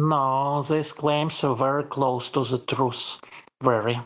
No, 0.00 0.62
these 0.62 0.92
claims 0.92 1.42
are 1.42 1.56
very 1.56 1.82
close 1.82 2.30
to 2.30 2.44
the 2.44 2.58
truth. 2.60 3.20
Very. 3.60 4.00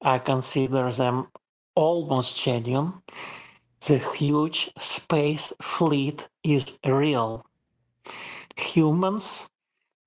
I 0.00 0.20
consider 0.20 0.92
them 0.92 1.26
almost 1.74 2.40
genuine. 2.40 3.02
The 3.84 3.98
huge 3.98 4.70
space 4.78 5.52
fleet 5.60 6.28
is 6.44 6.78
real. 6.86 7.44
Humans 8.56 9.48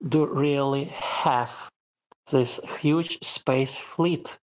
do 0.08 0.26
really 0.26 0.86
have 0.86 1.70
this 2.32 2.62
huge 2.80 3.20
space 3.22 3.76
fleet. 3.78 4.40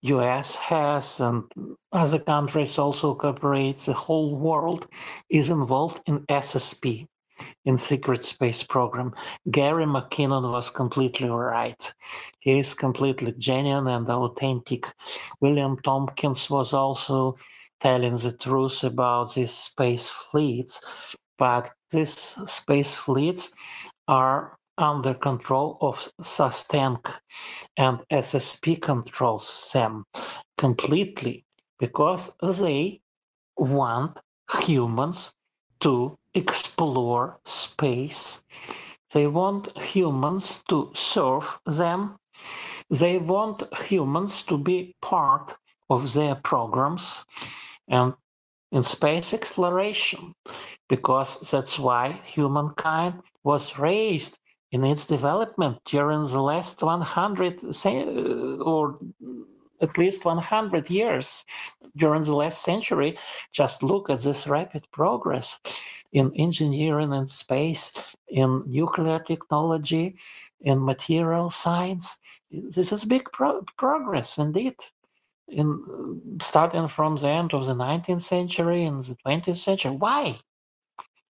US 0.00 0.56
has 0.56 1.20
and 1.20 1.52
other 1.92 2.18
countries 2.18 2.78
also 2.78 3.14
cooperate. 3.14 3.76
The 3.76 3.92
whole 3.92 4.36
world 4.36 4.86
is 5.28 5.50
involved 5.50 6.00
in 6.06 6.20
SSP. 6.28 7.06
In 7.64 7.78
secret 7.78 8.24
space 8.24 8.62
program. 8.62 9.14
Gary 9.50 9.84
McKinnon 9.86 10.50
was 10.50 10.68
completely 10.68 11.28
right. 11.28 11.80
He 12.40 12.58
is 12.58 12.74
completely 12.74 13.32
genuine 13.38 13.86
and 13.86 14.08
authentic. 14.08 14.86
William 15.40 15.78
Tompkins 15.82 16.50
was 16.50 16.72
also 16.72 17.36
telling 17.80 18.16
the 18.16 18.32
truth 18.32 18.84
about 18.84 19.34
these 19.34 19.52
space 19.52 20.08
fleets, 20.08 20.82
but 21.38 21.70
these 21.90 22.16
space 22.46 22.94
fleets 22.94 23.52
are 24.08 24.56
under 24.78 25.14
control 25.14 25.78
of 25.80 26.10
SUSTENC 26.20 27.12
and 27.76 28.02
SSP 28.10 28.80
controls 28.80 29.70
them 29.72 30.04
completely 30.58 31.44
because 31.78 32.32
they 32.60 33.00
want 33.56 34.18
humans 34.62 35.34
to 35.82 36.16
explore 36.34 37.38
space. 37.44 38.42
They 39.12 39.26
want 39.26 39.76
humans 39.78 40.62
to 40.68 40.90
serve 40.94 41.58
them. 41.66 42.16
They 42.90 43.18
want 43.18 43.62
humans 43.76 44.42
to 44.44 44.56
be 44.58 44.94
part 45.02 45.54
of 45.90 46.12
their 46.14 46.34
programs 46.34 47.24
and 47.88 48.14
in 48.72 48.82
space 48.82 49.34
exploration, 49.34 50.34
because 50.88 51.40
that's 51.50 51.78
why 51.78 52.20
humankind 52.24 53.22
was 53.44 53.78
raised 53.78 54.38
in 54.70 54.84
its 54.84 55.06
development 55.06 55.78
during 55.84 56.22
the 56.22 56.40
last 56.40 56.82
100 56.82 57.62
or 58.64 58.98
at 59.82 59.98
least 59.98 60.24
100 60.24 60.88
years 60.88 61.44
during 61.96 62.22
the 62.22 62.34
last 62.34 62.62
century. 62.62 63.18
Just 63.52 63.82
look 63.82 64.08
at 64.08 64.22
this 64.22 64.46
rapid 64.46 64.86
progress 64.92 65.60
in 66.12 66.32
engineering 66.36 67.12
and 67.12 67.30
space, 67.30 67.92
in 68.28 68.62
nuclear 68.66 69.18
technology, 69.18 70.16
in 70.60 70.84
material 70.84 71.50
science. 71.50 72.20
This 72.50 72.92
is 72.92 73.04
big 73.04 73.30
pro- 73.32 73.64
progress 73.76 74.38
indeed. 74.38 74.76
In 75.48 76.38
starting 76.40 76.88
from 76.88 77.16
the 77.16 77.28
end 77.28 77.52
of 77.52 77.66
the 77.66 77.74
19th 77.74 78.22
century 78.22 78.84
and 78.84 79.02
the 79.02 79.16
20th 79.26 79.58
century. 79.58 79.90
Why? 79.90 80.36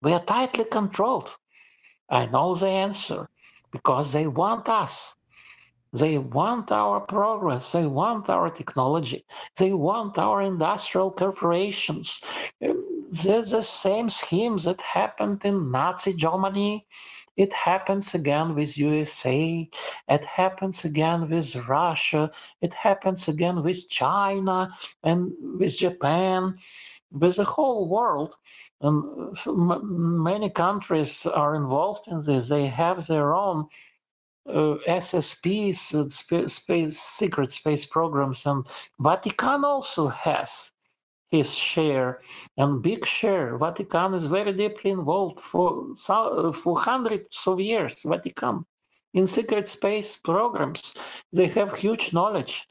We 0.02 0.12
are 0.12 0.24
tightly 0.24 0.64
controlled. 0.64 1.30
I 2.10 2.26
know 2.26 2.54
the 2.54 2.68
answer 2.68 3.28
because 3.70 4.12
they 4.12 4.26
want 4.26 4.68
us. 4.68 5.14
They 5.92 6.18
want 6.18 6.70
our 6.70 7.00
progress. 7.00 7.72
They 7.72 7.86
want 7.86 8.30
our 8.30 8.50
technology. 8.50 9.24
They 9.56 9.72
want 9.72 10.18
our 10.18 10.42
industrial 10.42 11.10
corporations. 11.10 12.20
There's 12.60 13.50
the 13.50 13.62
same 13.62 14.08
scheme 14.08 14.56
that 14.58 14.80
happened 14.80 15.44
in 15.44 15.70
Nazi 15.72 16.14
Germany. 16.14 16.86
It 17.36 17.52
happens 17.52 18.14
again 18.14 18.54
with 18.54 18.78
USA. 18.78 19.68
It 20.08 20.24
happens 20.24 20.84
again 20.84 21.28
with 21.28 21.56
Russia. 21.56 22.30
It 22.60 22.74
happens 22.74 23.28
again 23.28 23.62
with 23.62 23.88
China 23.88 24.72
and 25.02 25.32
with 25.58 25.76
Japan, 25.76 26.58
with 27.10 27.36
the 27.36 27.44
whole 27.44 27.88
world. 27.88 28.36
And 28.80 29.36
many 30.22 30.50
countries 30.50 31.26
are 31.26 31.54
involved 31.56 32.08
in 32.08 32.22
this. 32.22 32.48
They 32.48 32.66
have 32.68 33.06
their 33.06 33.34
own 33.34 33.66
uh, 33.66 33.89
SSPs, 34.48 35.94
uh, 35.94 36.48
space, 36.48 36.98
secret 36.98 37.52
space 37.52 37.84
programs, 37.84 38.46
and 38.46 38.66
Vatican 38.98 39.64
also 39.64 40.08
has 40.08 40.72
his 41.30 41.54
share 41.54 42.20
and 42.56 42.82
big 42.82 43.06
share. 43.06 43.56
Vatican 43.58 44.14
is 44.14 44.26
very 44.26 44.52
deeply 44.52 44.90
involved 44.90 45.40
for 45.40 45.94
for 45.96 46.78
hundreds 46.78 47.38
of 47.46 47.60
years. 47.60 48.02
Vatican 48.04 48.64
in 49.14 49.26
secret 49.26 49.68
space 49.68 50.16
programs, 50.16 50.94
they 51.32 51.48
have 51.48 51.74
huge 51.74 52.12
knowledge, 52.12 52.66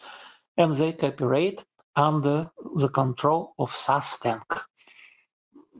and 0.57 0.73
they 0.73 0.93
cooperate 0.93 1.63
under 1.95 2.49
the 2.75 2.89
control 2.89 3.53
of 3.59 3.71
SUSTENC. 3.71 4.61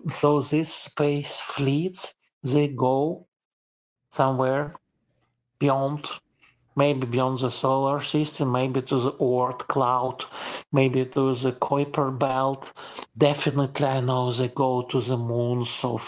So 0.10 0.41
these 0.41 0.74
space 0.74 1.40
fleets 1.40 2.14
they 2.44 2.68
go 2.70 3.28
somewhere 4.11 4.76
beyond 5.60 6.07
maybe 6.76 7.06
beyond 7.07 7.40
the 7.40 7.49
solar 7.52 8.02
system, 8.02 8.52
maybe 8.52 8.81
to 8.81 8.99
the 9.02 9.11
Oort 9.14 9.60
cloud, 9.68 10.23
maybe 10.72 11.06
to 11.06 11.36
the 11.36 11.52
Kuiper 11.52 12.18
belt. 12.18 12.72
Definitely, 13.18 13.86
I 13.88 13.99
know 13.99 14.31
they 14.31 14.48
go 14.48 14.84
to 14.84 15.02
the 15.02 15.18
moons 15.18 15.81
of 15.84 16.02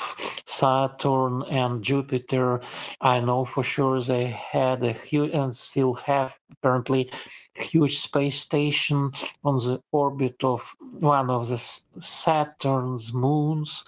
Saturn 0.45 1.43
and 1.49 1.83
Jupiter. 1.83 2.61
I 3.01 3.19
know 3.19 3.45
for 3.45 3.63
sure 3.63 4.01
they 4.01 4.27
had 4.27 4.83
a 4.83 4.93
huge 4.93 5.31
and 5.33 5.55
still 5.55 5.93
have 5.95 6.37
apparently 6.51 7.11
huge 7.55 7.99
space 7.99 8.39
station 8.39 9.11
on 9.43 9.57
the 9.57 9.81
orbit 9.91 10.43
of 10.43 10.75
one 10.99 11.29
of 11.29 11.49
the 11.49 11.57
Saturn's 11.99 13.13
moons, 13.13 13.83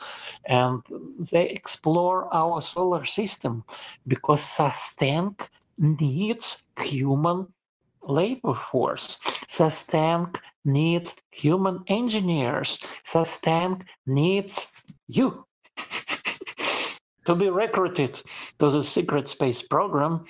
and 0.45 0.81
they 1.31 1.49
explore 1.49 2.34
our 2.34 2.61
solar 2.61 3.06
system 3.06 3.64
because 4.07 4.41
SUSTENC 4.41 5.48
needs 5.77 6.64
human 6.80 7.48
labor 8.02 8.53
force. 8.53 9.19
SUSTENC 9.48 10.40
needs 10.65 11.15
human 11.31 11.84
engineers. 11.88 12.80
SUSTENC 13.03 13.84
needs 14.06 14.72
you 15.07 15.45
to 17.26 17.35
be 17.35 17.49
recruited 17.49 18.22
to 18.60 18.69
the 18.69 18.84
secret 18.84 19.27
space 19.27 19.61
program 19.61 20.26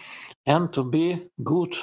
and 0.45 0.71
to 0.73 0.83
be 0.83 1.29
good 1.43 1.75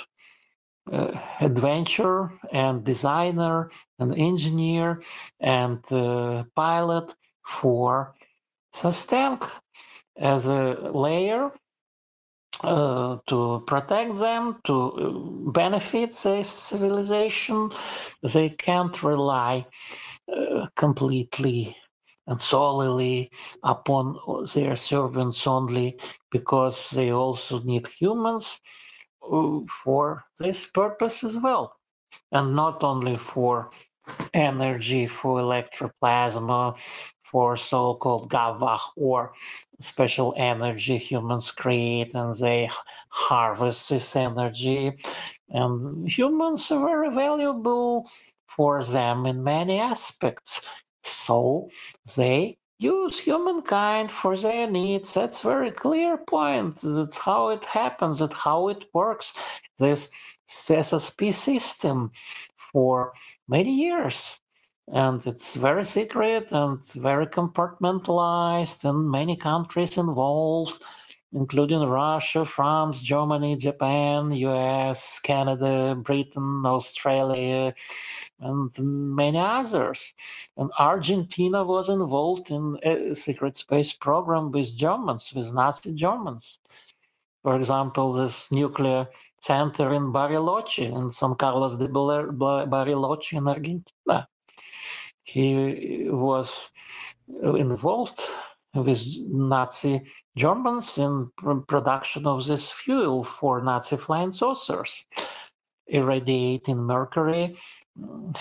uh, 0.93 1.13
adventure 1.41 2.33
and 2.53 2.85
designer 2.85 3.71
and 3.99 4.17
engineer 4.19 5.03
and 5.41 5.81
uh, 5.93 6.45
pilot 6.55 7.15
for 7.47 8.15
SUSTENC 8.75 9.49
as 10.17 10.47
a 10.47 10.91
layer 10.93 11.53
uh, 12.63 13.19
to 13.27 13.63
protect 13.67 14.19
them, 14.19 14.61
to 14.65 14.75
uh, 14.75 15.51
benefit 15.51 16.15
this 16.17 16.49
civilization. 16.49 17.71
They 18.23 18.51
can't 18.51 19.03
rely 19.03 19.67
uh, 20.31 20.67
completely 20.77 21.77
and 22.27 22.41
solely 22.41 23.31
upon 23.63 24.19
their 24.55 24.77
servants 24.77 25.47
only 25.47 25.99
because 26.31 26.91
they 26.91 27.11
also 27.13 27.61
need 27.61 27.87
humans 27.87 28.61
for 29.21 30.25
this 30.39 30.67
purpose 30.67 31.25
as 31.25 31.39
well. 31.39 31.77
And 32.33 32.57
not 32.57 32.83
only 32.83 33.17
for 33.17 33.71
energy, 34.35 35.07
for 35.07 35.41
electroplasma, 35.41 36.77
for 37.23 37.57
so-called 37.57 38.29
GAVAH 38.29 38.81
or 38.97 39.33
special 39.79 40.35
energy 40.37 40.99
humans 40.99 41.53
create 41.53 42.13
and 42.15 42.37
they 42.37 42.69
harvest 43.09 43.91
this 43.91 44.17
energy. 44.17 44.99
And 45.49 46.09
humans 46.09 46.71
are 46.73 46.85
very 46.85 47.11
valuable 47.11 48.11
for 48.49 48.85
them 48.85 49.27
in 49.27 49.45
many 49.45 49.79
aspects. 49.79 50.67
So 51.05 51.71
they 52.17 52.59
use 52.81 53.19
humankind 53.19 54.11
for 54.11 54.37
their 54.37 54.71
needs. 54.71 55.15
That's 55.15 55.43
very 55.43 55.71
clear 55.71 56.17
point. 56.17 56.77
That's 56.83 57.19
how 57.19 57.51
it 57.51 57.65
happens. 57.65 58.19
That's 58.19 58.35
how 58.35 58.69
it 58.69 58.85
works. 58.95 59.35
This 59.79 60.11
SSP 60.49 61.33
system 61.35 62.11
for 62.73 63.13
many 63.49 63.75
years 63.75 64.41
and 64.93 65.25
it's 65.27 65.55
very 65.55 65.85
secret 65.85 66.51
and 66.51 66.85
very 66.95 67.27
compartmentalized 67.27 68.85
and 68.85 69.11
many 69.11 69.37
countries 69.37 69.97
involved 69.97 70.83
including 71.33 71.81
russia 71.81 72.45
france 72.45 73.01
germany 73.01 73.57
japan 73.57 74.33
us 74.33 75.21
canada 75.21 75.95
britain 75.95 76.63
australia 76.65 77.73
and 78.41 78.71
many 78.79 79.39
others. 79.39 80.15
And 80.57 80.71
argentina 80.79 81.63
was 81.65 81.89
involved 81.89 82.51
in 82.51 82.79
a 82.83 83.15
secret 83.15 83.57
space 83.57 83.93
program 83.93 84.51
with 84.51 84.77
germans 84.77 85.33
with 85.35 85.55
nazi 85.55 85.95
germans. 85.95 86.59
For 87.43 87.57
example 87.57 88.13
this 88.13 88.51
nuclear 88.51 89.09
center 89.41 89.95
in 89.95 90.13
bariloche 90.13 90.85
in 90.85 91.11
san 91.11 91.35
carlos 91.37 91.77
de 91.79 91.89
bariloche 91.89 93.33
in 93.37 93.47
argentina. 93.47 94.29
He 95.23 96.09
was 96.09 96.73
involved 97.43 98.21
with 98.75 99.05
Nazi 99.29 100.03
Germans 100.37 100.99
in 100.99 101.31
production 101.67 102.27
of 102.27 102.47
this 102.47 102.71
fuel 102.71 103.25
for 103.25 103.61
Nazi 103.61 103.97
flying 103.97 104.33
saucers, 104.33 105.07
irradiating 105.87 106.79
mercury 106.79 107.57
mm, 107.99 108.37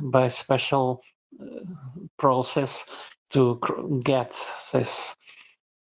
by 0.00 0.28
special 0.28 1.02
uh, 1.40 1.44
process 2.18 2.86
to 3.30 3.60
get 4.04 4.34
this 4.72 5.14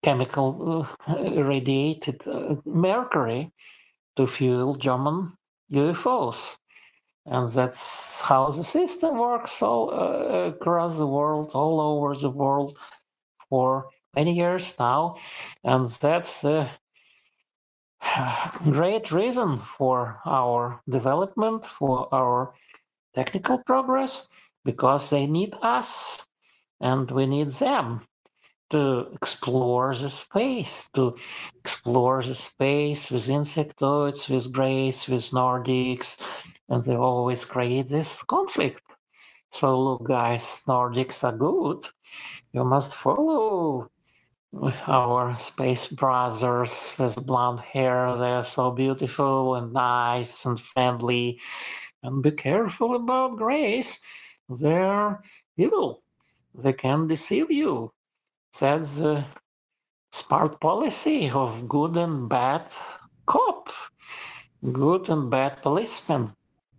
chemical 0.03 0.87
uh, 1.07 1.43
radiated 1.43 2.21
uh, 2.27 2.55
mercury 2.65 3.51
to 4.15 4.27
fuel 4.27 4.75
German 4.75 5.33
UFOs. 5.71 6.57
And 7.25 7.49
that's 7.49 8.21
how 8.21 8.51
the 8.51 8.63
system 8.63 9.17
works 9.17 9.61
all 9.61 9.93
uh, 9.93 10.49
across 10.49 10.97
the 10.97 11.07
world, 11.07 11.51
all 11.53 11.81
over 11.81 12.15
the 12.15 12.29
world 12.29 12.77
for 13.49 13.89
many 14.15 14.33
years 14.33 14.75
now. 14.79 15.17
And 15.63 15.89
that's 15.89 16.41
the 16.41 16.69
great 18.63 19.11
reason 19.11 19.57
for 19.77 20.19
our 20.25 20.81
development, 20.89 21.65
for 21.65 22.13
our 22.13 22.53
technical 23.15 23.57
progress, 23.59 24.27
because 24.65 25.09
they 25.09 25.25
need 25.25 25.53
us 25.61 26.25
and 26.79 27.09
we 27.09 27.25
need 27.25 27.49
them 27.49 28.01
to 28.69 29.07
explore 29.13 29.95
the 29.95 30.09
space, 30.09 30.89
to 30.93 31.15
explore 31.59 32.21
the 32.21 32.35
space 32.35 33.09
with 33.09 33.27
insectoids, 33.27 34.29
with 34.29 34.51
Greys, 34.51 35.07
with 35.07 35.31
Nordics, 35.31 36.19
and 36.69 36.83
they 36.83 36.95
always 36.95 37.45
create 37.45 37.87
this 37.87 38.21
conflict. 38.23 38.83
So 39.51 39.79
look, 39.79 40.03
guys, 40.03 40.63
Nordics 40.67 41.23
are 41.23 41.35
good. 41.35 41.83
You 42.53 42.63
must 42.63 42.95
follow 42.95 43.89
our 44.87 45.35
space 45.37 45.87
brothers 45.87 46.95
with 46.97 47.25
blonde 47.25 47.59
hair. 47.59 48.15
They're 48.17 48.43
so 48.43 48.71
beautiful 48.71 49.55
and 49.55 49.73
nice 49.73 50.45
and 50.45 50.59
friendly. 50.59 51.39
And 52.03 52.21
be 52.21 52.31
careful 52.31 52.95
about 52.95 53.37
Greys. 53.37 53.99
They're 54.49 55.21
evil. 55.57 56.03
They 56.55 56.73
can 56.73 57.07
deceive 57.07 57.51
you. 57.51 57.91
That's 58.59 58.95
the 58.95 59.25
smart 60.11 60.59
policy 60.59 61.29
of 61.29 61.67
good 61.67 61.97
and 61.97 62.27
bad 62.29 62.71
cop, 63.25 63.69
good 64.71 65.09
and 65.09 65.29
bad 65.29 65.61
policeman. 65.61 66.33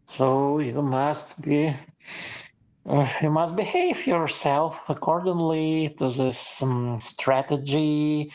So 0.07 0.59
you 0.59 0.83
must 0.83 1.41
be, 1.43 1.75
uh, 2.89 3.09
you 3.23 3.31
must 3.31 3.55
behave 3.55 4.07
yourself 4.07 4.89
accordingly 4.89 5.95
to 5.99 6.11
this 6.11 6.63
um, 6.63 7.01
strategy, 7.01 8.33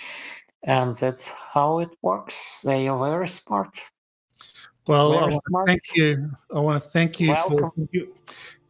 and 0.64 0.96
that's 0.96 1.28
how 1.28 1.80
it 1.80 1.90
works. 2.02 2.62
They 2.64 2.88
are 2.88 3.00
very 3.00 3.28
smart. 3.28 3.78
Well, 4.88 5.12
very 5.12 5.22
I 5.22 5.26
want 5.26 5.44
smart. 5.48 5.68
to 5.68 5.72
thank 5.72 5.96
you. 5.96 6.32
I 6.54 6.60
want 6.60 6.84
to 6.84 6.90
thank 6.90 7.20
you 7.20 7.30
Welcome. 7.30 7.72
for 7.76 7.88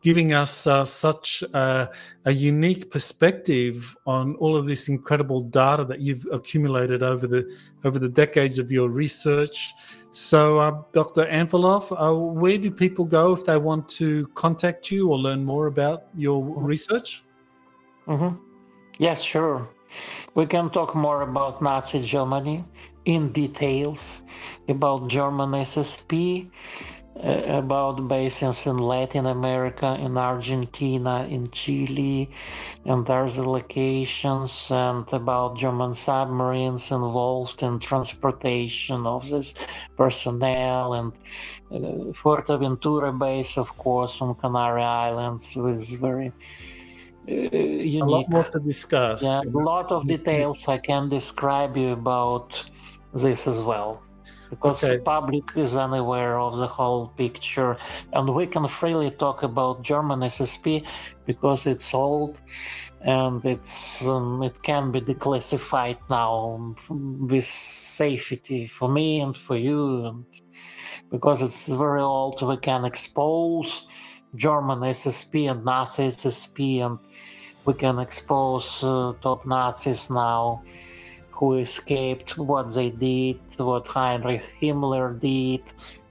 giving 0.03 0.33
us 0.33 0.67
uh, 0.67 0.83
such 0.83 1.43
uh, 1.53 1.87
a 2.25 2.31
unique 2.31 2.91
perspective 2.91 3.95
on 4.05 4.35
all 4.35 4.55
of 4.55 4.67
this 4.67 4.89
incredible 4.89 5.41
data 5.41 5.85
that 5.85 6.01
you've 6.01 6.27
accumulated 6.31 7.01
over 7.01 7.25
the 7.25 7.49
over 7.85 7.97
the 7.97 8.09
decades 8.09 8.59
of 8.59 8.71
your 8.71 8.89
research. 8.89 9.73
So, 10.11 10.59
uh, 10.59 10.83
Dr. 10.91 11.25
Anfalov, 11.25 11.83
uh, 11.91 12.13
where 12.15 12.57
do 12.59 12.69
people 12.69 13.05
go 13.05 13.33
if 13.33 13.45
they 13.45 13.57
want 13.57 13.89
to 14.01 14.27
contact 14.35 14.91
you 14.91 15.09
or 15.09 15.17
learn 15.17 15.43
more 15.43 15.67
about 15.67 16.03
your 16.15 16.43
research? 16.43 17.23
Mm-hmm. 18.07 18.37
Yes, 18.99 19.23
sure. 19.23 19.67
We 20.35 20.45
can 20.45 20.69
talk 20.69 20.95
more 20.95 21.21
about 21.21 21.61
Nazi 21.61 22.03
Germany 22.03 22.63
in 23.05 23.31
details, 23.31 24.23
about 24.67 25.07
German 25.07 25.51
SSP, 25.51 26.49
about 27.15 28.07
basins 28.07 28.65
in 28.65 28.77
Latin 28.77 29.27
America, 29.27 29.95
in 29.99 30.17
Argentina, 30.17 31.25
in 31.29 31.49
Chile, 31.51 32.29
and 32.85 33.05
there's 33.05 33.37
locations, 33.37 34.67
and 34.71 35.11
about 35.13 35.57
German 35.57 35.93
submarines 35.93 36.91
involved 36.91 37.61
in 37.61 37.79
transportation 37.79 39.05
of 39.05 39.29
this 39.29 39.53
personnel, 39.95 40.93
and 40.93 41.11
uh, 41.71 42.11
Fuerteventura 42.13 43.17
base, 43.17 43.57
of 43.57 43.69
course, 43.77 44.21
on 44.21 44.33
Canary 44.35 44.83
Islands, 44.83 45.55
with 45.55 45.87
very 45.99 46.31
uh, 47.27 47.31
unique. 47.31 48.01
A 48.01 48.05
lot 48.05 48.29
more 48.29 48.43
to 48.45 48.59
discuss. 48.59 49.21
Yeah, 49.21 49.41
a 49.41 49.49
lot 49.49 49.91
of 49.91 50.07
details 50.07 50.67
I 50.67 50.79
can 50.79 51.09
describe 51.09 51.77
you 51.77 51.91
about 51.91 52.63
this 53.13 53.45
as 53.47 53.61
well 53.61 54.01
because 54.53 54.83
okay. 54.83 54.97
the 54.97 55.01
public 55.01 55.45
is 55.55 55.75
unaware 55.75 56.39
of 56.39 56.57
the 56.57 56.67
whole 56.67 57.07
picture. 57.23 57.75
And 58.13 58.25
we 58.39 58.45
can 58.45 58.67
freely 58.67 59.11
talk 59.23 59.43
about 59.43 59.83
german 59.91 60.19
ssp 60.35 60.65
because 61.25 61.65
it's 61.73 61.93
old 61.93 62.39
and 63.01 63.43
it's 63.53 64.05
um, 64.05 64.43
it 64.43 64.57
can 64.69 64.91
be 64.91 65.01
declassified 65.01 65.97
now. 66.09 66.75
With 66.89 67.45
safety 67.45 68.67
for 68.67 68.87
me 68.97 69.21
and 69.21 69.35
for 69.35 69.57
you 69.57 70.05
and 70.07 70.25
because 71.09 71.41
it's 71.41 71.67
very 71.67 72.01
old 72.01 72.41
we 72.41 72.57
can 72.57 72.85
expose 72.85 73.87
german 74.35 74.79
ssp 74.79 75.33
and 75.51 75.63
nazi 75.63 76.07
ssp 76.07 76.57
and 76.85 76.97
we 77.65 77.73
can 77.73 77.99
expose 77.99 78.67
uh, 78.83 79.13
top 79.21 79.45
nazis 79.45 80.09
now 80.09 80.63
who 81.43 81.57
escaped, 81.57 82.37
what 82.37 82.73
they 82.73 82.89
did, 82.89 83.39
what 83.57 83.85
Heinrich 83.87 84.43
Himmler 84.61 85.19
did 85.19 85.63